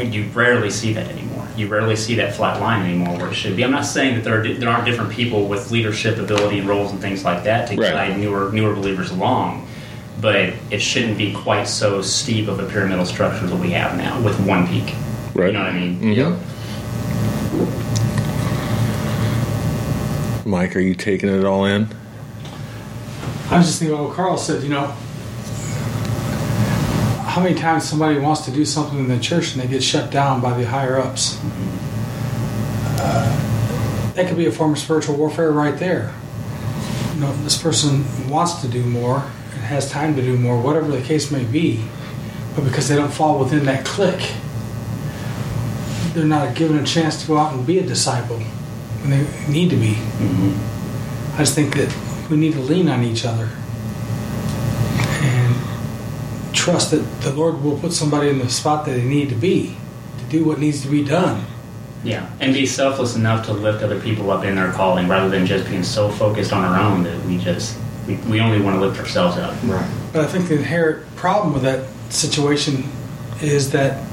You 0.00 0.24
rarely 0.34 0.68
see 0.70 0.92
that 0.92 1.08
anymore. 1.08 1.48
You 1.56 1.68
rarely 1.68 1.96
see 1.96 2.16
that 2.16 2.34
flat 2.34 2.60
line 2.60 2.84
anymore 2.84 3.16
where 3.16 3.28
it 3.28 3.34
should 3.34 3.56
be. 3.56 3.64
I'm 3.64 3.70
not 3.70 3.86
saying 3.86 4.16
that 4.16 4.24
there 4.24 4.40
are, 4.40 4.46
there 4.46 4.68
aren't 4.68 4.84
different 4.84 5.10
people 5.10 5.46
with 5.48 5.70
leadership 5.70 6.18
ability 6.18 6.58
and 6.58 6.68
roles 6.68 6.92
and 6.92 7.00
things 7.00 7.24
like 7.24 7.44
that 7.44 7.68
to 7.70 7.76
Right. 7.76 7.92
guide 7.92 8.18
newer 8.18 8.52
newer 8.52 8.74
believers 8.74 9.10
along, 9.10 9.66
but 10.20 10.52
it 10.70 10.80
shouldn't 10.82 11.16
be 11.16 11.32
quite 11.32 11.66
so 11.66 12.02
steep 12.02 12.46
of 12.48 12.60
a 12.60 12.66
pyramidal 12.68 13.06
structure 13.06 13.46
that 13.46 13.56
we 13.56 13.70
have 13.70 13.96
now 13.96 14.20
with 14.20 14.38
one 14.40 14.66
peak. 14.68 14.94
Right. 15.34 15.46
You 15.46 15.52
know 15.54 15.60
what 15.64 15.72
I 15.72 15.78
mean? 15.78 16.00
Mhm. 16.00 16.16
Yep. 16.16 16.32
Mike 20.46 20.74
are 20.74 20.80
you 20.80 20.94
taking 20.94 21.28
it 21.28 21.44
all 21.44 21.64
in 21.64 21.88
I 23.48 23.58
was 23.58 23.66
just 23.66 23.78
thinking 23.78 23.94
about 23.94 24.08
what 24.08 24.16
Carl 24.16 24.36
said, 24.38 24.64
you 24.64 24.68
know, 24.68 24.86
how 27.22 27.40
many 27.40 27.54
times 27.54 27.88
somebody 27.88 28.18
wants 28.18 28.44
to 28.46 28.50
do 28.50 28.64
something 28.64 28.98
in 28.98 29.06
the 29.06 29.20
church 29.20 29.52
and 29.52 29.62
they 29.62 29.68
get 29.68 29.84
shut 29.84 30.10
down 30.10 30.40
by 30.40 30.58
the 30.58 30.66
higher 30.66 30.98
ups? 30.98 31.40
Uh, 32.98 34.12
that 34.14 34.26
could 34.26 34.36
be 34.36 34.46
a 34.46 34.50
form 34.50 34.72
of 34.72 34.80
spiritual 34.80 35.16
warfare 35.16 35.52
right 35.52 35.78
there. 35.78 36.12
You 37.14 37.20
know, 37.20 37.32
this 37.44 37.56
person 37.62 38.04
wants 38.28 38.62
to 38.62 38.68
do 38.68 38.82
more 38.84 39.18
and 39.52 39.60
has 39.60 39.88
time 39.88 40.16
to 40.16 40.22
do 40.22 40.36
more, 40.36 40.60
whatever 40.60 40.90
the 40.90 41.02
case 41.02 41.30
may 41.30 41.44
be, 41.44 41.84
but 42.56 42.64
because 42.64 42.88
they 42.88 42.96
don't 42.96 43.12
fall 43.12 43.38
within 43.38 43.64
that 43.66 43.86
clique, 43.86 44.32
they're 46.14 46.24
not 46.24 46.56
given 46.56 46.78
a 46.78 46.84
chance 46.84 47.20
to 47.20 47.28
go 47.28 47.38
out 47.38 47.54
and 47.54 47.64
be 47.64 47.78
a 47.78 47.86
disciple 47.86 48.42
when 49.06 49.18
they 49.18 49.52
need 49.52 49.70
to 49.70 49.76
be. 49.76 49.94
Mm-hmm. 49.94 51.34
I 51.34 51.38
just 51.38 51.54
think 51.54 51.74
that 51.76 51.94
we 52.30 52.36
need 52.36 52.54
to 52.54 52.60
lean 52.60 52.88
on 52.88 53.04
each 53.04 53.24
other 53.24 53.50
and 55.22 56.54
trust 56.54 56.90
that 56.90 57.02
the 57.20 57.32
Lord 57.32 57.62
will 57.62 57.78
put 57.78 57.92
somebody 57.92 58.28
in 58.28 58.38
the 58.38 58.48
spot 58.48 58.84
that 58.86 58.92
they 58.92 59.04
need 59.04 59.28
to 59.28 59.34
be 59.34 59.76
to 60.18 60.24
do 60.24 60.44
what 60.44 60.58
needs 60.58 60.82
to 60.82 60.88
be 60.88 61.04
done. 61.04 61.44
Yeah, 62.04 62.30
and 62.40 62.54
be 62.54 62.66
selfless 62.66 63.16
enough 63.16 63.46
to 63.46 63.52
lift 63.52 63.82
other 63.82 64.00
people 64.00 64.30
up 64.30 64.44
in 64.44 64.54
their 64.54 64.70
calling 64.70 65.08
rather 65.08 65.28
than 65.28 65.44
just 65.44 65.68
being 65.68 65.82
so 65.82 66.08
focused 66.08 66.52
on 66.52 66.64
our 66.64 66.80
own 66.80 67.02
that 67.02 67.24
we 67.24 67.38
just 67.38 67.76
we, 68.06 68.14
we 68.16 68.40
only 68.40 68.60
want 68.60 68.76
to 68.76 68.80
lift 68.80 69.00
ourselves 69.00 69.36
up. 69.38 69.56
Right. 69.64 69.90
But 70.12 70.24
I 70.24 70.28
think 70.28 70.48
the 70.48 70.56
inherent 70.56 71.04
problem 71.16 71.52
with 71.52 71.64
that 71.64 71.88
situation 72.12 72.84
is 73.42 73.72
that 73.72 74.04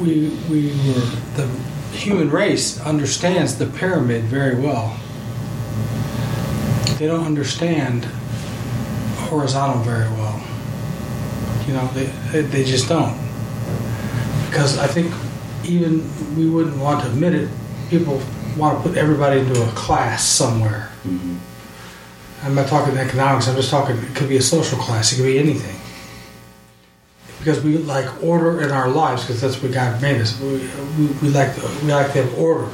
we 0.00 0.30
we 0.50 0.70
were 0.88 1.06
the 1.36 1.48
human 1.92 2.30
race 2.30 2.80
understands 2.80 3.58
the 3.58 3.66
pyramid 3.66 4.24
very 4.24 4.54
well. 4.54 4.98
They 6.98 7.06
don't 7.06 7.24
understand 7.24 8.04
horizontal 9.28 9.82
very 9.82 10.08
well. 10.10 10.42
You 11.66 11.74
know, 11.74 11.86
they 11.88 12.06
they, 12.30 12.42
they 12.42 12.64
just 12.64 12.88
don't. 12.88 13.16
Because 14.48 14.78
I 14.78 14.86
think 14.86 15.12
even 15.64 16.02
we 16.36 16.48
wouldn't 16.48 16.76
want 16.78 17.02
to 17.02 17.10
admit 17.10 17.34
it, 17.34 17.48
people 17.88 18.20
want 18.56 18.82
to 18.82 18.88
put 18.88 18.98
everybody 18.98 19.40
into 19.40 19.62
a 19.62 19.68
class 19.72 20.24
somewhere. 20.24 20.90
Mm-hmm. 21.04 21.36
I'm 22.44 22.54
not 22.54 22.68
talking 22.68 22.96
economics. 22.96 23.48
I'm 23.48 23.56
just 23.56 23.70
talking. 23.70 23.96
It 23.96 24.14
could 24.14 24.28
be 24.28 24.36
a 24.36 24.42
social 24.42 24.78
class. 24.78 25.12
It 25.12 25.16
could 25.16 25.24
be 25.24 25.38
anything. 25.38 25.78
Because 27.42 27.62
we 27.64 27.76
like 27.78 28.22
order 28.22 28.60
in 28.62 28.70
our 28.70 28.88
lives, 28.88 29.22
because 29.22 29.40
that's 29.40 29.60
what 29.60 29.72
God 29.72 30.00
made 30.00 30.20
us. 30.20 30.40
We, 30.40 30.58
we, 30.96 31.06
we 31.22 31.28
like 31.30 31.54
to, 31.56 31.62
we 31.82 31.90
like 31.90 32.12
to 32.12 32.22
have 32.22 32.38
order. 32.38 32.70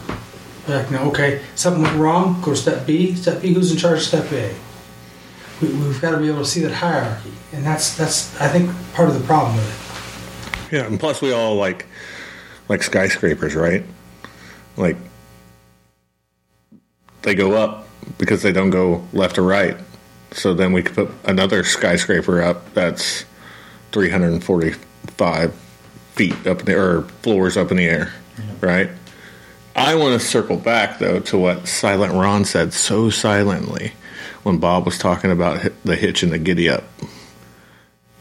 We 0.67 0.75
like. 0.75 0.93
Okay, 0.93 1.43
something 1.55 1.83
went 1.83 1.97
wrong. 1.97 2.41
Go 2.43 2.51
to 2.51 2.57
step 2.57 2.87
B. 2.87 3.15
Step 3.15 3.41
B. 3.41 3.55
Who's 3.55 3.73
in 3.73 3.79
charge 3.79 3.99
of 4.01 4.05
step 4.05 4.31
A? 4.33 4.55
We, 5.63 5.69
we've 5.69 6.01
got 6.03 6.11
to 6.11 6.19
be 6.19 6.29
able 6.29 6.41
to 6.41 6.45
see 6.45 6.61
that 6.61 6.73
hierarchy, 6.73 7.33
and 7.53 7.65
that's 7.65 7.97
that's 7.97 8.39
I 8.41 8.49
think 8.49 8.71
part 8.93 9.09
of 9.09 9.19
the 9.19 9.25
problem 9.27 9.57
with 9.57 10.71
it. 10.71 10.77
Yeah, 10.77 10.85
and 10.85 11.01
plus 11.01 11.23
we 11.23 11.33
all 11.33 11.55
like 11.55 11.87
like 12.69 12.83
skyscrapers, 12.83 13.55
right? 13.55 13.85
Like 14.77 14.99
they 17.23 17.35
go 17.35 17.55
up 17.55 17.89
because 18.19 18.43
they 18.43 18.53
don't 18.53 18.71
go 18.71 19.03
left 19.13 19.39
or 19.39 19.43
right. 19.43 19.77
So 20.33 20.53
then 20.53 20.73
we 20.73 20.83
could 20.83 20.95
put 20.95 21.11
another 21.25 21.65
skyscraper 21.65 22.43
up 22.43 22.75
that's 22.75 23.25
345 23.99 25.55
feet 26.15 26.47
up 26.47 26.61
in 26.61 26.67
the 26.67 26.77
or 26.79 27.03
floors 27.23 27.57
up 27.57 27.71
in 27.73 27.77
the 27.77 27.85
air, 27.87 28.13
right? 28.61 28.91
I 29.75 29.95
want 29.97 30.21
to 30.21 30.27
circle 30.27 30.57
back 30.57 30.99
though 30.99 31.21
to 31.21 31.39
what 31.39 31.67
Silent 31.69 32.13
Ron 32.15 32.45
said 32.45 32.73
so 32.73 33.11
silently 33.11 33.93
when 34.45 34.59
Bob 34.59 34.85
was 34.85 34.99
talking 34.99 35.31
about 35.33 35.61
the 35.85 35.97
hitch 35.97 36.23
and 36.23 36.33
the 36.33 36.39
giddy 36.39 36.69
up, 36.69 36.85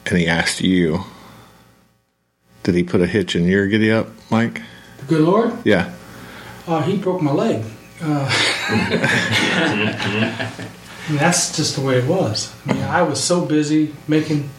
and 0.07 0.17
he 0.17 0.27
asked 0.27 0.61
you, 0.61 1.01
did 2.63 2.73
he 2.75 2.83
put 2.83 3.01
a 3.01 3.07
hitch 3.07 3.35
in 3.35 3.45
your 3.45 3.67
giddy 3.67 3.91
up, 3.91 4.07
Mike? 4.31 4.61
Good 5.07 5.21
Lord, 5.21 5.53
Yeah. 5.63 5.93
uh, 6.67 6.81
he 6.81 6.97
broke 6.97 7.21
my 7.21 7.31
leg. 7.31 7.63
Uh, 8.01 8.29
and 11.09 11.17
that's 11.17 11.55
just 11.55 11.75
the 11.75 11.81
way 11.81 11.97
it 11.97 12.05
was. 12.07 12.53
I 12.67 12.73
mean, 12.73 12.83
I 12.83 13.01
was 13.03 13.23
so 13.23 13.45
busy 13.45 13.95
making 14.07 14.49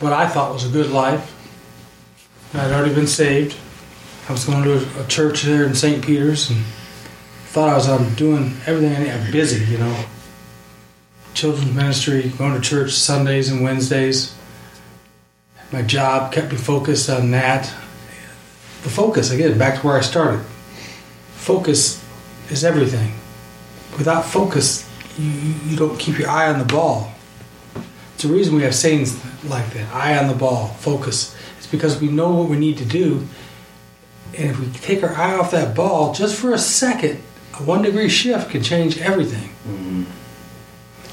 what 0.00 0.12
I 0.12 0.28
thought 0.28 0.52
was 0.52 0.64
a 0.64 0.68
good 0.68 0.90
life. 0.90 1.34
I'd 2.54 2.72
already 2.72 2.94
been 2.94 3.06
saved. 3.06 3.56
I 4.28 4.32
was 4.32 4.44
going 4.44 4.62
to 4.62 5.02
a, 5.02 5.06
church 5.06 5.42
there 5.42 5.64
in 5.64 5.74
St. 5.74 6.04
Peter's 6.04 6.50
and 6.50 6.62
thought 7.46 7.68
I 7.68 7.74
was 7.74 7.88
um, 7.88 8.14
doing 8.14 8.54
everything 8.66 8.94
I 8.94 9.02
need. 9.02 9.10
I'm 9.10 9.32
busy, 9.32 9.64
you 9.70 9.78
know. 9.78 10.04
Children's 11.34 11.74
ministry, 11.74 12.30
going 12.36 12.54
to 12.54 12.60
church 12.60 12.92
Sundays 12.92 13.50
and 13.50 13.62
Wednesdays. 13.62 14.34
My 15.72 15.82
job 15.82 16.32
kept 16.32 16.52
me 16.52 16.58
focused 16.58 17.10
on 17.10 17.30
that. 17.32 17.64
The 18.82 18.88
focus, 18.88 19.30
again, 19.30 19.58
back 19.58 19.80
to 19.80 19.86
where 19.86 19.96
I 19.96 20.00
started. 20.00 20.44
Focus 21.36 22.04
is 22.50 22.64
everything. 22.64 23.12
Without 23.96 24.24
focus, 24.24 24.88
you, 25.18 25.30
you 25.30 25.54
you 25.66 25.76
don't 25.76 25.98
keep 25.98 26.18
your 26.18 26.28
eye 26.28 26.50
on 26.52 26.58
the 26.58 26.64
ball. 26.64 27.12
It's 28.14 28.22
the 28.22 28.32
reason 28.32 28.56
we 28.56 28.62
have 28.62 28.74
sayings 28.74 29.20
like 29.44 29.72
that 29.72 29.94
eye 29.94 30.16
on 30.16 30.28
the 30.28 30.34
ball, 30.34 30.68
focus. 30.68 31.34
It's 31.58 31.66
because 31.66 32.00
we 32.00 32.08
know 32.08 32.30
what 32.30 32.48
we 32.48 32.58
need 32.58 32.78
to 32.78 32.84
do, 32.84 33.26
And 34.36 34.50
if 34.50 34.60
we 34.60 34.66
take 34.80 35.02
our 35.02 35.14
eye 35.14 35.34
off 35.36 35.50
that 35.52 35.74
ball 35.74 36.12
just 36.12 36.36
for 36.38 36.52
a 36.52 36.58
second, 36.58 37.20
a 37.58 37.62
one 37.62 37.82
degree 37.82 38.08
shift 38.08 38.50
can 38.50 38.62
change 38.62 38.98
everything. 38.98 39.50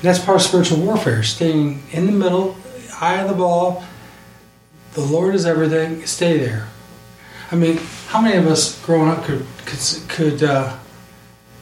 That's 0.02 0.20
part 0.20 0.36
of 0.36 0.42
spiritual 0.42 0.80
warfare, 0.80 1.24
staying 1.24 1.82
in 1.92 2.06
the 2.06 2.12
middle, 2.12 2.58
eye 3.00 3.20
on 3.20 3.28
the 3.28 3.34
ball. 3.34 3.84
The 4.94 5.02
Lord 5.02 5.34
is 5.36 5.46
everything. 5.46 6.06
Stay 6.06 6.38
there. 6.38 6.68
I 7.52 7.56
mean, 7.56 7.80
how 8.08 8.22
many 8.22 8.38
of 8.38 8.48
us 8.48 8.84
growing 8.86 9.10
up 9.10 9.24
could 9.24 9.46
could, 9.66 9.80
could 10.10 10.44
uh, 10.44 10.76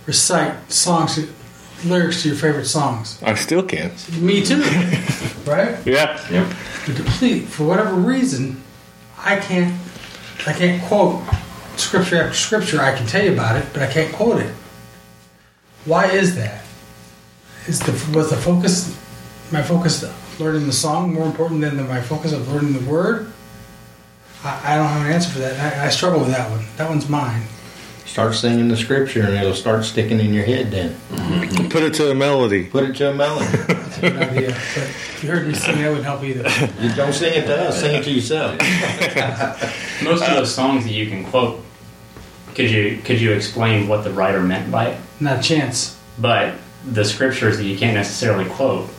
recite 0.05 0.71
songs, 0.71 1.19
lyrics 1.85 2.21
to 2.23 2.29
your 2.29 2.37
favorite 2.37 2.65
songs? 2.65 3.21
I 3.23 3.35
still 3.35 3.63
can't. 3.63 3.93
Me 4.19 4.43
too, 4.43 4.61
right? 5.45 5.77
Yeah. 5.85 6.19
Yep. 6.29 6.53
But 6.85 6.95
deplete 6.95 7.43
for 7.43 7.65
whatever 7.65 7.95
reason, 7.95 8.61
I 9.17 9.37
can't. 9.37 9.79
I 10.45 10.53
can't 10.53 10.83
quote 10.83 11.23
scripture 11.77 12.21
after 12.23 12.35
scripture. 12.35 12.81
I 12.81 12.95
can 12.95 13.07
tell 13.07 13.23
you 13.23 13.33
about 13.33 13.55
it, 13.55 13.65
but 13.73 13.81
I 13.81 13.91
can't 13.91 14.13
quote 14.13 14.41
it. 14.41 14.53
Why 15.85 16.07
is 16.07 16.35
that? 16.35 16.63
Is 17.67 17.79
the 17.79 17.91
was 18.17 18.29
the 18.29 18.37
focus 18.37 18.99
my 19.51 19.61
focus 19.61 20.03
learning 20.39 20.65
the 20.65 20.73
song 20.73 21.13
more 21.13 21.25
important 21.25 21.61
than 21.61 21.77
the, 21.77 21.83
my 21.83 22.01
focus 22.01 22.33
of 22.33 22.51
learning 22.51 22.73
the 22.73 22.89
word? 22.89 23.31
I, 24.43 24.73
I 24.73 24.77
don't 24.77 24.87
have 24.87 25.05
an 25.05 25.11
answer 25.13 25.29
for 25.29 25.39
that. 25.39 25.79
I, 25.79 25.85
I 25.85 25.89
struggle 25.89 26.19
with 26.19 26.29
that 26.29 26.49
one. 26.49 26.65
That 26.77 26.89
one's 26.89 27.07
mine. 27.07 27.43
Start 28.13 28.35
singing 28.35 28.67
the 28.67 28.77
scripture 28.77 29.23
and 29.23 29.33
it'll 29.33 29.55
start 29.55 29.83
sticking 29.83 30.19
in 30.19 30.35
your 30.35 30.43
head 30.45 30.69
then. 30.69 30.93
Mm-hmm. 31.09 31.69
Put 31.69 31.81
it 31.81 31.95
to 31.95 32.11
a 32.11 32.13
melody. 32.13 32.65
Put 32.67 32.83
it 32.83 32.95
to 32.97 33.09
a 33.09 33.13
melody. 33.15 33.57
That's 33.57 33.97
a 33.97 34.01
good 34.01 34.15
idea. 34.17 34.47
But 34.49 34.83
if 34.83 35.23
you 35.23 35.29
heard 35.31 35.47
me 35.47 35.55
sing, 35.55 35.77
that 35.77 35.87
wouldn't 35.87 36.05
help 36.05 36.23
either. 36.23 36.47
you 36.79 36.93
don't 36.93 37.11
sing 37.11 37.33
it 37.33 37.47
to 37.47 37.69
us, 37.69 37.79
sing 37.79 37.95
it 37.95 38.03
to 38.03 38.11
yourself. 38.11 38.59
Most 40.03 40.21
of 40.29 40.35
those 40.35 40.53
songs 40.53 40.83
that 40.83 40.91
you 40.91 41.07
can 41.07 41.25
quote, 41.25 41.59
could 42.53 42.69
you 42.69 42.99
could 43.03 43.19
you 43.19 43.31
explain 43.31 43.87
what 43.87 44.03
the 44.03 44.11
writer 44.11 44.43
meant 44.43 44.69
by 44.71 44.89
it? 44.89 45.01
Not 45.19 45.39
a 45.39 45.41
chance. 45.41 45.99
But 46.19 46.53
the 46.85 47.05
scriptures 47.05 47.57
that 47.57 47.63
you 47.63 47.75
can't 47.79 47.95
necessarily 47.95 48.47
quote, 48.47 48.91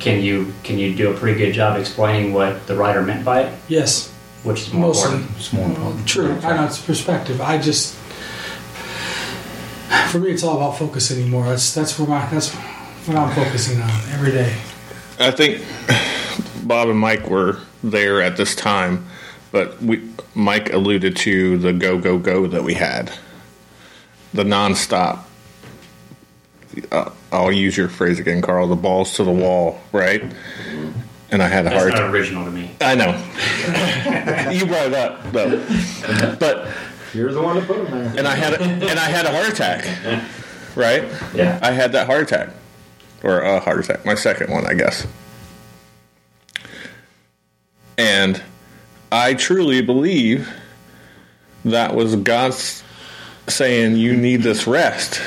can 0.00 0.20
you 0.20 0.52
can 0.64 0.78
you 0.78 0.94
do 0.94 1.10
a 1.10 1.14
pretty 1.16 1.38
good 1.38 1.52
job 1.54 1.80
explaining 1.80 2.34
what 2.34 2.66
the 2.66 2.76
writer 2.76 3.00
meant 3.00 3.24
by 3.24 3.44
it? 3.44 3.58
Yes, 3.68 4.12
Which 4.42 4.60
is 4.60 4.72
more 4.74 4.88
mostly. 4.88 5.12
important. 5.14 5.38
It's 5.38 5.52
more 5.54 5.66
important. 5.70 6.06
True. 6.06 6.38
I 6.42 6.56
know 6.56 6.66
it's 6.66 6.78
perspective. 6.84 7.40
I 7.40 7.56
just, 7.56 7.96
for 10.14 10.20
me, 10.20 10.30
it's 10.30 10.44
all 10.44 10.54
about 10.54 10.78
focus 10.78 11.10
anymore. 11.10 11.44
That's 11.46 11.74
that's 11.74 11.98
where 11.98 12.06
my 12.06 12.24
that's 12.26 12.54
what 12.54 13.16
I'm 13.16 13.34
focusing 13.34 13.82
on 13.82 13.90
every 14.12 14.30
day. 14.30 14.54
I 15.18 15.32
think 15.32 15.60
Bob 16.64 16.88
and 16.88 16.98
Mike 16.98 17.28
were 17.28 17.58
there 17.82 18.22
at 18.22 18.36
this 18.36 18.54
time, 18.54 19.08
but 19.50 19.82
we 19.82 20.08
Mike 20.32 20.72
alluded 20.72 21.16
to 21.16 21.58
the 21.58 21.72
go 21.72 21.98
go 21.98 22.18
go 22.18 22.46
that 22.46 22.62
we 22.62 22.74
had, 22.74 23.12
the 24.32 24.44
nonstop. 24.44 25.24
Uh, 26.92 27.10
I'll 27.32 27.50
use 27.50 27.76
your 27.76 27.88
phrase 27.88 28.20
again, 28.20 28.40
Carl. 28.40 28.68
The 28.68 28.76
balls 28.76 29.14
to 29.14 29.24
the 29.24 29.32
wall, 29.32 29.80
right? 29.90 30.22
And 31.32 31.42
I 31.42 31.48
had 31.48 31.66
a 31.66 31.70
That's 31.70 31.82
hard. 31.82 31.94
not 31.94 32.10
original 32.14 32.44
to 32.44 32.52
me. 32.52 32.70
I 32.80 32.94
know. 32.94 33.10
you 34.52 34.64
brought 34.64 34.86
it 34.86 34.94
up 34.94 35.32
though, 35.32 36.36
but 36.38 36.68
You're 37.14 37.32
the 37.32 37.40
one 37.42 37.56
that 37.56 37.66
put 37.66 37.76
them 37.76 37.90
there. 37.90 38.18
and 38.18 38.26
I 38.26 38.34
had 38.34 38.54
a, 38.54 38.62
and 38.62 38.98
I 38.98 39.04
had 39.08 39.24
a 39.24 39.30
heart 39.32 39.48
attack, 39.48 39.84
right? 40.76 41.04
Yeah. 41.34 41.58
I 41.62 41.70
had 41.70 41.92
that 41.92 42.06
heart 42.06 42.22
attack, 42.22 42.50
or 43.22 43.40
a 43.40 43.60
heart 43.60 43.80
attack, 43.80 44.04
my 44.04 44.14
second 44.14 44.50
one, 44.50 44.66
I 44.66 44.74
guess. 44.74 45.06
And 47.96 48.42
I 49.12 49.34
truly 49.34 49.80
believe 49.80 50.48
that 51.64 51.94
was 51.94 52.16
God's 52.16 52.82
saying, 53.46 53.96
You 53.96 54.16
need 54.16 54.42
this 54.42 54.66
rest. 54.66 55.20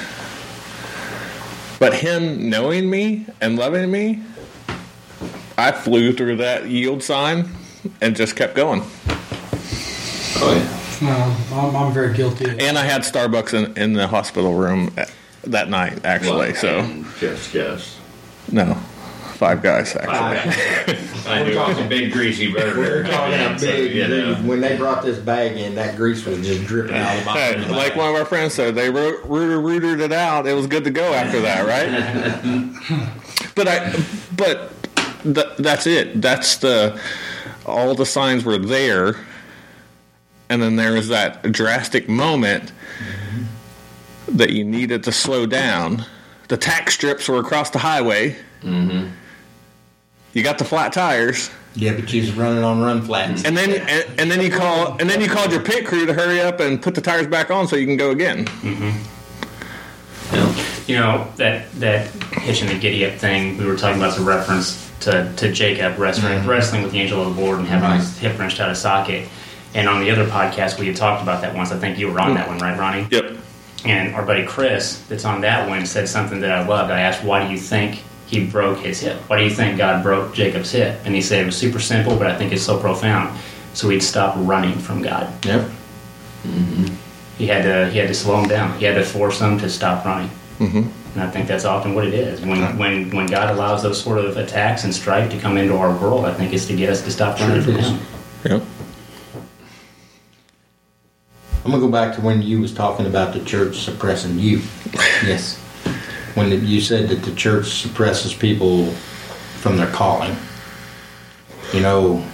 But 1.79 1.93
Him 1.93 2.49
knowing 2.49 2.89
me 2.89 3.25
and 3.39 3.55
loving 3.57 3.89
me, 3.89 4.21
I 5.57 5.71
flew 5.71 6.11
through 6.11 6.37
that 6.37 6.67
yield 6.67 7.01
sign 7.03 7.49
and 8.01 8.15
just 8.15 8.35
kept 8.35 8.55
going. 8.55 8.81
Oh 10.39 10.53
yeah. 10.53 10.76
No, 11.01 11.35
I'm, 11.53 11.75
I'm 11.75 11.93
very 11.93 12.13
guilty. 12.15 12.45
of 12.45 12.51
it. 12.55 12.61
And 12.61 12.77
I 12.77 12.83
had 12.85 13.01
Starbucks 13.01 13.53
in, 13.53 13.77
in 13.77 13.93
the 13.93 14.07
hospital 14.07 14.53
room 14.55 14.91
at- 14.97 15.11
that 15.43 15.69
night, 15.69 16.03
actually. 16.03 16.53
So, 16.55 17.03
just 17.19 17.53
guess. 17.53 17.97
no, 18.51 18.73
five 19.35 19.61
guys, 19.61 19.95
actually. 19.95 20.97
I 21.27 21.43
knew 21.43 21.51
it 21.51 21.67
was 21.67 21.77
a 21.77 21.87
big 21.87 22.11
greasy 22.11 22.51
burger. 22.51 22.79
We're 22.79 23.03
talking 23.03 23.33
a 23.39 23.59
So, 23.59 23.65
big 23.67 23.93
you 23.95 24.07
know. 24.07 24.35
When 24.35 24.59
they 24.61 24.75
brought 24.77 25.03
this 25.03 25.19
bag 25.19 25.55
in, 25.57 25.75
that 25.75 25.95
grease 25.95 26.25
was 26.25 26.45
just 26.45 26.65
dripping 26.65 26.95
out 26.95 27.17
of 27.17 27.23
the 27.25 27.31
Hey, 27.31 27.55
bottom. 27.55 27.71
like 27.71 27.95
one 27.95 28.09
of 28.09 28.15
our 28.15 28.25
friends 28.25 28.53
said, 28.55 28.75
they 28.75 28.89
ro- 28.89 29.21
rooter 29.25 29.59
rootered 29.59 29.99
it 30.01 30.11
out. 30.11 30.47
It 30.47 30.53
was 30.53 30.67
good 30.67 30.83
to 30.85 30.89
go 30.91 31.13
after 31.13 31.39
that, 31.41 31.65
right? 31.65 33.51
but 33.55 33.67
I, 33.67 34.03
but 34.35 34.71
th- 35.23 35.57
that's 35.59 35.85
it. 35.87 36.21
That's 36.21 36.57
the 36.57 36.99
all 37.65 37.93
the 37.95 38.05
signs 38.05 38.43
were 38.45 38.57
there, 38.57 39.15
and 40.49 40.61
then 40.61 40.75
there 40.75 40.93
was 40.93 41.09
that 41.09 41.51
drastic 41.51 42.07
moment 42.07 42.71
that 44.27 44.51
you 44.51 44.63
needed 44.63 45.03
to 45.03 45.11
slow 45.11 45.45
down. 45.45 46.05
The 46.47 46.57
tack 46.57 46.89
strips 46.91 47.27
were 47.27 47.39
across 47.39 47.69
the 47.69 47.79
highway. 47.79 48.35
Mm-hmm. 48.61 49.11
You 50.33 50.43
got 50.43 50.57
the 50.57 50.65
flat 50.65 50.93
tires. 50.93 51.49
Yeah, 51.75 51.93
but 51.93 52.11
you 52.11 52.21
was 52.21 52.31
running 52.33 52.63
on 52.63 52.81
run 52.81 53.01
flats. 53.03 53.45
And 53.45 53.55
then 53.55 53.69
and, 53.87 54.19
and 54.19 54.31
then 54.31 54.41
you 54.41 54.49
call 54.49 54.97
and 54.99 55.09
then 55.09 55.21
you 55.21 55.29
called 55.29 55.51
your 55.51 55.61
pit 55.61 55.85
crew 55.85 56.05
to 56.05 56.13
hurry 56.13 56.41
up 56.41 56.59
and 56.59 56.81
put 56.81 56.95
the 56.95 57.01
tires 57.01 57.27
back 57.27 57.51
on 57.51 57.67
so 57.67 57.75
you 57.75 57.85
can 57.85 57.97
go 57.97 58.11
again. 58.11 58.47
Yeah. 60.31 60.63
You 60.87 60.95
know 60.95 61.27
that 61.35 61.71
that 61.73 62.07
hitching 62.33 62.67
the 62.69 62.79
giddy 62.79 63.05
up 63.05 63.13
thing 63.13 63.57
we 63.57 63.65
were 63.65 63.77
talking 63.77 64.01
about 64.01 64.13
is 64.13 64.19
a 64.19 64.25
reference 64.25 64.91
to, 65.01 65.31
to 65.37 65.51
Jacob 65.51 65.99
wrestling 65.99 66.45
wrestling 66.47 66.81
with 66.81 66.91
the 66.91 66.99
angel 66.99 67.21
of 67.21 67.35
the 67.35 67.41
Lord 67.41 67.59
and 67.59 67.67
having 67.67 67.97
his 67.97 68.17
hip 68.17 68.39
wrenched 68.39 68.59
out 68.59 68.69
of 68.69 68.77
socket. 68.77 69.27
And 69.77 69.87
on 69.87 70.01
the 70.01 70.09
other 70.09 70.25
podcast, 70.25 70.79
we 70.79 70.87
had 70.87 70.95
talked 70.95 71.21
about 71.21 71.39
that 71.41 71.53
once. 71.55 71.71
I 71.71 71.77
think 71.77 71.99
you 71.99 72.11
were 72.11 72.19
on 72.19 72.33
that 72.33 72.47
one, 72.47 72.57
right, 72.57 72.77
Ronnie? 72.77 73.07
Yep. 73.11 73.37
And 73.85 74.15
our 74.15 74.25
buddy 74.25 74.43
Chris, 74.43 75.03
that's 75.07 75.23
on 75.23 75.39
that 75.41 75.69
one, 75.69 75.85
said 75.85 76.09
something 76.09 76.41
that 76.41 76.51
I 76.51 76.65
loved. 76.67 76.91
I 76.91 77.01
asked, 77.01 77.23
"Why 77.23 77.45
do 77.45 77.51
you 77.51 77.59
think 77.59 78.03
he 78.25 78.43
broke 78.43 78.79
his 78.79 78.99
hip? 78.99 79.17
Why 79.27 79.37
do 79.37 79.43
you 79.43 79.51
think 79.51 79.77
God 79.77 80.01
broke 80.01 80.33
Jacob's 80.33 80.71
hip?" 80.71 80.99
And 81.05 81.13
he 81.13 81.21
said 81.21 81.43
it 81.43 81.45
was 81.45 81.55
super 81.55 81.79
simple, 81.79 82.17
but 82.17 82.25
I 82.25 82.35
think 82.35 82.51
it's 82.51 82.63
so 82.63 82.79
profound. 82.79 83.37
So 83.75 83.87
he'd 83.89 84.01
stop 84.01 84.33
running 84.35 84.73
from 84.79 85.03
God. 85.03 85.31
Yep. 85.45 85.69
He 87.37 87.45
had 87.45 87.61
to 87.63 87.89
he 87.91 87.99
had 87.99 88.07
to 88.07 88.15
slow 88.15 88.41
him 88.41 88.49
down. 88.49 88.77
He 88.79 88.85
had 88.85 88.95
to 88.95 89.03
force 89.03 89.39
him 89.39 89.59
to 89.59 89.69
stop 89.69 90.03
running. 90.03 90.31
Mm-hmm. 90.59 90.89
And 91.13 91.23
I 91.23 91.29
think 91.29 91.47
that's 91.47 91.65
often 91.65 91.93
what 91.93 92.07
it 92.07 92.15
is. 92.15 92.41
When 92.41 92.77
when 92.79 93.11
when 93.11 93.27
God 93.27 93.53
allows 93.53 93.83
those 93.83 94.01
sort 94.01 94.17
of 94.17 94.37
attacks 94.37 94.85
and 94.85 94.93
strife 94.93 95.29
to 95.29 95.37
come 95.37 95.55
into 95.55 95.77
our 95.77 95.91
world, 95.91 96.25
I 96.25 96.33
think 96.33 96.51
it's 96.51 96.65
to 96.65 96.75
get 96.75 96.89
us 96.89 97.03
to 97.03 97.11
stop 97.11 97.39
running 97.39 97.61
from 97.61 97.75
Him. 97.75 97.99
Yep. 98.43 98.63
I'm 101.67 101.73
gonna 101.73 101.85
go 101.85 101.91
back 101.91 102.15
to 102.15 102.21
when 102.21 102.41
you 102.41 102.61
was 102.61 102.73
talking 102.73 103.07
about 103.07 103.33
the 103.33 103.43
church 103.43 103.75
suppressing 103.79 104.39
you. 104.39 104.61
Yes. 105.25 105.57
When 106.33 106.49
you 106.65 106.79
said 106.79 107.09
that 107.09 107.23
the 107.23 107.35
church 107.35 107.81
suppresses 107.81 108.33
people 108.33 108.85
from 109.59 109.75
their 109.75 109.91
calling. 109.91 110.33
You 111.73 111.81
know, 111.81 112.25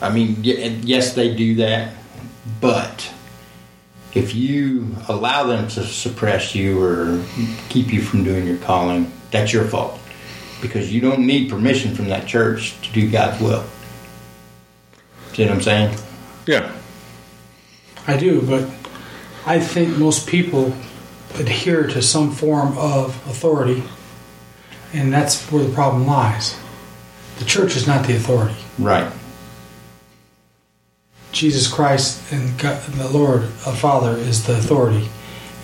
I 0.00 0.10
mean, 0.10 0.36
y- 0.44 0.78
yes, 0.84 1.14
they 1.14 1.34
do 1.34 1.56
that, 1.56 1.94
but 2.60 3.10
if 4.12 4.32
you 4.32 4.94
allow 5.08 5.42
them 5.48 5.66
to 5.70 5.82
suppress 5.82 6.54
you 6.54 6.80
or 6.84 7.20
keep 7.68 7.92
you 7.92 8.00
from 8.00 8.22
doing 8.22 8.46
your 8.46 8.58
calling, 8.58 9.10
that's 9.32 9.52
your 9.52 9.64
fault 9.64 9.98
because 10.62 10.94
you 10.94 11.00
don't 11.00 11.26
need 11.26 11.50
permission 11.50 11.96
from 11.96 12.06
that 12.10 12.28
church 12.28 12.80
to 12.82 12.92
do 12.92 13.10
God's 13.10 13.42
will. 13.42 13.64
See 15.32 15.42
what 15.42 15.50
I'm 15.50 15.60
saying? 15.62 15.98
Yeah. 16.46 16.70
I 18.06 18.16
do, 18.16 18.42
but 18.42 18.68
I 19.46 19.58
think 19.58 19.96
most 19.96 20.26
people 20.26 20.74
adhere 21.34 21.86
to 21.86 22.02
some 22.02 22.30
form 22.30 22.76
of 22.78 23.08
authority, 23.28 23.82
and 24.92 25.12
that's 25.12 25.50
where 25.50 25.64
the 25.64 25.72
problem 25.72 26.06
lies. 26.06 26.58
The 27.38 27.44
church 27.44 27.76
is 27.76 27.86
not 27.86 28.06
the 28.06 28.14
authority. 28.14 28.56
Right. 28.78 29.10
Jesus 31.32 31.66
Christ 31.66 32.32
and 32.32 32.56
God, 32.58 32.80
the 32.92 33.08
Lord, 33.08 33.42
our 33.66 33.74
Father, 33.74 34.16
is 34.16 34.46
the 34.46 34.56
authority. 34.56 35.08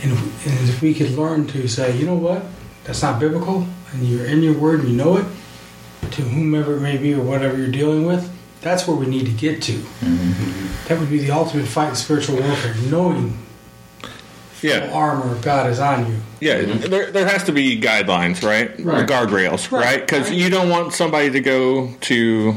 And, 0.02 0.12
and 0.12 0.68
if 0.68 0.82
we 0.82 0.94
could 0.94 1.10
learn 1.10 1.46
to 1.48 1.68
say, 1.68 1.96
you 1.96 2.06
know 2.06 2.16
what, 2.16 2.42
that's 2.84 3.02
not 3.02 3.20
biblical, 3.20 3.66
and 3.92 4.02
you're 4.02 4.26
in 4.26 4.42
your 4.42 4.58
word 4.58 4.80
and 4.80 4.88
you 4.88 4.96
know 4.96 5.18
it, 5.18 5.26
to 6.12 6.22
whomever 6.22 6.76
it 6.76 6.80
may 6.80 6.96
be 6.96 7.14
or 7.14 7.22
whatever 7.22 7.56
you're 7.56 7.68
dealing 7.68 8.04
with, 8.04 8.28
that's 8.60 8.86
where 8.86 8.96
we 8.96 9.06
need 9.06 9.26
to 9.26 9.32
get 9.32 9.62
to. 9.62 9.72
Mm-hmm. 9.72 10.88
That 10.88 10.98
would 11.00 11.10
be 11.10 11.18
the 11.18 11.30
ultimate 11.30 11.66
fight 11.66 11.90
in 11.90 11.94
spiritual 11.96 12.36
warfare, 12.40 12.74
knowing 12.90 13.38
the 14.60 14.68
Yeah. 14.68 14.90
armor 14.92 15.32
of 15.32 15.42
God 15.42 15.70
is 15.70 15.78
on 15.78 16.06
you. 16.06 16.16
Yeah. 16.40 16.60
Mm-hmm. 16.62 16.90
There, 16.90 17.10
there 17.10 17.26
has 17.26 17.44
to 17.44 17.52
be 17.52 17.80
guidelines, 17.80 18.42
right? 18.46 18.70
Right. 18.84 19.06
Guardrails, 19.06 19.70
Right. 19.72 19.84
right? 19.84 20.00
Because 20.00 20.28
Right. 20.28 20.38
you 20.38 20.50
don't 20.50 20.68
want 20.68 20.92
somebody 20.92 21.30
to 21.30 21.40
go 21.40 21.90
to 22.02 22.54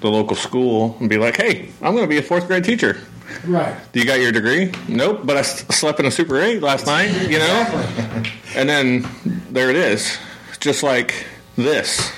the 0.00 0.08
local 0.08 0.36
school 0.36 0.96
and 1.00 1.08
be 1.08 1.16
like, 1.18 1.36
"Hey, 1.36 1.68
I'm 1.82 1.92
going 1.94 2.04
to 2.04 2.08
be 2.08 2.18
a 2.18 2.22
fourth 2.22 2.46
grade 2.48 2.64
teacher." 2.64 2.98
Right. 3.46 3.74
Do 3.92 4.00
you 4.00 4.06
got 4.06 4.20
your 4.20 4.32
degree? 4.32 4.72
Nope, 4.88 5.20
but 5.24 5.36
I 5.36 5.40
s- 5.40 5.64
slept 5.70 6.00
in 6.00 6.06
a 6.06 6.10
Super 6.10 6.40
8 6.40 6.62
last 6.62 6.86
night, 6.86 7.10
you 7.30 7.38
know? 7.38 8.22
And 8.56 8.68
then 8.68 9.06
there 9.50 9.68
it 9.70 9.76
is. 9.76 10.16
Just 10.58 10.82
like 10.82 11.26
this. 11.56 12.10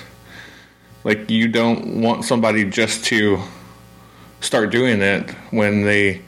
Like, 1.09 1.30
you 1.30 1.48
don't 1.48 2.02
want 2.02 2.26
somebody 2.26 2.64
just 2.68 3.06
to 3.06 3.38
start 4.42 4.70
doing 4.70 5.00
it 5.00 5.30
when 5.50 5.80
they 5.80 6.20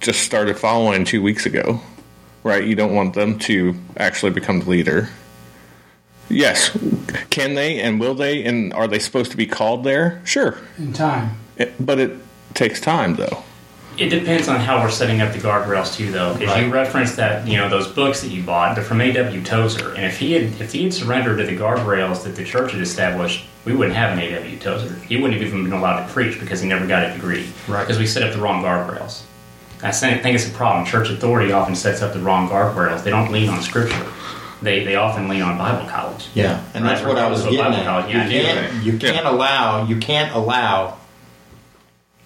just 0.00 0.22
started 0.22 0.58
following 0.58 1.04
two 1.04 1.22
weeks 1.22 1.46
ago, 1.46 1.80
right? 2.42 2.64
You 2.64 2.74
don't 2.74 2.92
want 2.92 3.14
them 3.14 3.38
to 3.38 3.76
actually 3.96 4.32
become 4.32 4.58
the 4.58 4.68
leader. 4.68 5.10
Yes, 6.28 6.76
can 7.30 7.54
they 7.54 7.80
and 7.80 8.00
will 8.00 8.16
they 8.16 8.42
and 8.44 8.72
are 8.72 8.88
they 8.88 8.98
supposed 8.98 9.30
to 9.30 9.36
be 9.36 9.46
called 9.46 9.84
there? 9.84 10.20
Sure, 10.24 10.58
In 10.76 10.92
time. 10.92 11.36
It- 11.56 11.74
but 11.78 12.00
it 12.00 12.16
takes 12.52 12.80
time 12.80 13.14
though. 13.14 13.44
It 13.96 14.08
depends 14.08 14.48
on 14.48 14.58
how 14.58 14.80
we're 14.82 14.90
setting 14.90 15.20
up 15.20 15.32
the 15.32 15.38
guardrails 15.38 15.94
too, 15.96 16.10
though, 16.10 16.34
because 16.34 16.56
you 16.56 16.64
Right. 16.64 16.72
referenced 16.72 17.16
that 17.16 17.46
you 17.46 17.56
know 17.56 17.68
those 17.68 17.86
books 17.86 18.20
that 18.22 18.28
you 18.30 18.42
bought. 18.42 18.74
They're 18.74 18.84
from 18.84 19.00
A.W. 19.00 19.42
Tozer, 19.42 19.92
and 19.94 20.04
if 20.04 20.18
he 20.18 20.32
had 20.32 20.60
if 20.60 20.72
he 20.72 20.84
had 20.84 20.92
surrendered 20.94 21.38
to 21.38 21.44
the 21.44 21.56
guardrails 21.56 22.24
that 22.24 22.34
the 22.36 22.44
church 22.44 22.72
had 22.72 22.80
established, 22.80 23.44
we 23.64 23.72
wouldn't 23.72 23.96
have 23.96 24.12
an 24.12 24.18
A.W. 24.18 24.56
Tozer. 24.58 24.94
He 25.08 25.16
wouldn't 25.16 25.34
have 25.40 25.46
even 25.46 25.62
been 25.64 25.72
allowed 25.72 26.06
to 26.06 26.12
preach 26.12 26.40
because 26.40 26.60
he 26.60 26.68
never 26.68 26.86
got 26.86 27.04
a 27.08 27.12
degree. 27.12 27.46
Right. 27.68 27.82
Because 27.82 27.98
we 27.98 28.06
set 28.06 28.22
up 28.24 28.32
the 28.32 28.40
wrong 28.40 28.62
guardrails. 28.64 29.22
I 29.82 29.90
think 29.92 30.22
think 30.22 30.34
it's 30.34 30.48
a 30.48 30.52
problem. 30.52 30.86
Church 30.86 31.10
authority 31.10 31.52
often 31.52 31.74
sets 31.76 32.02
up 32.02 32.12
the 32.14 32.20
wrong 32.20 32.48
guardrails. 32.48 33.04
They 33.04 33.10
don't 33.10 33.30
lean 33.30 33.48
on 33.48 33.60
Scripture. 33.62 34.06
They 34.62 34.82
they 34.82 34.96
often 34.96 35.28
lean 35.28 35.42
on 35.42 35.58
Bible 35.58 35.86
college. 35.88 36.28
Yeah, 36.34 36.60
and 36.74 36.84
that's 36.84 37.02
Right, 37.02 37.08
what 37.14 37.18
I 37.22 37.28
was 37.28 37.42
so 37.42 37.50
getting 37.50 37.64
Bible 37.64 37.76
at. 37.76 37.84
college, 37.84 38.06
You 38.14 38.18
yeah, 38.20 38.24
I 38.24 38.54
can't, 38.70 38.84
you 38.84 38.98
can't 38.98 39.26
allow, 39.26 39.84
you 39.86 39.96
can't 39.98 40.34
allow 40.34 40.96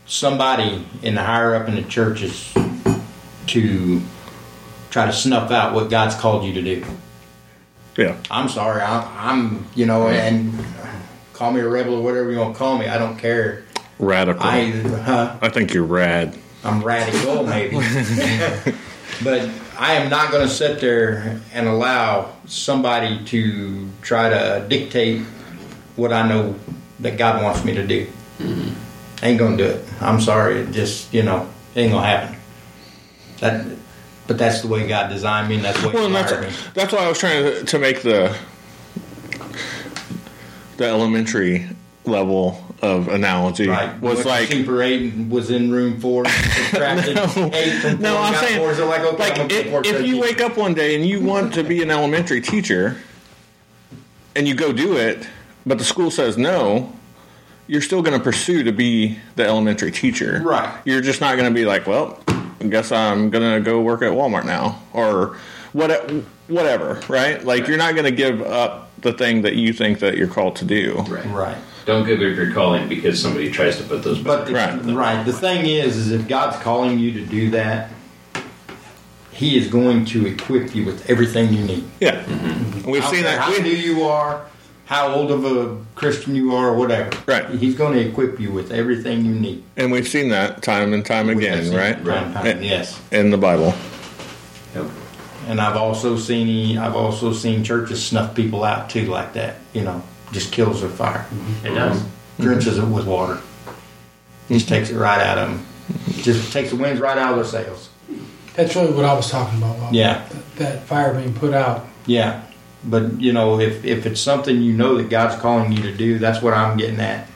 somebody 0.09 0.85
in 1.03 1.15
the 1.15 1.23
higher 1.23 1.55
up 1.55 1.69
in 1.69 1.77
the 1.77 1.83
churches 1.83 2.53
to 3.47 4.03
try 4.91 5.07
to 5.07 5.13
snuff 5.13 5.51
out 5.51 5.75
what 5.75 5.91
God's 5.91 6.15
called 6.15 6.45
you 6.45 6.55
to 6.55 6.63
do. 6.63 6.85
Yeah. 7.97 8.17
I'm 8.31 8.49
sorry, 8.49 8.83
I'm, 8.83 9.05
I'm 9.17 9.67
you 9.75 9.87
know, 9.87 10.09
and 10.09 10.53
call 11.33 11.53
me 11.53 11.61
a 11.61 11.69
rebel 11.69 11.95
or 11.95 12.03
whatever 12.03 12.31
you 12.31 12.39
want 12.39 12.55
to 12.55 12.59
call 12.59 12.79
me. 12.79 12.89
I 12.89 12.99
don't 12.99 13.19
care. 13.19 13.65
Radical. 13.99 14.43
I, 14.43 15.37
I, 15.43 15.49
think 15.49 15.75
you're 15.75 15.85
rad. 15.85 16.37
I'm 16.65 16.83
radical, 16.83 17.45
maybe. 17.45 17.77
but 19.25 19.51
I 19.79 19.95
am 19.95 20.09
not 20.09 20.31
going 20.31 20.47
to 20.47 20.53
sit 20.53 20.81
there 20.81 21.41
and 21.53 21.67
allow 21.67 22.33
somebody 22.47 23.25
to 23.27 23.89
try 24.01 24.29
to 24.31 24.65
dictate 24.69 25.23
what 25.97 26.13
I 26.13 26.27
know 26.29 26.55
that 27.01 27.19
God 27.19 27.43
wants 27.43 27.65
me 27.65 27.75
to 27.75 27.87
do. 27.87 28.07
Mm-hmm. 28.39 28.88
Ain't 29.23 29.39
to 29.41 29.57
do 29.57 29.65
it. 29.65 29.85
I'm 30.01 30.21
sorry. 30.21 30.61
It 30.61 30.71
just, 30.71 31.13
you 31.13 31.23
know, 31.23 31.49
ain't 31.75 31.93
to 31.93 32.01
happen. 32.01 32.37
That, 33.41 33.67
but 34.27 34.39
that's 34.39 34.61
the 34.63 34.69
way 34.69 34.87
God 34.87 35.09
designed 35.09 35.49
me, 35.49 35.57
and 35.57 35.65
that's 35.65 35.81
the 35.81 35.89
way 35.89 35.95
Well, 35.95 36.11
wired 36.11 36.41
me. 36.43 36.47
that's 36.49 36.71
that's 36.75 36.93
why 36.93 37.01
I 37.01 37.09
was 37.09 37.19
trying 37.19 37.43
to, 37.45 37.65
to 37.65 37.79
make 37.79 38.03
the 38.03 38.37
the 40.77 40.85
elementary 40.87 41.67
level 42.05 42.65
of 42.81 43.09
analogy 43.09 43.67
Right. 43.67 44.01
was 44.01 44.25
like 44.25 44.49
Super 44.49 44.83
8 44.83 45.29
was 45.29 45.51
in 45.51 45.73
room 45.73 46.01
4, 46.01 46.23
No. 46.75 47.51
8 47.53 48.01
no, 48.01 48.17
I'm 48.19 48.35
saying 48.35 48.59
4, 48.61 48.75
so 48.75 48.87
like, 48.87 49.01
okay, 49.01 49.17
like 49.17 49.33
I'm 49.39 49.49
gonna 49.49 49.55
if, 49.61 49.73
put 49.73 49.87
four 49.87 49.95
if 50.01 50.07
you 50.07 50.21
wake 50.21 50.41
up 50.41 50.57
one 50.57 50.75
day 50.75 50.95
and 50.95 51.05
you 51.05 51.21
want 51.21 51.55
to 51.55 51.65
be 51.65 51.83
an 51.83 51.91
elementary 51.91 52.41
teacher 52.41 52.97
and 54.37 54.47
you 54.47 54.55
go 54.55 54.73
do 54.73 54.97
it, 54.97 55.27
but 55.67 55.79
the 55.79 55.85
school 55.85 56.11
says 56.13 56.39
no, 56.39 56.93
you're 57.69 57.83
still 57.83 58.03
going 58.03 58.17
to 58.19 58.23
pursue 58.23 58.65
to 58.65 58.73
be 58.73 59.19
the 59.37 59.45
elementary 59.45 59.93
teacher. 59.93 60.41
Right. 60.45 60.75
You're 60.85 61.01
just 61.03 61.21
not 61.21 61.37
going 61.37 61.49
to 61.49 61.55
be 61.55 61.65
like, 61.65 61.87
well, 61.87 62.19
I 62.29 62.65
guess 62.69 62.91
I'm 62.91 63.31
going 63.31 63.55
to 63.55 63.61
go 63.65 63.81
work 63.81 64.03
at 64.03 64.11
Walmart 64.13 64.45
now 64.47 64.83
or 64.93 65.37
what 65.73 66.11
whatever, 66.49 67.01
right? 67.09 67.45
Like 67.45 67.69
you're 67.69 67.77
not 67.77 67.93
going 67.95 68.07
to 68.07 68.11
give 68.11 68.41
up 68.43 68.91
the 69.03 69.13
thing 69.13 69.43
that 69.43 69.55
you 69.55 69.73
think 69.73 70.01
that 70.01 70.17
you're 70.17 70.27
called 70.29 70.57
to 70.57 70.65
do. 70.65 71.05
Right. 71.09 71.25
Right. 71.27 71.59
Don't 71.85 72.05
give 72.07 72.17
up 72.19 72.37
your 72.37 72.53
calling 72.53 72.89
because 72.89 73.21
somebody 73.21 73.51
tries 73.51 73.77
to 73.79 73.85
put 73.85 74.03
those. 74.03 74.19
But 74.19 74.47
the, 74.47 74.53
Right. 74.55 74.83
right. 74.85 75.23
The 75.25 75.33
thing 75.33 75.65
is, 75.67 75.97
is 75.97 76.11
if 76.11 76.27
God's 76.29 76.57
calling 76.63 76.99
you 76.99 77.13
to 77.13 77.25
do 77.25 77.51
that, 77.53 77.91
He 79.33 79.57
is 79.57 79.69
going 79.69 80.05
to 80.07 80.27
equip 80.27 80.75
you 80.75 80.85
with 80.85 81.09
everything 81.09 81.53
you 81.53 81.65
need. 81.65 81.85
Yeah. 82.01 82.23
Mm-hmm. 82.25 82.91
We've 82.91 83.01
I 83.03 83.05
don't 83.05 83.15
seen 83.15 83.23
care 83.25 83.37
that. 83.37 83.41
How 83.41 83.53
we- 83.53 83.63
new 83.63 83.71
you 83.71 84.03
are, 84.05 84.45
how 84.89 85.13
old 85.13 85.31
of 85.31 85.45
a 85.45 85.77
Christian 85.95 86.35
you 86.35 86.55
are, 86.55 86.71
or 86.71 86.75
whatever. 86.75 87.11
Right. 87.27 87.47
He's 87.51 87.75
going 87.75 87.93
to 87.93 88.09
equip 88.09 88.41
you 88.41 88.51
with 88.51 88.73
everything 88.73 89.23
you 89.27 89.35
need. 89.35 89.63
and 89.77 89.93
we've 89.93 90.09
seen 90.09 90.31
that 90.31 90.63
time 90.63 90.95
and 90.95 91.05
time 91.05 91.29
again, 91.29 91.59
We've 91.59 91.69
seen 91.69 91.77
right? 91.77 91.97
time 92.03 92.09
and 92.09 92.35
time, 92.35 92.47
And- 92.47 92.65
Yes. 92.65 92.99
In 93.11 93.31
the 93.31 93.37
Bible. 93.37 93.75
Yep. 94.75 94.87
And 95.47 95.61
I've 95.61 95.77
also 95.77 96.17
seen 96.17 96.79
I've 96.79 96.97
also 96.97 97.35
seen 97.35 97.65
churches 97.65 98.03
snuff 98.03 98.35
people 98.35 98.65
out 98.65 98.89
too, 98.89 99.07
like 99.07 99.35
that. 99.35 99.57
You 99.75 99.83
know, 99.83 100.03
just 100.33 100.53
kills 100.53 100.81
their 100.81 100.91
fire, 100.91 101.27
mm-hmm. 101.31 101.67
It 101.67 101.75
does. 101.75 101.99
Mm-hmm. 102.01 102.43
drenches 102.43 102.79
it 102.79 102.85
with 102.87 103.07
water, 103.07 103.41
just 104.49 104.69
takes 104.69 104.89
it 104.91 104.97
right 104.97 105.21
out 105.21 105.37
of 105.39 105.49
them, 105.51 105.59
mm-hmm. 105.59 106.23
just 106.23 106.51
takes 106.53 106.71
the 106.71 106.77
winds 106.77 106.99
right 107.01 107.19
out 107.19 107.37
of 107.37 107.37
their 107.37 107.65
sails. 107.65 107.91
That's 108.55 108.75
really 108.75 108.93
what 108.93 109.05
I 109.05 109.13
was 109.15 109.31
talking 109.31 109.59
about. 109.59 109.79
Bob. 109.79 109.93
Yeah. 109.95 110.27
That, 110.29 110.57
that 110.57 110.83
fire 110.85 111.15
being 111.15 111.35
put 111.35 111.53
out. 111.55 111.87
Yeah, 112.07 112.43
but 112.85 113.21
you 113.21 113.33
know, 113.33 113.59
if 113.61 113.85
if 113.85 114.07
it's 114.07 114.21
something 114.21 114.61
you 114.63 114.73
know 114.73 114.97
that 114.97 115.09
God's 115.11 115.41
calling 115.41 115.73
you 115.73 115.83
to 115.83 115.93
do, 115.95 116.19
that's 116.19 116.41
what 116.43 116.55
I'm 116.55 116.77
getting 116.77 117.01
at. 117.01 117.27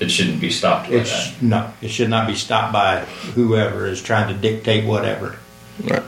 It 0.00 0.10
shouldn't 0.10 0.40
be 0.40 0.50
stopped 0.50 0.90
by 0.90 0.98
that. 0.98 1.34
No, 1.42 1.72
it 1.80 1.88
should 1.88 2.10
not 2.10 2.26
be 2.26 2.34
stopped 2.34 2.72
by 2.72 3.00
whoever 3.34 3.86
is 3.86 4.02
trying 4.02 4.34
to 4.34 4.40
dictate 4.40 4.84
whatever. 4.84 5.36
Right. 5.84 6.02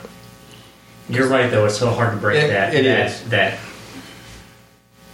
You're 1.07 1.27
right, 1.29 1.49
though. 1.51 1.65
It's 1.65 1.77
so 1.77 1.91
hard 1.91 2.11
to 2.13 2.17
break 2.17 2.43
It- 2.43 2.47
that 2.49 2.73
it 2.73 2.83
that, 2.83 3.07
is. 3.11 3.21
that 3.29 3.59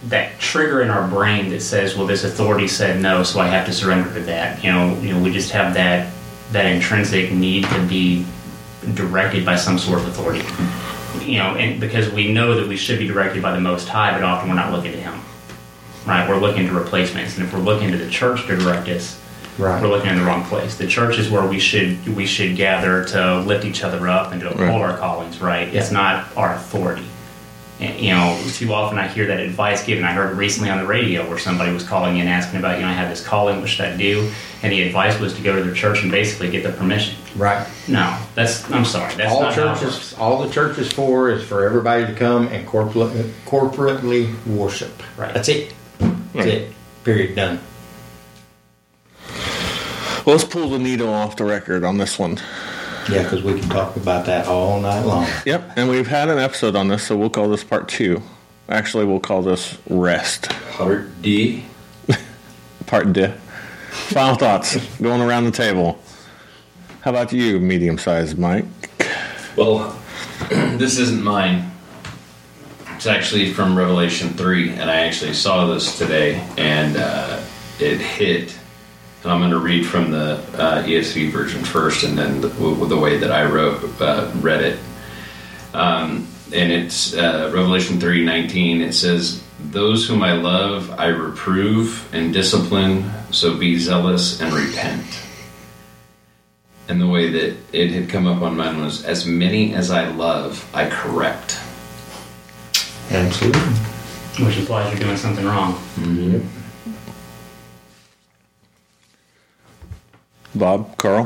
that 0.04 0.38
trigger 0.40 0.82
in 0.82 0.90
our 0.90 1.06
brain 1.06 1.50
that 1.50 1.62
says, 1.62 1.96
"Well, 1.96 2.06
this 2.06 2.24
authority 2.24 2.66
said 2.66 3.00
no, 3.00 3.22
so 3.22 3.38
I 3.40 3.48
have 3.48 3.66
to 3.66 3.72
surrender 3.72 4.12
to 4.14 4.20
that." 4.20 4.64
You 4.64 4.72
know, 4.72 4.98
you 5.00 5.12
know, 5.14 5.20
we 5.20 5.30
just 5.32 5.50
have 5.52 5.74
that 5.74 6.08
that 6.52 6.66
intrinsic 6.66 7.32
need 7.32 7.64
to 7.70 7.80
be 7.82 8.24
directed 8.94 9.44
by 9.44 9.56
some 9.56 9.78
sort 9.78 10.00
of 10.00 10.08
authority. 10.08 10.44
You 11.20 11.38
know, 11.38 11.54
and 11.56 11.80
because 11.80 12.10
we 12.10 12.32
know 12.32 12.54
that 12.54 12.66
we 12.68 12.76
should 12.76 12.98
be 12.98 13.06
directed 13.06 13.42
by 13.42 13.52
the 13.52 13.60
Most 13.60 13.88
High, 13.88 14.12
but 14.12 14.22
often 14.22 14.48
we're 14.48 14.54
not 14.54 14.72
looking 14.72 14.92
to 14.92 14.98
Him. 15.00 15.20
Right? 16.06 16.28
We're 16.28 16.38
looking 16.38 16.66
to 16.66 16.72
replacements, 16.72 17.36
and 17.36 17.46
if 17.46 17.52
we're 17.52 17.60
looking 17.60 17.92
to 17.92 17.96
the 17.98 18.10
church 18.10 18.46
to 18.46 18.56
direct 18.56 18.88
us, 18.88 19.18
Right. 19.58 19.80
we're 19.82 19.88
looking 19.88 20.08
in 20.10 20.16
the 20.16 20.24
wrong 20.24 20.44
place. 20.44 20.76
The 20.76 20.86
church 20.86 21.18
is 21.18 21.28
where 21.30 21.44
we 21.46 21.58
should 21.60 22.16
we 22.16 22.24
should 22.26 22.56
gather 22.56 23.04
to 23.04 23.40
lift 23.40 23.64
each 23.66 23.84
other 23.84 24.08
up 24.08 24.32
and 24.32 24.40
to 24.40 24.48
uphold 24.50 24.80
Right. 24.82 24.90
our 24.92 24.96
callings. 24.96 25.40
Right? 25.40 25.72
It's 25.72 25.90
not 25.90 26.26
our 26.36 26.54
authority. 26.54 27.04
And, 27.80 27.98
you 28.00 28.12
know, 28.12 28.38
too 28.52 28.72
often 28.72 28.98
I 28.98 29.08
hear 29.08 29.26
that 29.26 29.40
advice 29.40 29.84
given. 29.84 30.04
I 30.04 30.12
heard 30.12 30.36
recently 30.36 30.70
on 30.70 30.78
the 30.78 30.86
radio 30.86 31.28
where 31.28 31.38
somebody 31.38 31.72
was 31.72 31.82
calling 31.82 32.16
in 32.18 32.28
asking 32.28 32.60
about, 32.60 32.76
you 32.76 32.82
know, 32.82 32.88
I 32.88 32.92
have 32.92 33.08
this 33.10 33.24
calling, 33.24 33.60
what 33.60 33.68
should 33.68 33.84
I 33.84 33.96
do? 33.96 34.30
And 34.62 34.72
the 34.72 34.82
advice 34.82 35.18
was 35.20 35.34
to 35.34 35.42
go 35.42 35.54
to 35.56 35.62
their 35.62 35.74
church 35.74 36.02
and 36.02 36.10
basically 36.10 36.48
get 36.48 36.62
their 36.62 36.72
permission. 36.72 37.16
Right. 37.36 37.66
No, 37.88 38.18
that's 38.34 38.70
I'm 38.70 38.84
sorry. 38.84 39.14
That's 39.14 39.32
all 39.32 39.42
not 39.42 39.54
how 39.54 39.72
it 39.72 39.74
churches, 39.78 39.94
works. 39.94 40.18
all 40.18 40.42
the 40.42 40.52
church 40.52 40.78
is 40.78 40.92
for 40.92 41.30
is 41.30 41.42
for 41.42 41.64
everybody 41.64 42.06
to 42.06 42.12
come 42.14 42.48
and 42.48 42.66
corporate, 42.66 43.10
corporately 43.46 44.34
worship. 44.46 45.02
Right. 45.16 45.32
That's 45.32 45.48
it. 45.48 45.72
That's 45.98 46.12
Right. 46.34 46.46
it. 46.48 46.72
Period. 47.04 47.34
Done. 47.36 47.60
Well, 50.24 50.36
let's 50.36 50.44
pull 50.44 50.68
the 50.70 50.78
needle 50.78 51.08
off 51.12 51.36
the 51.36 51.44
record 51.44 51.82
on 51.84 51.98
this 51.98 52.18
one. 52.18 52.38
Yeah, 53.10 53.24
because 53.24 53.42
we 53.42 53.58
can 53.58 53.68
talk 53.68 53.96
about 53.96 54.26
that 54.26 54.46
all 54.46 54.80
night 54.80 55.00
long. 55.04 55.26
Yep. 55.44 55.72
And 55.76 55.88
we've 55.90 56.06
had 56.06 56.28
an 56.28 56.38
episode 56.38 56.76
on 56.76 56.86
this, 56.88 57.02
so 57.02 57.16
we'll 57.16 57.30
call 57.30 57.48
this 57.48 57.64
part 57.64 57.88
two. 57.88 58.22
Actually, 58.68 59.04
we'll 59.06 59.18
call 59.20 59.42
this 59.42 59.76
rest. 59.88 60.48
Part 60.70 61.20
D. 61.20 61.64
Part 62.86 63.12
D. 63.12 63.26
Final 63.90 64.36
thoughts 64.36 64.76
going 64.98 65.20
around 65.20 65.44
the 65.44 65.50
table. 65.50 65.98
How 67.02 67.10
about 67.10 67.32
you, 67.32 67.58
medium 67.58 67.98
sized 67.98 68.38
Mike? 68.38 68.64
Well, 69.56 70.00
this 70.50 70.98
isn't 70.98 71.20
mine. 71.20 71.72
It's 72.94 73.08
actually 73.08 73.52
from 73.52 73.76
Revelation 73.76 74.28
3, 74.28 74.70
and 74.74 74.88
I 74.88 75.00
actually 75.06 75.34
saw 75.34 75.66
this 75.66 75.98
today, 75.98 76.36
and 76.56 76.96
uh, 76.96 77.42
it 77.80 78.00
hit. 78.00 78.56
And 79.24 79.32
I'm 79.32 79.40
going 79.40 79.50
to 79.50 79.58
read 79.58 79.84
from 79.84 80.12
the 80.12 80.34
uh, 80.54 80.84
ESV 80.84 81.32
version 81.32 81.64
first, 81.64 82.04
and 82.04 82.16
then 82.16 82.40
the, 82.40 82.46
the 82.46 82.96
way 82.96 83.18
that 83.18 83.32
I 83.32 83.46
wrote 83.46 83.82
uh, 84.00 84.30
read 84.36 84.62
it. 84.62 84.78
Um, 85.74 86.28
and 86.54 86.70
it's 86.70 87.14
uh, 87.14 87.50
Revelation 87.52 87.98
3:19. 87.98 88.80
It 88.80 88.92
says, 88.92 89.42
"Those 89.58 90.06
whom 90.06 90.22
I 90.22 90.34
love, 90.34 90.92
I 91.00 91.08
reprove 91.08 92.08
and 92.14 92.32
discipline. 92.32 93.10
So 93.32 93.58
be 93.58 93.76
zealous 93.76 94.40
and 94.40 94.52
repent." 94.54 95.21
And 96.88 97.00
the 97.00 97.06
way 97.06 97.30
that 97.30 97.56
it 97.72 97.90
had 97.92 98.08
come 98.08 98.26
up 98.26 98.42
on 98.42 98.56
mine 98.56 98.82
was, 98.82 99.04
"As 99.04 99.24
many 99.24 99.74
as 99.74 99.90
I 99.90 100.08
love, 100.08 100.68
I 100.74 100.88
correct." 100.88 101.58
Absolutely. 103.10 103.60
Which 104.44 104.58
implies 104.58 104.90
you're 104.92 105.00
doing 105.00 105.16
something 105.16 105.44
wrong. 105.44 105.80
Bob, 110.54 110.96
Carl? 110.96 111.24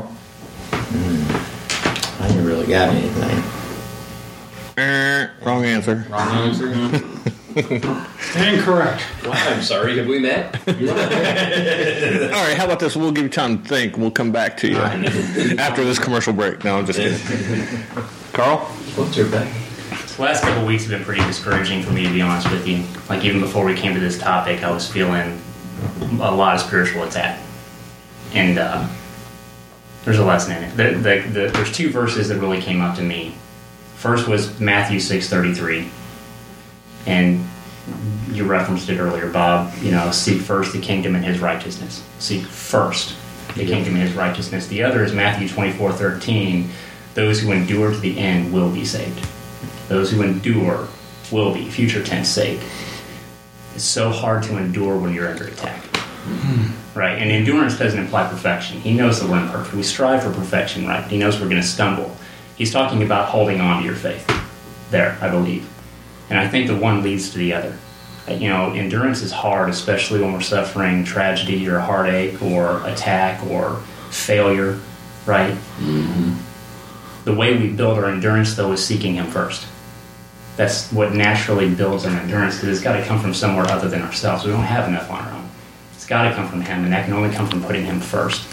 Hmm. 0.71 2.23
I 2.23 2.27
ain't 2.27 2.45
really 2.45 2.67
got 2.67 2.89
anything. 2.89 3.56
Eh, 4.77 5.27
wrong 5.43 5.65
answer. 5.65 6.05
Wrong 6.09 6.29
answer. 6.29 6.67
Incorrect. 7.57 9.03
Well, 9.23 9.33
I'm 9.33 9.63
sorry. 9.63 9.97
Have 9.97 10.05
we 10.05 10.19
met? 10.19 10.55
All 10.67 10.73
right, 10.75 12.55
how 12.55 12.65
about 12.65 12.79
this? 12.79 12.95
We'll 12.95 13.11
give 13.11 13.23
you 13.23 13.29
time 13.29 13.63
to 13.63 13.67
think. 13.67 13.97
We'll 13.97 14.11
come 14.11 14.31
back 14.31 14.55
to 14.57 14.67
you 14.67 14.77
after 15.57 15.83
this 15.83 15.97
commercial 15.97 16.33
break. 16.33 16.63
No, 16.63 16.77
I'm 16.77 16.85
just 16.85 16.99
kidding. 16.99 17.17
Carl? 18.33 18.59
What's 18.95 19.15
her 19.15 19.27
back? 19.31 19.51
The 20.15 20.21
last 20.21 20.43
couple 20.43 20.61
of 20.61 20.67
weeks 20.67 20.83
have 20.83 20.91
been 20.91 21.03
pretty 21.03 21.23
discouraging 21.23 21.81
for 21.81 21.91
me, 21.91 22.03
to 22.03 22.11
be 22.11 22.21
honest 22.21 22.51
with 22.51 22.67
you. 22.67 22.83
Like 23.09 23.23
even 23.23 23.41
before 23.41 23.65
we 23.65 23.73
came 23.73 23.95
to 23.95 23.99
this 23.99 24.19
topic, 24.19 24.63
I 24.63 24.69
was 24.71 24.87
feeling 24.91 25.41
a 26.21 26.35
lot 26.35 26.53
of 26.53 26.61
spiritual 26.61 27.03
attack, 27.03 27.39
and 28.33 28.59
uh, 28.59 28.87
there's 30.05 30.19
a 30.19 30.25
lesson 30.25 30.57
in 30.57 30.63
it. 30.63 30.77
The, 30.77 30.83
the, 30.99 31.29
the, 31.29 31.51
there's 31.51 31.71
two 31.71 31.89
verses 31.89 32.29
that 32.29 32.39
really 32.39 32.61
came 32.61 32.81
up 32.81 32.95
to 32.97 33.01
me. 33.03 33.35
First 33.97 34.27
was 34.27 34.59
Matthew 34.59 34.99
six 34.99 35.27
thirty 35.27 35.53
three, 35.53 35.89
and 37.05 37.43
you 38.31 38.45
referenced 38.45 38.89
it 38.89 38.99
earlier, 38.99 39.29
Bob. 39.29 39.73
You 39.81 39.91
know, 39.91 40.11
seek 40.11 40.39
first 40.41 40.71
the 40.71 40.79
kingdom 40.79 41.15
and 41.15 41.25
His 41.25 41.39
righteousness. 41.39 42.03
Seek 42.19 42.43
first 42.43 43.15
the 43.55 43.65
kingdom 43.65 43.95
and 43.95 44.03
His 44.03 44.13
righteousness. 44.13 44.67
The 44.67 44.83
other 44.83 45.03
is 45.03 45.13
Matthew 45.13 45.49
twenty 45.49 45.71
four 45.71 45.91
thirteen. 45.91 46.69
Those 47.15 47.41
who 47.41 47.51
endure 47.51 47.91
to 47.91 47.97
the 47.97 48.19
end 48.19 48.53
will 48.53 48.71
be 48.71 48.85
saved. 48.85 49.27
Those 49.87 50.11
who 50.11 50.21
endure 50.21 50.87
will 51.31 51.51
be 51.51 51.67
future 51.67 52.03
tense 52.03 52.29
saved. 52.29 52.63
It's 53.73 53.83
so 53.83 54.11
hard 54.11 54.43
to 54.43 54.57
endure 54.57 54.97
when 54.97 55.13
you're 55.13 55.27
under 55.27 55.45
attack. 55.45 55.83
Hmm. 55.83 56.97
Right? 56.97 57.19
And 57.19 57.31
endurance 57.31 57.77
doesn't 57.77 57.99
imply 57.99 58.27
perfection. 58.27 58.79
He 58.79 58.93
knows 58.93 59.19
that 59.19 59.29
we're 59.29 59.39
imperfect. 59.39 59.75
We 59.75 59.83
strive 59.83 60.23
for 60.23 60.31
perfection, 60.31 60.85
right? 60.87 61.03
He 61.05 61.17
knows 61.17 61.39
we're 61.39 61.49
going 61.49 61.61
to 61.61 61.67
stumble. 61.67 62.15
He's 62.57 62.71
talking 62.71 63.03
about 63.03 63.29
holding 63.29 63.61
on 63.61 63.79
to 63.81 63.85
your 63.85 63.95
faith. 63.95 64.25
There, 64.89 65.17
I 65.21 65.29
believe. 65.29 65.67
And 66.29 66.39
I 66.39 66.47
think 66.47 66.67
the 66.67 66.75
one 66.75 67.03
leads 67.03 67.29
to 67.31 67.37
the 67.37 67.53
other. 67.53 67.77
Uh, 68.27 68.33
You 68.33 68.49
know, 68.49 68.71
endurance 68.73 69.21
is 69.21 69.31
hard, 69.31 69.69
especially 69.69 70.19
when 70.21 70.33
we're 70.33 70.41
suffering 70.41 71.03
tragedy 71.03 71.67
or 71.67 71.79
heartache 71.79 72.41
or 72.41 72.85
attack 72.87 73.45
or 73.45 73.81
failure, 74.09 74.79
right? 75.25 75.55
The 77.25 77.33
way 77.33 77.57
we 77.57 77.69
build 77.69 77.97
our 77.97 78.05
endurance, 78.09 78.55
though, 78.55 78.71
is 78.71 78.83
seeking 78.85 79.15
Him 79.15 79.27
first. 79.27 79.67
That's 80.55 80.91
what 80.91 81.13
naturally 81.13 81.69
builds 81.69 82.05
our 82.05 82.11
endurance 82.11 82.55
because 82.55 82.69
it's 82.69 82.83
got 82.83 82.97
to 82.97 83.05
come 83.05 83.19
from 83.19 83.33
somewhere 83.33 83.67
other 83.69 83.87
than 83.87 84.01
ourselves. 84.01 84.43
We 84.45 84.51
don't 84.51 84.63
have 84.63 84.87
enough 84.87 85.11
on 85.11 85.19
our 85.23 85.33
own. 85.33 85.49
It's 85.93 86.07
got 86.07 86.27
to 86.27 86.33
come 86.33 86.47
from 86.49 86.61
Him, 86.61 86.83
and 86.85 86.91
that 86.93 87.05
can 87.05 87.13
only 87.13 87.29
come 87.33 87.47
from 87.47 87.61
putting 87.63 87.85
Him 87.85 87.99
first. 87.99 88.47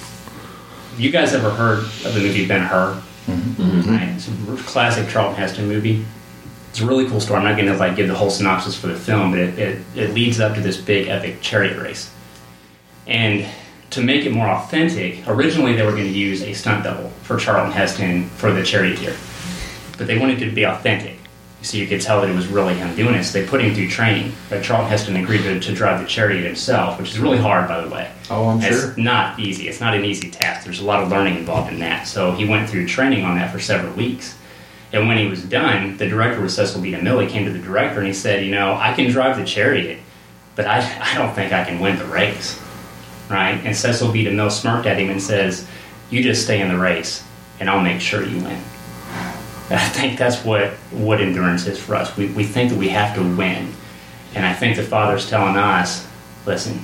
Have 0.91 1.01
you 1.01 1.11
guys 1.11 1.33
ever 1.35 1.51
heard 1.51 1.79
of 2.05 2.13
the 2.15 2.21
movie 2.21 2.47
Ben 2.47 2.63
Hur? 2.63 3.01
Mm-hmm. 3.27 3.91
Right, 3.91 4.09
it's 4.09 4.29
a 4.29 4.63
classic 4.65 5.09
Charlton 5.09 5.37
Heston 5.37 5.67
movie. 5.69 6.05
It's 6.71 6.81
a 6.81 6.87
really 6.87 7.09
cool 7.09 7.21
story. 7.21 7.39
I'm 7.39 7.45
not 7.45 7.57
going 7.57 7.73
to 7.73 7.77
like 7.77 7.97
give 7.97 8.09
the 8.09 8.15
whole 8.15 8.31
synopsis 8.31 8.77
for 8.77 8.89
the 8.89 8.97
film, 8.97 9.31
but 9.31 9.39
it, 9.39 9.59
it, 9.59 9.83
it 9.95 10.11
leads 10.15 10.41
up 10.41 10.55
to 10.57 10.61
this 10.61 10.77
big 10.77 11.09
epic 11.09 11.41
chariot 11.41 11.81
race. 11.81 12.13
And 13.07 13.49
to 13.91 14.03
make 14.03 14.27
it 14.27 14.33
more 14.33 14.49
authentic, 14.49 15.27
originally 15.29 15.77
they 15.77 15.85
were 15.85 15.93
going 15.93 16.13
to 16.13 16.19
use 16.19 16.43
a 16.43 16.53
stunt 16.53 16.85
double 16.85 17.11
for 17.23 17.37
Charlton 17.37 17.73
Heston 17.73 18.29
for 18.31 18.53
the 18.53 18.65
charioteer, 18.65 19.15
but 19.97 20.07
they 20.09 20.19
wanted 20.19 20.41
to 20.41 20.51
be 20.51 20.65
authentic, 20.65 21.17
so 21.65 21.77
you 21.79 21.87
could 21.87 22.01
tell 22.01 22.21
that 22.21 22.29
it 22.29 22.35
was 22.35 22.47
really 22.47 22.75
him 22.75 22.95
doing 22.95 23.15
it. 23.15 23.25
So 23.25 23.41
they 23.41 23.47
put 23.47 23.61
him 23.61 23.75
through 23.75 23.89
training. 23.89 24.33
But 24.51 24.63
Charlton 24.63 24.91
Heston 24.91 25.17
agreed 25.17 25.43
to, 25.43 25.59
to 25.59 25.75
drive 25.75 26.01
the 26.01 26.07
chariot 26.07 26.45
himself, 26.45 26.99
which 27.01 27.11
is 27.11 27.19
really 27.19 27.39
hard, 27.39 27.69
by 27.69 27.81
the 27.81 27.89
way. 27.89 28.11
Oh, 28.31 28.49
I'm 28.49 28.61
It's 28.63 28.81
sure. 28.81 28.95
not 28.97 29.39
easy. 29.41 29.69
It's 29.69 29.81
not 29.81 29.95
an 29.95 30.05
easy 30.05 30.31
task. 30.31 30.65
There's 30.65 30.81
a 30.81 30.85
lot 30.85 31.03
of 31.03 31.09
learning 31.11 31.37
involved 31.37 31.73
in 31.73 31.79
that. 31.81 32.07
So 32.07 32.33
he 32.33 32.45
went 32.47 32.69
through 32.69 32.87
training 32.87 33.25
on 33.25 33.37
that 33.37 33.51
for 33.51 33.59
several 33.59 33.93
weeks. 33.95 34.37
And 34.93 35.09
when 35.09 35.17
he 35.19 35.27
was 35.27 35.43
done, 35.43 35.97
the 35.97 36.07
director 36.07 36.41
was 36.41 36.55
Cecil 36.55 36.81
B. 36.83 36.93
DeMille. 36.93 37.23
He 37.23 37.29
came 37.29 37.47
to 37.47 37.53
the 37.53 37.59
director 37.59 37.99
and 37.99 38.07
he 38.07 38.13
said, 38.15 38.45
You 38.45 38.51
know, 38.51 38.75
I 38.75 38.93
can 38.93 39.11
drive 39.11 39.37
the 39.39 39.45
chariot, 39.45 39.99
but 40.55 40.67
I, 40.67 40.79
I 41.13 41.15
don't 41.19 41.35
think 41.35 41.53
I 41.53 41.65
can 41.65 41.81
win 41.81 41.99
the 41.99 42.05
race. 42.07 42.61
Right? 43.31 43.59
And 43.65 43.75
Cecil 43.75 44.13
B. 44.13 44.25
DeMille 44.25 44.53
smirked 44.53 44.87
at 44.87 44.99
him 44.99 45.09
and 45.09 45.21
says, 45.21 45.67
You 46.11 46.23
just 46.23 46.43
stay 46.45 46.61
in 46.61 46.69
the 46.69 46.77
race, 46.79 47.25
and 47.59 47.71
I'll 47.71 47.81
make 47.81 48.01
sure 48.03 48.23
you 48.23 48.37
win. 48.45 48.63
And 49.71 49.81
I 49.81 49.89
think 49.89 50.19
that's 50.19 50.45
what, 50.45 50.73
what 50.91 51.21
endurance 51.21 51.67
is 51.67 51.81
for 51.81 51.95
us. 51.95 52.15
We, 52.17 52.27
we 52.29 52.45
think 52.45 52.71
that 52.71 52.79
we 52.79 52.89
have 52.91 53.15
to 53.17 53.23
win. 53.23 53.73
And 54.35 54.45
I 54.45 54.53
think 54.53 54.77
the 54.77 54.83
Father's 54.83 55.29
telling 55.29 55.57
us, 55.57 56.07
listen, 56.45 56.81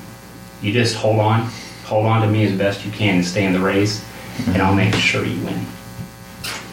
you 0.63 0.73
just 0.73 0.97
hold 0.97 1.21
on, 1.21 1.51
hold 1.85 2.07
on 2.07 2.23
to 2.23 2.29
me 2.29 2.45
as 2.45 2.57
best 2.57 2.85
you 2.85 2.93
can 2.93 3.17
and 3.17 3.25
stay 3.25 3.45
in 3.45 3.53
the 3.53 3.61
race, 3.61 4.05
and 4.49 4.63
I'll 4.63 4.75
make 4.75 4.95
sure 4.95 5.25
you 5.25 5.45
win. 5.45 5.67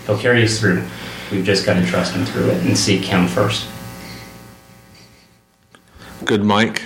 He'll 0.05 0.17
carry 0.17 0.43
us 0.43 0.59
through. 0.59 0.85
We've 1.31 1.43
just 1.43 1.65
got 1.65 1.73
to 1.73 1.85
trust 1.85 2.13
him 2.13 2.25
through 2.25 2.51
it 2.51 2.65
and 2.65 2.77
seek 2.77 3.03
him 3.03 3.27
first. 3.27 3.67
Good 6.23 6.43
Mike. 6.43 6.83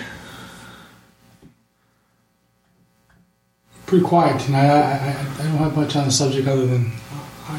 Pretty 3.86 4.04
quiet 4.04 4.40
tonight. 4.40 4.66
I, 4.66 4.80
I, 4.80 5.10
I 5.10 5.42
don't 5.44 5.58
have 5.58 5.76
much 5.76 5.94
on 5.96 6.06
the 6.06 6.10
subject 6.10 6.48
other 6.48 6.66
than, 6.66 6.90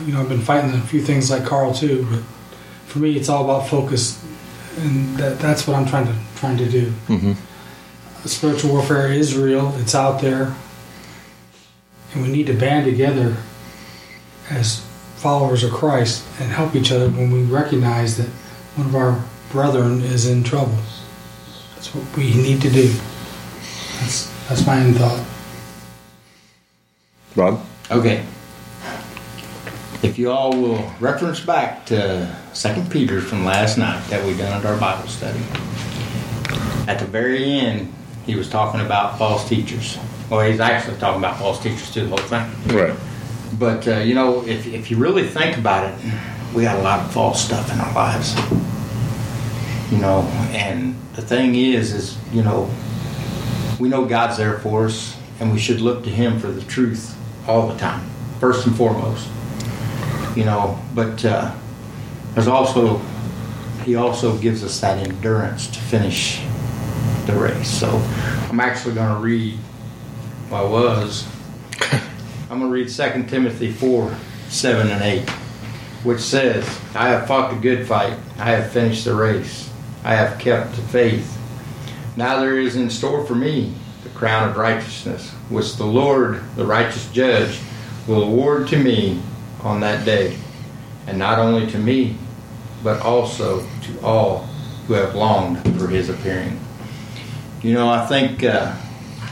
you 0.05 0.13
know, 0.13 0.21
I've 0.21 0.29
been 0.29 0.41
fighting 0.41 0.71
a 0.71 0.81
few 0.81 1.01
things 1.01 1.29
like 1.29 1.45
Carl 1.45 1.73
too, 1.73 2.07
but 2.09 2.21
for 2.87 2.99
me, 2.99 3.15
it's 3.15 3.29
all 3.29 3.43
about 3.43 3.67
focus, 3.69 4.23
and 4.79 5.17
that, 5.17 5.39
that's 5.39 5.67
what 5.67 5.75
I'm 5.77 5.85
trying 5.85 6.07
to 6.07 6.15
trying 6.35 6.57
to 6.57 6.69
do. 6.69 6.91
Mhm. 7.07 7.35
Spiritual 8.25 8.71
warfare 8.71 9.11
is 9.11 9.35
real. 9.37 9.75
It's 9.79 9.93
out 9.95 10.21
there, 10.21 10.55
and 12.13 12.23
we 12.23 12.29
need 12.29 12.47
to 12.47 12.53
band 12.53 12.85
together 12.85 13.35
as 14.49 14.81
followers 15.17 15.63
of 15.63 15.71
Christ 15.71 16.23
and 16.39 16.51
help 16.51 16.75
each 16.75 16.91
other 16.91 17.09
when 17.09 17.31
we 17.31 17.43
recognize 17.43 18.17
that 18.17 18.27
one 18.75 18.87
of 18.87 18.95
our 18.95 19.23
brethren 19.51 20.01
is 20.01 20.25
in 20.25 20.43
trouble. 20.43 20.77
That's 21.75 21.93
what 21.93 22.05
we 22.17 22.33
need 22.33 22.61
to 22.61 22.69
do. 22.69 22.93
That's 23.99 24.29
that's 24.47 24.65
my 24.65 24.77
end 24.77 24.97
thought. 24.97 25.23
Rob. 27.35 27.61
Okay. 27.91 28.23
If 30.03 30.19
you 30.19 30.31
all 30.31 30.51
will 30.51 30.91
reference 30.99 31.39
back 31.39 31.85
to 31.85 32.35
Second 32.51 32.91
Peter 32.91 33.21
from 33.21 33.45
last 33.45 33.77
night 33.77 34.05
that 34.09 34.25
we 34.25 34.35
done 34.35 34.51
at 34.51 34.65
our 34.65 34.77
Bible 34.77 35.07
study, 35.07 35.39
at 36.89 36.99
the 36.99 37.05
very 37.05 37.41
end, 37.41 37.93
he 38.25 38.35
was 38.35 38.49
talking 38.49 38.81
about 38.81 39.17
false 39.17 39.47
teachers. 39.47 39.97
Well, 40.29 40.41
he's 40.41 40.59
actually 40.59 40.97
talking 40.97 41.19
about 41.19 41.37
false 41.37 41.63
teachers 41.63 41.89
too, 41.93 42.05
the 42.05 42.17
whole 42.17 42.17
thing. 42.17 42.75
Right. 42.75 42.99
But 43.57 43.87
uh, 43.87 43.99
you 43.99 44.13
know, 44.13 44.45
if 44.45 44.67
if 44.67 44.91
you 44.91 44.97
really 44.97 45.25
think 45.25 45.57
about 45.57 45.89
it, 45.89 46.13
we 46.53 46.63
got 46.63 46.77
a 46.77 46.81
lot 46.81 46.99
of 46.99 47.13
false 47.13 47.41
stuff 47.41 47.71
in 47.71 47.79
our 47.79 47.93
lives. 47.95 48.35
You 49.89 49.99
know, 49.99 50.23
and 50.51 50.97
the 51.15 51.21
thing 51.21 51.55
is, 51.55 51.93
is 51.93 52.17
you 52.33 52.43
know, 52.43 52.69
we 53.79 53.87
know 53.87 54.03
God's 54.03 54.35
there 54.35 54.59
for 54.59 54.85
us, 54.85 55.17
and 55.39 55.53
we 55.53 55.59
should 55.59 55.79
look 55.79 56.03
to 56.03 56.09
Him 56.09 56.39
for 56.39 56.51
the 56.51 56.63
truth 56.63 57.17
all 57.47 57.69
the 57.69 57.77
time, 57.77 58.05
first 58.41 58.67
and 58.67 58.75
foremost. 58.75 59.29
You 60.35 60.45
know, 60.45 60.79
but 60.95 61.23
uh, 61.23 61.53
there's 62.33 62.47
also 62.47 62.97
He 63.83 63.95
also 63.95 64.37
gives 64.37 64.63
us 64.63 64.79
that 64.81 64.97
endurance 65.05 65.67
to 65.67 65.79
finish 65.79 66.41
the 67.25 67.33
race. 67.33 67.69
So 67.69 67.89
I'm 68.49 68.59
actually 68.59 68.95
going 68.95 69.13
to 69.13 69.21
read. 69.21 69.57
Well, 70.49 70.67
I 70.67 70.69
was. 70.69 71.27
I'm 72.49 72.59
going 72.59 72.61
to 72.61 72.67
read 72.67 72.89
2 72.89 73.23
Timothy 73.29 73.71
4 73.71 74.15
7 74.49 74.87
and 74.87 75.01
8, 75.01 75.29
which 76.03 76.19
says, 76.19 76.63
I 76.93 77.09
have 77.09 77.27
fought 77.27 77.51
the 77.51 77.59
good 77.59 77.87
fight, 77.87 78.15
I 78.37 78.51
have 78.51 78.71
finished 78.71 79.05
the 79.05 79.15
race, 79.15 79.71
I 80.03 80.13
have 80.13 80.39
kept 80.39 80.75
the 80.75 80.83
faith. 80.83 81.39
Now 82.15 82.39
there 82.39 82.59
is 82.59 82.75
in 82.75 82.91
store 82.91 83.25
for 83.25 83.33
me 83.33 83.73
the 84.03 84.09
crown 84.09 84.49
of 84.49 84.57
righteousness, 84.57 85.31
which 85.49 85.77
the 85.77 85.85
Lord, 85.85 86.43
the 86.55 86.65
righteous 86.65 87.09
judge, 87.11 87.59
will 88.05 88.21
award 88.21 88.67
to 88.67 88.77
me 88.77 89.19
on 89.63 89.79
that 89.79 90.05
day, 90.05 90.37
and 91.07 91.17
not 91.17 91.39
only 91.39 91.69
to 91.71 91.77
me, 91.77 92.17
but 92.83 93.01
also 93.01 93.65
to 93.83 94.01
all 94.01 94.39
who 94.87 94.93
have 94.93 95.15
longed 95.15 95.63
for 95.79 95.87
his 95.87 96.09
appearing. 96.09 96.59
You 97.61 97.73
know, 97.73 97.89
I 97.89 98.05
think 98.05 98.43
uh, 98.43 98.75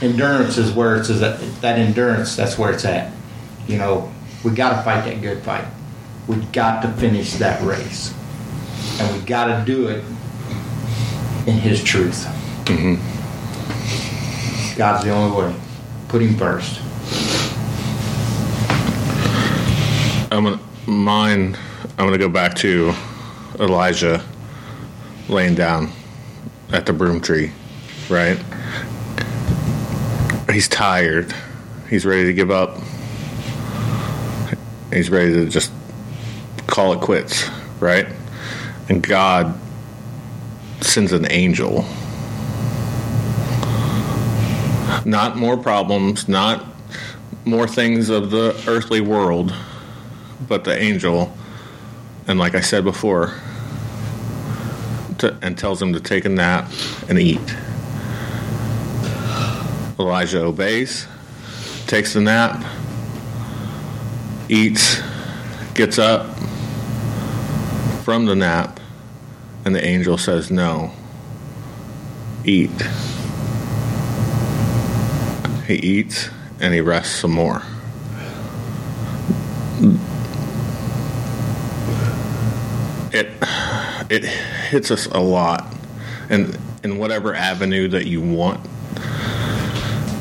endurance 0.00 0.56
is 0.56 0.72
where 0.72 0.96
it's 0.96 1.10
at. 1.10 1.38
That 1.60 1.78
endurance, 1.78 2.34
that's 2.34 2.58
where 2.58 2.72
it's 2.72 2.84
at. 2.84 3.12
You 3.66 3.78
know, 3.78 4.10
we 4.42 4.52
got 4.52 4.76
to 4.76 4.82
fight 4.82 5.04
that 5.04 5.20
good 5.20 5.42
fight. 5.42 5.66
We 6.26 6.36
got 6.36 6.82
to 6.82 6.88
finish 6.92 7.34
that 7.34 7.62
race, 7.62 8.14
and 8.98 9.14
we 9.14 9.26
got 9.26 9.46
to 9.46 9.64
do 9.66 9.88
it 9.88 10.04
in 11.46 11.58
His 11.58 11.82
truth. 11.82 12.26
God's 14.76 15.04
the 15.04 15.10
only 15.10 15.36
way. 15.36 15.54
Put 16.08 16.22
Him 16.22 16.36
first. 16.36 16.80
I'm 20.32 20.44
gonna 20.44 20.60
mine. 20.86 21.58
I'm 21.98 22.06
gonna 22.06 22.16
go 22.16 22.30
back 22.30 22.54
to 22.56 22.94
Elijah 23.60 24.24
laying 25.28 25.54
down 25.54 25.92
at 26.72 26.86
the 26.86 26.94
broom 26.94 27.20
tree, 27.20 27.52
right? 28.08 28.38
He's 30.50 30.68
tired. 30.68 31.34
He's 31.90 32.06
ready 32.06 32.24
to 32.24 32.32
give 32.32 32.50
up. 32.50 32.78
he's 34.90 35.10
ready 35.10 35.34
to 35.34 35.50
just 35.50 35.70
call 36.66 36.94
it 36.94 37.00
quits, 37.02 37.50
right? 37.78 38.06
And 38.88 39.02
God 39.02 39.60
sends 40.80 41.12
an 41.12 41.30
angel. 41.30 41.84
Not 45.04 45.36
more 45.36 45.58
problems, 45.58 46.26
not 46.26 46.64
more 47.44 47.68
things 47.68 48.08
of 48.08 48.30
the 48.30 48.58
earthly 48.66 49.02
world, 49.02 49.52
but 50.48 50.64
the 50.64 50.76
angel. 50.76 51.36
And 52.26 52.38
like 52.38 52.54
I 52.54 52.60
said 52.60 52.84
before, 52.84 53.34
to, 55.18 55.38
and 55.42 55.56
tells 55.56 55.80
him 55.80 55.92
to 55.92 56.00
take 56.00 56.24
a 56.24 56.28
nap 56.28 56.70
and 57.08 57.18
eat. 57.18 57.56
Elijah 59.98 60.42
obeys, 60.42 61.06
takes 61.86 62.12
the 62.14 62.20
nap, 62.20 62.64
eats, 64.48 65.00
gets 65.74 65.98
up 65.98 66.36
from 68.02 68.26
the 68.26 68.34
nap, 68.34 68.80
and 69.64 69.74
the 69.74 69.84
angel 69.84 70.18
says, 70.18 70.50
No, 70.50 70.92
eat. 72.44 72.70
He 75.66 75.74
eats 75.74 76.28
and 76.60 76.74
he 76.74 76.80
rests 76.80 77.14
some 77.14 77.30
more. 77.30 77.62
It 83.12 83.28
it 84.12 84.24
hits 84.24 84.90
us 84.90 85.06
a 85.06 85.18
lot 85.18 85.64
and 86.28 86.58
in 86.84 86.98
whatever 86.98 87.34
avenue 87.34 87.88
that 87.88 88.06
you 88.06 88.20
want 88.20 88.60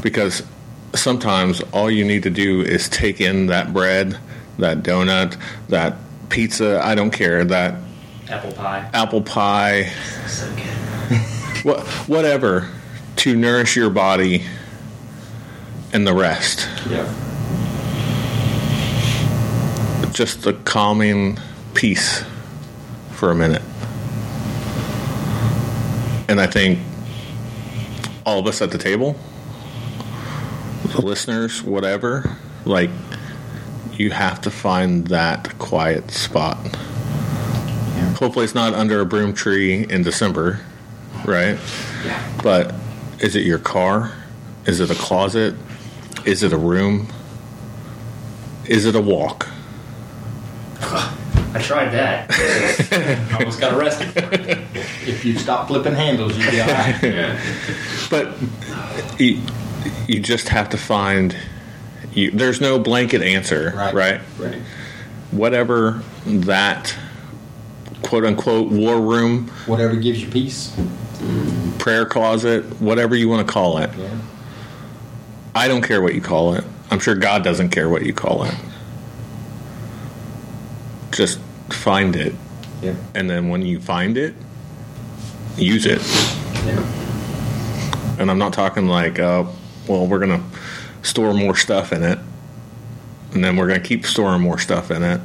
because 0.02 0.44
sometimes 0.96 1.62
all 1.74 1.92
you 1.92 2.06
need 2.06 2.24
to 2.24 2.30
do 2.30 2.62
is 2.62 2.88
take 2.89 3.22
in 3.22 3.48
that 3.48 3.74
bread, 3.74 4.18
that 4.60 4.80
donut, 4.80 5.38
that 5.70 5.96
pizza, 6.30 6.82
I 6.84 6.96
don't 6.96 7.12
care, 7.12 7.44
that 7.46 7.76
Apple 8.30 8.52
pie. 8.54 8.89
apple 8.94 9.22
pie, 9.22 9.92
So 10.28 10.50
good. 10.56 11.80
whatever, 12.08 12.70
to 13.18 13.36
nourish 13.36 13.76
your 13.76 13.89
body 13.89 14.44
and 15.92 16.08
the 16.08 16.14
rest. 16.14 16.68
Yeah. 16.89 17.04
Just 20.14 20.44
the 20.44 20.54
calming 20.66 21.38
peace 21.74 22.24
for 23.12 23.32
a 23.32 23.36
minute. 23.36 23.62
And 26.32 26.39
I 26.39 26.47
think 26.47 26.79
all 28.25 28.39
of 28.39 28.47
us 28.47 28.61
at 28.61 28.71
the 28.71 28.77
table, 28.77 29.17
the 30.86 31.01
listeners, 31.01 31.61
whatever, 31.61 32.38
like, 32.63 32.89
you 33.91 34.11
have 34.11 34.39
to 34.43 34.49
find 34.49 35.07
that 35.07 35.59
quiet 35.59 36.09
spot. 36.09 36.55
Hopefully, 38.15 38.45
it's 38.45 38.55
not 38.55 38.73
under 38.73 39.01
a 39.01 39.05
broom 39.05 39.34
tree 39.34 39.86
in 39.89 40.03
December, 40.03 40.61
right? 41.25 41.59
Yeah. 42.05 42.39
But 42.41 42.75
is 43.19 43.36
it 43.36 43.43
your 43.43 43.59
car? 43.59 44.13
Is 44.65 44.79
it 44.79 44.89
a 44.89 44.95
closet? 44.95 45.53
Is 46.23 46.43
it 46.43 46.53
a 46.53 46.57
room? 46.57 47.09
Is 48.67 48.86
it 48.86 48.95
a 48.95 49.01
walk? 49.01 49.49
I 51.53 51.59
tried 51.61 51.89
that. 51.89 52.32
I 53.34 53.38
Almost 53.38 53.59
got 53.59 53.73
arrested. 53.73 54.30
If 55.08 55.26
you 55.26 55.38
stop 55.38 55.68
flipping 55.68 55.93
handles, 55.93 56.38
you'd 56.38 56.52
be 56.52 56.62
all 56.62 56.68
right. 56.68 56.99
Yeah. 57.04 57.39
But 58.10 58.36
you, 59.20 59.41
you 60.08 60.20
just 60.20 60.49
have 60.49 60.70
to 60.70 60.78
find. 60.78 61.36
You, 62.14 62.32
there's 62.32 62.60
no 62.62 62.78
blanket 62.78 63.22
answer, 63.22 63.72
Right. 63.76 63.93
right? 63.93 64.22
Right. 64.38 64.62
Whatever 65.32 66.04
that 66.26 66.95
quote 68.04 68.26
unquote 68.26 68.70
war 68.72 68.99
room, 68.99 69.47
Whatever 69.66 69.95
gives 69.95 70.22
you 70.22 70.30
peace. 70.30 70.76
prayer 71.80 72.06
closet, 72.06 72.66
whatever 72.82 73.16
you 73.16 73.30
want 73.30 73.47
to 73.47 73.52
call 73.54 73.78
it. 73.78 73.89
Yeah. 73.97 74.10
I 75.56 75.68
don't 75.68 75.82
care 75.82 76.02
what 76.02 76.14
you 76.16 76.22
call 76.22 76.54
it. 76.56 76.64
I'm 76.91 76.99
sure 76.99 77.16
God 77.16 77.43
doesn't 77.43 77.70
care 77.70 77.88
what 77.89 78.06
you 78.06 78.14
call 78.14 78.43
it. 78.43 78.56
Just 81.12 81.39
find 81.70 82.16
it. 82.16 82.34
Yeah. 82.82 82.95
And 83.16 83.30
then 83.30 83.49
when 83.49 83.62
you 83.66 83.80
find 83.80 84.18
it, 84.18 84.34
use 85.58 85.86
it. 85.86 86.02
Yeah. 86.66 88.18
And 88.20 88.30
I'm 88.30 88.38
not 88.38 88.54
talking 88.54 88.88
like, 88.88 89.20
uh, 89.20 89.45
well, 89.88 90.08
we're 90.08 90.20
going 90.20 90.39
to 90.39 91.08
store 91.08 91.34
more 91.34 91.56
stuff 91.56 91.91
in 91.91 92.04
it. 92.04 92.20
And 93.34 93.43
then 93.43 93.56
we're 93.56 93.68
going 93.68 93.82
to 93.82 93.88
keep 93.88 94.06
storing 94.06 94.41
more 94.41 94.60
stuff 94.60 94.91
in 94.91 95.04
it. 95.04 95.22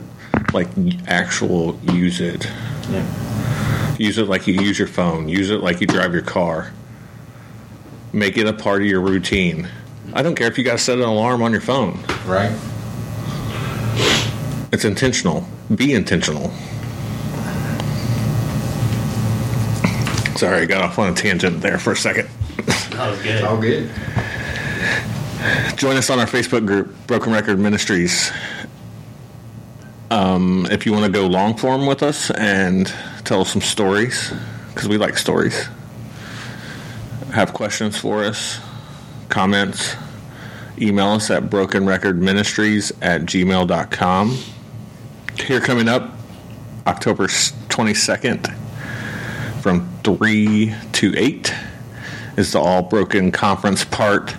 Like, 0.52 0.68
actual 1.06 1.78
use 1.92 2.20
it. 2.20 2.48
Yeah. 2.88 3.96
Use 3.98 4.18
it 4.18 4.28
like 4.28 4.46
you 4.46 4.54
use 4.54 4.78
your 4.78 4.88
phone. 4.88 5.28
Use 5.28 5.50
it 5.50 5.60
like 5.60 5.80
you 5.80 5.86
drive 5.86 6.12
your 6.12 6.22
car. 6.22 6.72
Make 8.12 8.38
it 8.38 8.46
a 8.46 8.52
part 8.52 8.82
of 8.82 8.88
your 8.88 9.00
routine. 9.00 9.68
I 10.12 10.22
don't 10.22 10.34
care 10.34 10.46
if 10.46 10.56
you 10.56 10.64
got 10.64 10.72
to 10.72 10.78
set 10.78 10.98
an 10.98 11.04
alarm 11.04 11.42
on 11.42 11.52
your 11.52 11.60
phone. 11.60 11.98
Right. 12.26 12.56
It's 14.72 14.84
intentional. 14.84 15.46
Be 15.74 15.94
intentional. 15.94 16.52
Sorry, 20.36 20.62
I 20.62 20.64
got 20.66 20.82
off 20.82 20.98
on 20.98 21.12
a 21.12 21.14
tangent 21.14 21.60
there 21.60 21.78
for 21.78 21.92
a 21.92 21.96
second. 21.96 22.28
That 22.90 23.10
was 23.10 23.24
It's 23.24 23.42
all 23.42 23.56
good. 23.60 23.90
good. 23.90 25.76
Join 25.78 25.96
us 25.96 26.10
on 26.10 26.18
our 26.18 26.26
Facebook 26.26 26.66
group, 26.66 26.94
Broken 27.06 27.32
Record 27.32 27.58
Ministries. 27.58 28.30
Um, 30.10 30.66
if 30.70 30.86
you 30.86 30.92
want 30.92 31.04
to 31.04 31.10
go 31.10 31.26
long 31.26 31.56
form 31.56 31.86
with 31.86 32.02
us 32.02 32.30
and 32.30 32.92
tell 33.24 33.40
us 33.40 33.50
some 33.52 33.60
stories, 33.62 34.32
because 34.74 34.88
we 34.88 34.98
like 34.98 35.16
stories, 35.18 35.68
have 37.32 37.52
questions 37.52 37.96
for 37.98 38.24
us, 38.24 38.60
comments, 39.28 39.94
email 40.78 41.08
us 41.08 41.30
at 41.30 41.44
brokenrecordministries 41.44 42.92
at 43.02 43.22
gmail.com. 43.22 44.38
Here 45.44 45.60
coming 45.60 45.88
up, 45.88 46.12
October 46.86 47.26
22nd 47.26 48.54
from 49.60 49.88
3 50.06 50.72
to 50.92 51.18
8 51.18 51.52
is 52.36 52.52
the 52.52 52.60
All 52.60 52.82
Broken 52.82 53.32
Conference 53.32 53.84
Part 53.84 54.36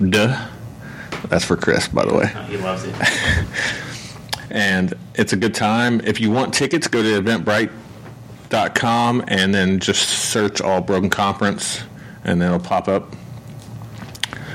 Duh. 0.00 0.48
That's 1.28 1.44
for 1.44 1.54
Chris, 1.54 1.86
by 1.86 2.06
the 2.06 2.14
way. 2.14 2.32
He 2.48 2.56
loves 2.56 2.84
it. 2.84 2.94
And 4.50 4.94
it's 5.14 5.34
a 5.34 5.36
good 5.36 5.54
time. 5.54 6.00
If 6.00 6.18
you 6.18 6.30
want 6.30 6.54
tickets, 6.54 6.88
go 6.88 7.02
to 7.02 7.20
eventbrite.com 7.20 9.24
and 9.28 9.54
then 9.54 9.80
just 9.80 10.08
search 10.08 10.62
All 10.62 10.80
Broken 10.80 11.10
Conference 11.10 11.82
and 12.24 12.40
then 12.40 12.48
it'll 12.48 12.66
pop 12.66 12.88
up. 12.88 13.14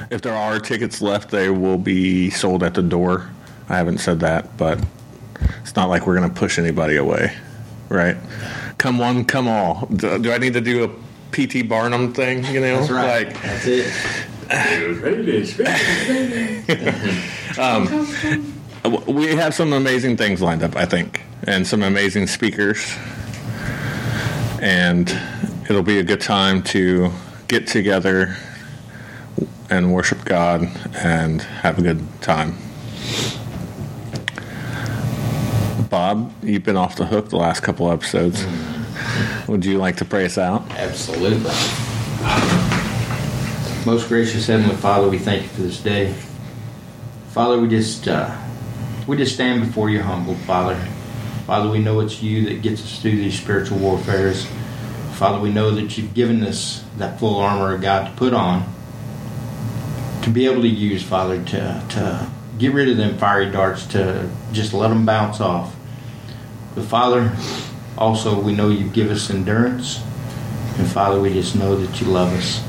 If 0.09 0.23
there 0.23 0.33
are 0.33 0.59
tickets 0.59 1.03
left, 1.03 1.29
they 1.29 1.51
will 1.51 1.77
be 1.77 2.31
sold 2.31 2.63
at 2.63 2.73
the 2.73 2.81
door. 2.81 3.29
I 3.69 3.77
haven't 3.77 3.99
said 3.99 4.21
that, 4.21 4.57
but 4.57 4.83
it's 5.61 5.75
not 5.75 5.87
like 5.87 6.07
we're 6.07 6.17
going 6.17 6.33
to 6.33 6.35
push 6.35 6.57
anybody 6.57 6.95
away, 6.95 7.37
right? 7.89 8.17
Come 8.77 8.99
one, 8.99 9.25
come 9.25 9.47
all. 9.47 9.87
Do, 9.87 10.19
do 10.19 10.31
I 10.31 10.37
need 10.37 10.53
to 10.53 10.61
do 10.61 10.83
a 10.83 10.89
P.T. 11.31 11.63
Barnum 11.63 12.13
thing? 12.13 12.45
You 12.45 12.61
know, 12.61 12.79
That's 12.79 12.91
right. 12.91 13.27
like 13.27 13.41
That's 13.41 13.65
it. 13.67 13.93
Um, 17.59 17.87
we 19.07 19.35
have 19.35 19.55
some 19.55 19.73
amazing 19.73 20.15
things 20.15 20.43
lined 20.43 20.61
up, 20.61 20.75
I 20.75 20.85
think, 20.85 21.23
and 21.43 21.65
some 21.65 21.81
amazing 21.81 22.27
speakers. 22.27 22.95
And 24.61 25.09
it'll 25.67 25.81
be 25.81 25.97
a 25.97 26.03
good 26.03 26.21
time 26.21 26.61
to 26.63 27.11
get 27.47 27.65
together 27.65 28.37
and 29.69 29.93
worship 29.93 30.23
God 30.23 30.63
and 30.95 31.41
have 31.41 31.79
a 31.79 31.81
good 31.81 32.05
time. 32.21 32.55
Bob, 35.89 36.31
you've 36.43 36.63
been 36.63 36.77
off 36.77 36.95
the 36.95 37.05
hook 37.05 37.29
the 37.29 37.37
last 37.37 37.61
couple 37.61 37.91
episodes. 37.91 38.45
Would 39.47 39.65
you 39.65 39.77
like 39.77 39.97
to 39.97 40.05
pray 40.05 40.25
us 40.25 40.37
out? 40.37 40.69
Absolutely. 40.71 41.51
Most 43.85 44.09
gracious 44.09 44.47
Heavenly 44.47 44.75
Father, 44.75 45.07
we 45.07 45.17
thank 45.17 45.43
you 45.43 45.49
for 45.49 45.61
this 45.61 45.81
day. 45.81 46.13
Father, 47.29 47.59
we 47.59 47.69
just 47.69 48.07
uh, 48.07 48.35
we 49.07 49.15
just 49.15 49.33
stand 49.33 49.65
before 49.65 49.89
you 49.89 50.01
humbled, 50.01 50.37
Father. 50.39 50.75
Father, 51.45 51.69
we 51.69 51.79
know 51.79 52.01
it's 52.01 52.21
you 52.21 52.45
that 52.49 52.61
gets 52.61 52.81
us 52.81 53.01
through 53.01 53.11
these 53.11 53.39
spiritual 53.39 53.77
warfares. 53.77 54.45
Father, 55.13 55.39
we 55.39 55.51
know 55.51 55.71
that 55.71 55.97
you've 55.97 56.13
given 56.13 56.43
us 56.43 56.83
that 56.97 57.19
full 57.19 57.37
armor 57.37 57.73
of 57.73 57.81
God 57.81 58.09
to 58.09 58.17
put 58.17 58.33
on 58.33 58.73
to 60.23 60.29
be 60.29 60.45
able 60.45 60.61
to 60.61 60.67
use, 60.67 61.01
Father, 61.01 61.41
to 61.45 61.83
to 61.89 62.29
get 62.57 62.73
rid 62.73 62.89
of 62.89 62.97
them 62.97 63.17
fiery 63.17 63.49
darts, 63.49 63.85
to 63.87 64.29
just 64.51 64.73
let 64.73 64.89
them 64.89 65.05
bounce 65.05 65.39
off. 65.39 65.73
But 66.77 66.85
Father, 66.85 67.35
also 67.97 68.39
we 68.39 68.53
know 68.53 68.69
you 68.69 68.87
give 68.89 69.09
us 69.09 69.31
endurance. 69.31 69.99
And 70.77 70.87
Father, 70.87 71.19
we 71.19 71.33
just 71.33 71.55
know 71.55 71.75
that 71.75 71.99
you 71.99 72.05
love 72.05 72.31
us. 72.33 72.63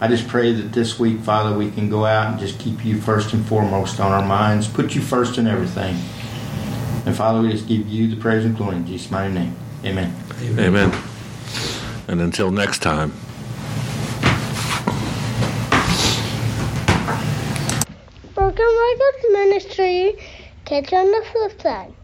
I 0.00 0.08
just 0.08 0.28
pray 0.28 0.54
that 0.54 0.72
this 0.72 0.98
week, 0.98 1.20
Father, 1.20 1.54
we 1.54 1.70
can 1.70 1.90
go 1.90 2.06
out 2.06 2.30
and 2.30 2.40
just 2.40 2.58
keep 2.58 2.82
you 2.86 2.98
first 2.98 3.34
and 3.34 3.44
foremost 3.44 4.00
on 4.00 4.12
our 4.12 4.24
minds, 4.24 4.66
put 4.66 4.94
you 4.94 5.02
first 5.02 5.36
in 5.36 5.46
everything. 5.46 5.94
And 7.04 7.14
Father, 7.14 7.42
we 7.42 7.52
just 7.52 7.68
give 7.68 7.86
you 7.86 8.08
the 8.08 8.16
praise 8.16 8.46
and 8.46 8.56
glory 8.56 8.76
in 8.76 8.86
Jesus' 8.86 9.10
mighty 9.10 9.34
name. 9.34 9.54
Amen. 9.84 10.16
Amen. 10.40 10.64
Amen. 10.64 11.02
And 12.08 12.22
until 12.22 12.50
next 12.50 12.78
time. 12.78 13.12
Welcome, 18.34 18.64
Michael's 18.64 19.32
Ministry. 19.32 20.16
Catch 20.64 20.92
you 20.92 20.98
on 20.98 21.10
the 21.10 21.26
flip 21.30 21.60
side. 21.60 21.94